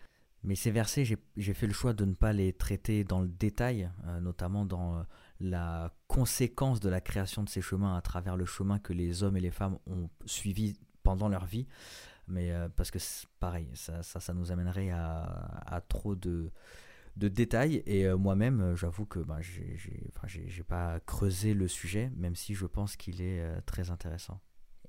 mais 0.45 0.55
ces 0.55 0.71
versets 0.71 1.05
j'ai 1.05 1.55
fait 1.55 1.67
le 1.67 1.73
choix 1.73 1.93
de 1.93 2.05
ne 2.05 2.15
pas 2.15 2.33
les 2.33 2.53
traiter 2.53 3.05
dans 3.05 3.21
le 3.21 3.29
détail 3.29 3.91
euh, 4.07 4.21
notamment 4.21 4.65
dans 4.65 4.99
euh, 4.99 5.03
la 5.41 5.93
conséquence 6.07 6.81
de 6.81 6.89
la 6.89 7.01
création 7.01 7.43
de 7.43 7.49
ces 7.49 7.61
chemins 7.61 7.97
à 7.97 8.01
travers 8.03 8.37
le 8.37 8.45
chemin 8.45 8.79
que 8.79 8.93
les 8.93 9.23
hommes 9.23 9.37
et 9.37 9.41
les 9.41 9.51
femmes 9.51 9.79
ont 9.87 10.09
suivi 10.27 10.79
pendant 11.03 11.29
leur 11.29 11.45
vie 11.45 11.67
mais 12.27 12.53
parce 12.77 12.91
que 12.91 12.99
pareil 13.41 13.69
ça, 13.73 14.03
ça, 14.03 14.35
nous 14.35 14.53
amènerait 14.53 14.91
à 14.91 15.83
trop 15.89 16.15
de 16.15 16.51
détails. 17.27 17.83
Et 17.87 18.07
euh, 18.07 18.17
moi-même, 18.17 18.61
euh, 18.61 18.77
j'avoue 18.77 19.05
que 19.05 19.19
ben, 19.19 19.41
j'ai 19.41 20.63
pas 20.63 21.01
creusé 21.01 21.55
le 21.55 21.67
sujet, 21.67 22.11
même 22.17 22.37
si 22.37 22.55
je 22.55 22.67
pense 22.67 22.97
qu'il 22.97 23.21
est 23.21 23.41
euh, 23.41 23.61
très 23.67 23.91
intéressant. 23.91 24.41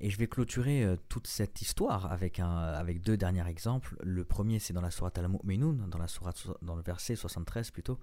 Et 0.01 0.09
je 0.09 0.17
vais 0.17 0.27
clôturer 0.27 0.87
toute 1.09 1.27
cette 1.27 1.61
histoire 1.61 2.09
avec, 2.11 2.39
un, 2.39 2.49
avec 2.49 3.01
deux 3.01 3.17
derniers 3.17 3.47
exemples. 3.47 3.97
Le 4.01 4.23
premier, 4.23 4.59
c'est 4.59 4.71
dans 4.71 4.81
la 4.81 4.91
sourate 4.91 5.17
Al-Mu'minun, 5.17 5.87
dans, 5.89 5.97
la 5.97 6.07
sourate, 6.07 6.47
dans 6.61 6.75
le 6.75 6.81
verset 6.81 7.15
73 7.15 7.71
plutôt, 7.71 7.99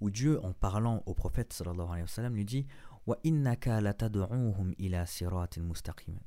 où 0.00 0.10
Dieu, 0.10 0.38
en 0.44 0.52
parlant 0.52 1.02
au 1.06 1.14
prophète 1.14 1.52
sallallahu 1.52 1.88
alayhi 1.88 2.06
wa 2.16 2.28
lui 2.28 2.44
dit. 2.44 2.66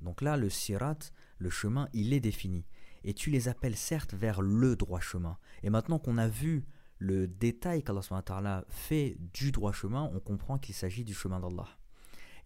Donc 0.01 0.21
là, 0.21 0.37
le 0.37 0.49
sirat, 0.49 0.97
le 1.37 1.49
chemin, 1.49 1.87
il 1.93 2.11
est 2.11 2.19
défini. 2.19 2.65
Et 3.05 3.13
tu 3.13 3.29
les 3.29 3.47
appelles 3.47 3.77
certes 3.77 4.13
vers 4.13 4.41
le 4.41 4.75
droit 4.75 4.99
chemin. 4.99 5.37
Et 5.63 5.69
maintenant 5.69 5.99
qu'on 5.99 6.17
a 6.17 6.27
vu 6.27 6.65
le 6.97 7.27
détail 7.27 7.83
qu'Allah 7.83 8.65
fait 8.67 9.15
du 9.33 9.53
droit 9.53 9.71
chemin, 9.71 10.09
on 10.13 10.19
comprend 10.19 10.57
qu'il 10.57 10.75
s'agit 10.75 11.05
du 11.05 11.13
chemin 11.13 11.39
d'Allah. 11.39 11.67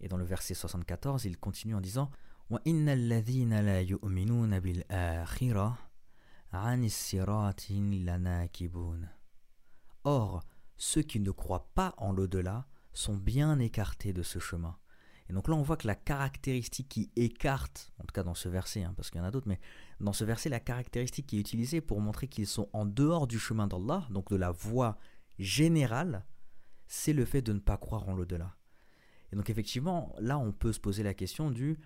Et 0.01 0.07
dans 0.07 0.17
le 0.17 0.25
verset 0.25 0.53
74, 0.53 1.25
il 1.25 1.37
continue 1.37 1.73
en 1.73 1.81
disant 1.81 2.11
Or, 10.03 10.43
ceux 10.75 11.03
qui 11.03 11.19
ne 11.19 11.29
croient 11.29 11.69
pas 11.75 11.93
en 11.97 12.11
l'au-delà 12.11 12.65
sont 12.91 13.15
bien 13.15 13.59
écartés 13.59 14.13
de 14.13 14.23
ce 14.23 14.39
chemin. 14.39 14.79
Et 15.29 15.33
donc 15.33 15.47
là, 15.47 15.53
on 15.53 15.61
voit 15.61 15.77
que 15.77 15.85
la 15.85 15.93
caractéristique 15.93 16.89
qui 16.89 17.11
écarte, 17.15 17.93
en 17.99 18.05
tout 18.05 18.13
cas 18.13 18.23
dans 18.23 18.33
ce 18.33 18.49
verset, 18.49 18.83
hein, 18.83 18.95
parce 18.97 19.11
qu'il 19.11 19.19
y 19.19 19.23
en 19.23 19.27
a 19.27 19.31
d'autres, 19.31 19.47
mais 19.47 19.59
dans 19.99 20.13
ce 20.13 20.23
verset, 20.23 20.49
la 20.49 20.59
caractéristique 20.59 21.27
qui 21.27 21.37
est 21.37 21.41
utilisée 21.41 21.81
pour 21.81 22.01
montrer 22.01 22.27
qu'ils 22.27 22.47
sont 22.47 22.67
en 22.73 22.87
dehors 22.87 23.27
du 23.27 23.37
chemin 23.37 23.67
d'Allah, 23.67 24.07
donc 24.09 24.31
de 24.31 24.35
la 24.35 24.49
voie 24.49 24.97
générale, 25.37 26.25
c'est 26.87 27.13
le 27.13 27.25
fait 27.25 27.43
de 27.43 27.53
ne 27.53 27.59
pas 27.59 27.77
croire 27.77 28.09
en 28.09 28.15
l'au-delà. 28.15 28.55
Et 29.31 29.35
donc 29.35 29.51
effectivement, 29.51 30.15
là, 30.19 30.39
on 30.39 30.51
peut 30.51 30.73
se 30.73 30.79
poser 30.79 31.03
la 31.03 31.13
question 31.13 31.51
du 31.51 31.77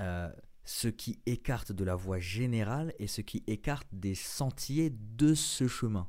euh, 0.00 0.30
ce 0.64 0.88
qui 0.88 1.20
écarte 1.26 1.72
de 1.72 1.84
la 1.84 1.94
voie 1.94 2.18
générale 2.18 2.92
et 2.98 3.06
ce 3.06 3.20
qui 3.20 3.44
écarte 3.46 3.88
des 3.92 4.14
sentiers 4.14 4.90
de 4.90 5.34
ce 5.34 5.68
chemin 5.68 6.08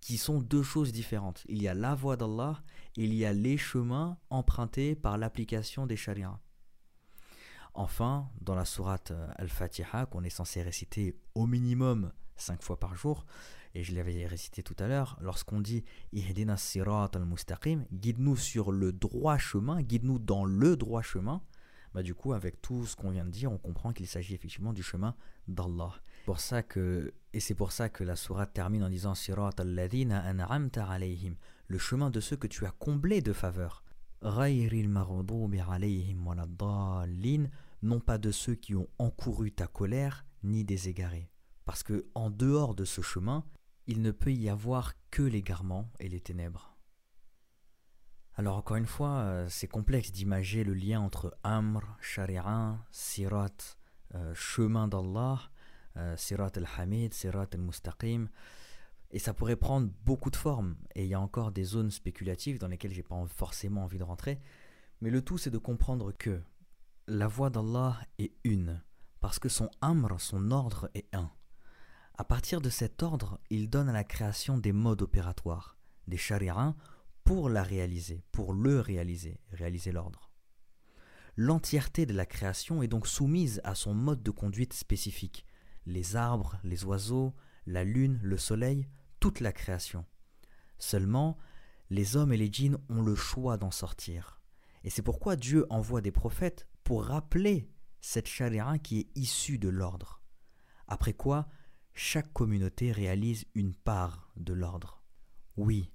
qui 0.00 0.16
sont 0.16 0.40
deux 0.40 0.62
choses 0.62 0.92
différentes. 0.92 1.44
Il 1.48 1.62
y 1.62 1.68
a 1.68 1.74
la 1.74 1.94
voie 1.94 2.16
d'Allah 2.16 2.62
et 2.96 3.04
il 3.04 3.14
y 3.14 3.24
a 3.24 3.32
les 3.32 3.58
chemins 3.58 4.18
empruntés 4.30 4.94
par 4.94 5.18
l'application 5.18 5.86
des 5.86 5.96
sharias. 5.96 6.38
Enfin, 7.74 8.28
dans 8.40 8.54
la 8.54 8.64
sourate 8.64 9.12
euh, 9.12 9.28
Al-Fatiha, 9.36 10.06
qu'on 10.06 10.24
est 10.24 10.30
censé 10.30 10.62
réciter 10.62 11.16
au 11.34 11.46
minimum 11.46 12.12
cinq 12.36 12.62
fois 12.62 12.80
par 12.80 12.96
jour, 12.96 13.26
et 13.74 13.84
je 13.84 13.94
l'avais 13.94 14.26
récité 14.26 14.62
tout 14.62 14.74
à 14.78 14.88
l'heure, 14.88 15.16
lorsqu'on 15.20 15.60
dit 15.60 15.84
al-mustaqim, 16.12 17.84
guide-nous 17.92 18.36
sur 18.36 18.72
le 18.72 18.92
droit 18.92 19.38
chemin, 19.38 19.82
guide-nous 19.82 20.18
dans 20.18 20.44
le 20.44 20.76
droit 20.76 21.02
chemin, 21.02 21.42
bah 21.94 22.02
du 22.02 22.14
coup, 22.14 22.32
avec 22.32 22.60
tout 22.62 22.86
ce 22.86 22.96
qu'on 22.96 23.10
vient 23.10 23.24
de 23.24 23.30
dire, 23.30 23.50
on 23.50 23.58
comprend 23.58 23.92
qu'il 23.92 24.06
s'agit 24.06 24.34
effectivement 24.34 24.72
du 24.72 24.82
chemin 24.82 25.14
d'Allah. 25.48 25.92
Et 27.32 27.40
c'est 27.40 27.54
pour 27.54 27.72
ça 27.72 27.88
que 27.88 28.04
la 28.04 28.16
sourate 28.16 28.52
termine 28.52 28.84
en 28.84 28.88
disant 28.88 29.14
Sirat 29.14 29.50
al-ladhina 29.58 30.20
an'amta 30.20 30.86
alayhim, 30.86 31.34
le 31.66 31.78
chemin 31.78 32.10
de 32.10 32.20
ceux 32.20 32.36
que 32.36 32.46
tu 32.46 32.66
as 32.66 32.70
comblés 32.70 33.22
de 33.22 33.32
faveur. 33.32 33.82
non 37.82 38.00
pas 38.00 38.18
de 38.18 38.30
ceux 38.30 38.54
qui 38.54 38.74
ont 38.74 38.88
encouru 38.98 39.50
ta 39.52 39.66
colère, 39.66 40.26
ni 40.42 40.64
des 40.64 40.88
égarés. 40.88 41.30
Parce 41.64 41.82
que 41.82 42.06
en 42.14 42.30
dehors 42.30 42.74
de 42.74 42.84
ce 42.84 43.00
chemin, 43.00 43.44
il 43.86 44.02
ne 44.02 44.10
peut 44.10 44.32
y 44.32 44.48
avoir 44.48 44.94
que 45.10 45.22
l'égarement 45.22 45.90
et 45.98 46.08
les 46.08 46.20
ténèbres. 46.20 46.69
Alors 48.36 48.56
encore 48.56 48.76
une 48.76 48.86
fois, 48.86 49.18
euh, 49.18 49.46
c'est 49.48 49.66
complexe 49.66 50.12
d'imager 50.12 50.64
le 50.64 50.74
lien 50.74 51.00
entre 51.00 51.36
Amr, 51.42 51.80
Shari'a, 52.00 52.78
Sirat, 52.90 53.76
euh, 54.14 54.32
chemin 54.34 54.88
d'Allah, 54.88 55.40
euh, 55.96 56.16
Sirat 56.16 56.52
al-Hamid, 56.56 57.12
Sirat 57.12 57.48
al-Mustaqim. 57.52 58.28
Et 59.10 59.18
ça 59.18 59.34
pourrait 59.34 59.56
prendre 59.56 59.90
beaucoup 60.04 60.30
de 60.30 60.36
formes. 60.36 60.76
Et 60.94 61.04
il 61.04 61.08
y 61.08 61.14
a 61.14 61.20
encore 61.20 61.50
des 61.50 61.64
zones 61.64 61.90
spéculatives 61.90 62.58
dans 62.58 62.68
lesquelles 62.68 62.92
j'ai 62.92 63.02
pas 63.02 63.22
forcément 63.26 63.84
envie 63.84 63.98
de 63.98 64.04
rentrer. 64.04 64.40
Mais 65.00 65.10
le 65.10 65.22
tout, 65.22 65.36
c'est 65.36 65.50
de 65.50 65.58
comprendre 65.58 66.12
que 66.12 66.40
la 67.08 67.26
voix 67.26 67.50
d'Allah 67.50 67.98
est 68.18 68.32
une, 68.44 68.80
parce 69.20 69.40
que 69.40 69.48
son 69.48 69.68
amr, 69.80 70.20
son 70.20 70.52
ordre 70.52 70.88
est 70.94 71.12
un. 71.14 71.30
À 72.16 72.24
partir 72.24 72.60
de 72.60 72.70
cet 72.70 73.02
ordre, 73.02 73.40
il 73.50 73.68
donne 73.68 73.88
à 73.88 73.92
la 73.92 74.04
création 74.04 74.58
des 74.58 74.72
modes 74.72 75.02
opératoires, 75.02 75.76
des 76.06 76.18
shari'as, 76.18 76.74
pour 77.30 77.48
la 77.48 77.62
réaliser, 77.62 78.24
pour 78.32 78.52
le 78.52 78.80
réaliser, 78.80 79.38
réaliser 79.52 79.92
l'ordre. 79.92 80.32
L'entièreté 81.36 82.04
de 82.04 82.12
la 82.12 82.26
création 82.26 82.82
est 82.82 82.88
donc 82.88 83.06
soumise 83.06 83.60
à 83.62 83.76
son 83.76 83.94
mode 83.94 84.24
de 84.24 84.32
conduite 84.32 84.72
spécifique. 84.72 85.46
Les 85.86 86.16
arbres, 86.16 86.58
les 86.64 86.84
oiseaux, 86.84 87.32
la 87.66 87.84
lune, 87.84 88.18
le 88.20 88.36
soleil, 88.36 88.88
toute 89.20 89.38
la 89.38 89.52
création. 89.52 90.04
Seulement, 90.78 91.38
les 91.88 92.16
hommes 92.16 92.32
et 92.32 92.36
les 92.36 92.50
djinns 92.50 92.78
ont 92.88 93.00
le 93.00 93.14
choix 93.14 93.56
d'en 93.56 93.70
sortir. 93.70 94.40
Et 94.82 94.90
c'est 94.90 95.00
pourquoi 95.00 95.36
Dieu 95.36 95.66
envoie 95.70 96.00
des 96.00 96.10
prophètes 96.10 96.66
pour 96.82 97.04
rappeler 97.04 97.70
cette 98.00 98.26
chaléra 98.26 98.80
qui 98.80 98.98
est 98.98 99.16
issue 99.16 99.58
de 99.58 99.68
l'ordre. 99.68 100.20
Après 100.88 101.12
quoi, 101.12 101.46
chaque 101.94 102.32
communauté 102.32 102.90
réalise 102.90 103.44
une 103.54 103.76
part 103.76 104.32
de 104.34 104.52
l'ordre. 104.52 105.04
Oui, 105.56 105.92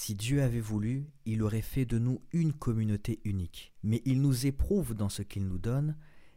si 0.00 0.14
Dieu 0.14 0.42
avait 0.42 0.60
voulu, 0.60 1.10
il 1.26 1.42
aurait 1.42 1.60
fait 1.60 1.84
de 1.84 1.98
nous 1.98 2.22
une 2.32 2.54
communauté 2.54 3.20
unique, 3.24 3.74
mais 3.82 4.00
il 4.06 4.22
nous 4.22 4.46
éprouve 4.46 4.94
dans 4.94 5.10
ce 5.10 5.20
qu'il 5.20 5.46
nous 5.46 5.58
donne 5.58 5.94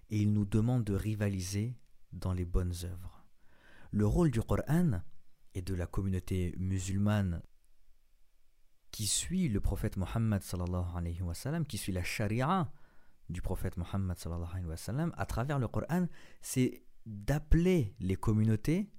et 0.09 0.18
il 0.18 0.34
nous 0.34 0.43
demande 0.43 0.84
de 0.84 0.93
rivaliser 0.93 1.74
dans 2.11 2.34
les 2.34 2.43
bonnes 2.43 2.74
œuvres. 2.84 3.26
Le 3.91 4.05
rôle 4.05 4.32
du 4.32 4.41
Coran 4.41 4.99
et 5.53 5.61
de 5.61 5.74
la 5.76 5.88
communauté 5.88 6.53
musulmane 6.57 7.41
qui 8.91 9.07
suit 9.07 9.47
le 9.47 9.61
prophète 9.61 9.95
Mohammed 9.95 10.41
qui 11.66 11.78
suit 11.78 11.93
la 11.93 12.03
charia 12.03 12.70
du 13.30 13.41
prophète 13.41 13.78
Mohammed 13.78 14.18
à 15.16 15.26
travers 15.26 15.57
le 15.59 15.70
Coran, 15.70 16.07
c'est 16.41 16.84
d'appeler 17.05 17.95
les 18.01 18.18
communautés 18.18 18.91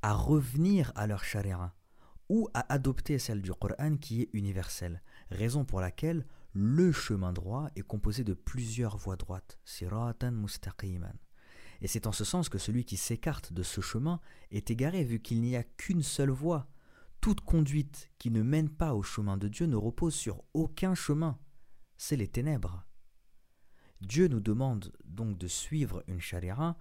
à 0.00 0.14
revenir 0.14 0.90
à 0.94 1.06
leur 1.06 1.22
charia 1.22 1.74
ou 2.32 2.48
à 2.54 2.72
adopter 2.72 3.18
celle 3.18 3.42
du 3.42 3.52
Coran 3.52 3.98
qui 3.98 4.22
est 4.22 4.30
universelle, 4.32 5.02
raison 5.30 5.66
pour 5.66 5.82
laquelle 5.82 6.24
le 6.54 6.90
chemin 6.90 7.30
droit 7.30 7.68
est 7.76 7.82
composé 7.82 8.24
de 8.24 8.32
plusieurs 8.32 8.96
voies 8.96 9.16
droites, 9.16 9.58
siratan 9.66 10.32
mustaqiman. 10.32 11.12
Et 11.82 11.88
c'est 11.88 12.06
en 12.06 12.12
ce 12.12 12.24
sens 12.24 12.48
que 12.48 12.56
celui 12.56 12.86
qui 12.86 12.96
s'écarte 12.96 13.52
de 13.52 13.62
ce 13.62 13.82
chemin 13.82 14.18
est 14.50 14.70
égaré 14.70 15.04
vu 15.04 15.20
qu'il 15.20 15.42
n'y 15.42 15.56
a 15.56 15.62
qu'une 15.62 16.02
seule 16.02 16.30
voie. 16.30 16.70
Toute 17.20 17.42
conduite 17.42 18.10
qui 18.18 18.30
ne 18.30 18.42
mène 18.42 18.70
pas 18.70 18.94
au 18.94 19.02
chemin 19.02 19.36
de 19.36 19.48
Dieu 19.48 19.66
ne 19.66 19.76
repose 19.76 20.14
sur 20.14 20.42
aucun 20.54 20.94
chemin. 20.94 21.38
C'est 21.98 22.16
les 22.16 22.28
ténèbres. 22.28 22.86
Dieu 24.00 24.28
nous 24.28 24.40
demande 24.40 24.90
donc 25.04 25.36
de 25.36 25.48
suivre 25.48 26.02
une 26.06 26.22
charia 26.22 26.78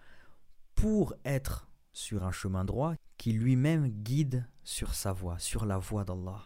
pour 0.76 1.14
être 1.26 1.68
sur 1.94 2.24
un 2.24 2.32
chemin 2.32 2.66
droit 2.66 2.96
qui 3.18 3.34
lui-même 3.34 3.88
guide 3.88 4.48
sur 4.64 4.94
sa 4.94 5.12
voie, 5.12 5.40
sur 5.40 5.66
la 5.66 5.78
voie 5.78 6.04
d'Allah. 6.04 6.44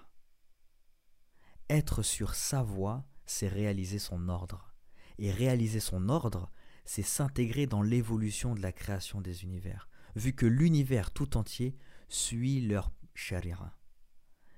Être 1.69 2.03
sur 2.03 2.35
sa 2.35 2.63
voie, 2.63 3.05
c'est 3.25 3.47
réaliser 3.47 3.99
son 3.99 4.29
ordre. 4.29 4.73
Et 5.17 5.31
réaliser 5.31 5.79
son 5.79 6.09
ordre, 6.09 6.51
c'est 6.83 7.01
s'intégrer 7.01 7.65
dans 7.65 7.81
l'évolution 7.81 8.53
de 8.53 8.61
la 8.61 8.71
création 8.71 9.21
des 9.21 9.43
univers, 9.43 9.89
vu 10.15 10.33
que 10.33 10.45
l'univers 10.45 11.11
tout 11.11 11.37
entier 11.37 11.75
suit 12.09 12.61
leur 12.61 12.91
charia. 13.13 13.73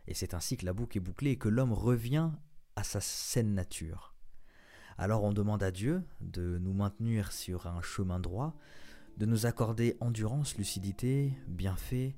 Et 0.07 0.13
c'est 0.13 0.33
ainsi 0.33 0.57
que 0.57 0.65
la 0.65 0.73
boucle 0.73 0.97
est 0.97 1.01
bouclée 1.01 1.31
et 1.31 1.37
que 1.37 1.49
l'homme 1.49 1.73
revient 1.73 2.31
à 2.75 2.83
sa 2.83 3.01
saine 3.01 3.53
nature. 3.53 4.15
Alors 4.97 5.23
on 5.23 5.31
demande 5.31 5.63
à 5.63 5.71
Dieu 5.71 6.03
de 6.21 6.57
nous 6.57 6.73
maintenir 6.73 7.31
sur 7.31 7.67
un 7.67 7.81
chemin 7.81 8.19
droit, 8.19 8.57
de 9.17 9.25
nous 9.25 9.45
accorder 9.45 9.97
endurance, 9.99 10.57
lucidité, 10.57 11.33
bienfait 11.47 12.15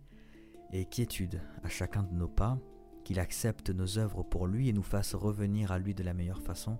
et 0.71 0.85
quiétude 0.85 1.41
à 1.63 1.69
chacun 1.69 2.03
de 2.03 2.13
nos 2.13 2.27
pas, 2.27 2.59
qu'il 3.03 3.19
accepte 3.19 3.69
nos 3.69 3.97
œuvres 3.97 4.23
pour 4.23 4.47
lui 4.47 4.69
et 4.69 4.73
nous 4.73 4.83
fasse 4.83 5.15
revenir 5.15 5.71
à 5.71 5.79
lui 5.79 5.95
de 5.95 6.03
la 6.03 6.13
meilleure 6.13 6.41
façon, 6.41 6.77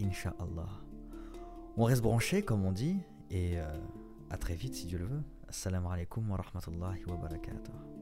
Inch'Allah. 0.00 0.68
On 1.76 1.84
reste 1.84 2.02
branché, 2.02 2.42
comme 2.42 2.64
on 2.64 2.72
dit, 2.72 2.98
et 3.30 3.58
euh, 3.58 3.78
à 4.30 4.36
très 4.36 4.54
vite 4.54 4.74
si 4.74 4.86
Dieu 4.86 4.98
le 4.98 5.06
veut. 5.06 5.22
Assalamu 5.48 5.86
alaikum 5.90 6.30
wa 6.30 6.36
rahmatullahi 6.36 7.04
wa 7.06 7.16
barakatuh. 7.16 7.95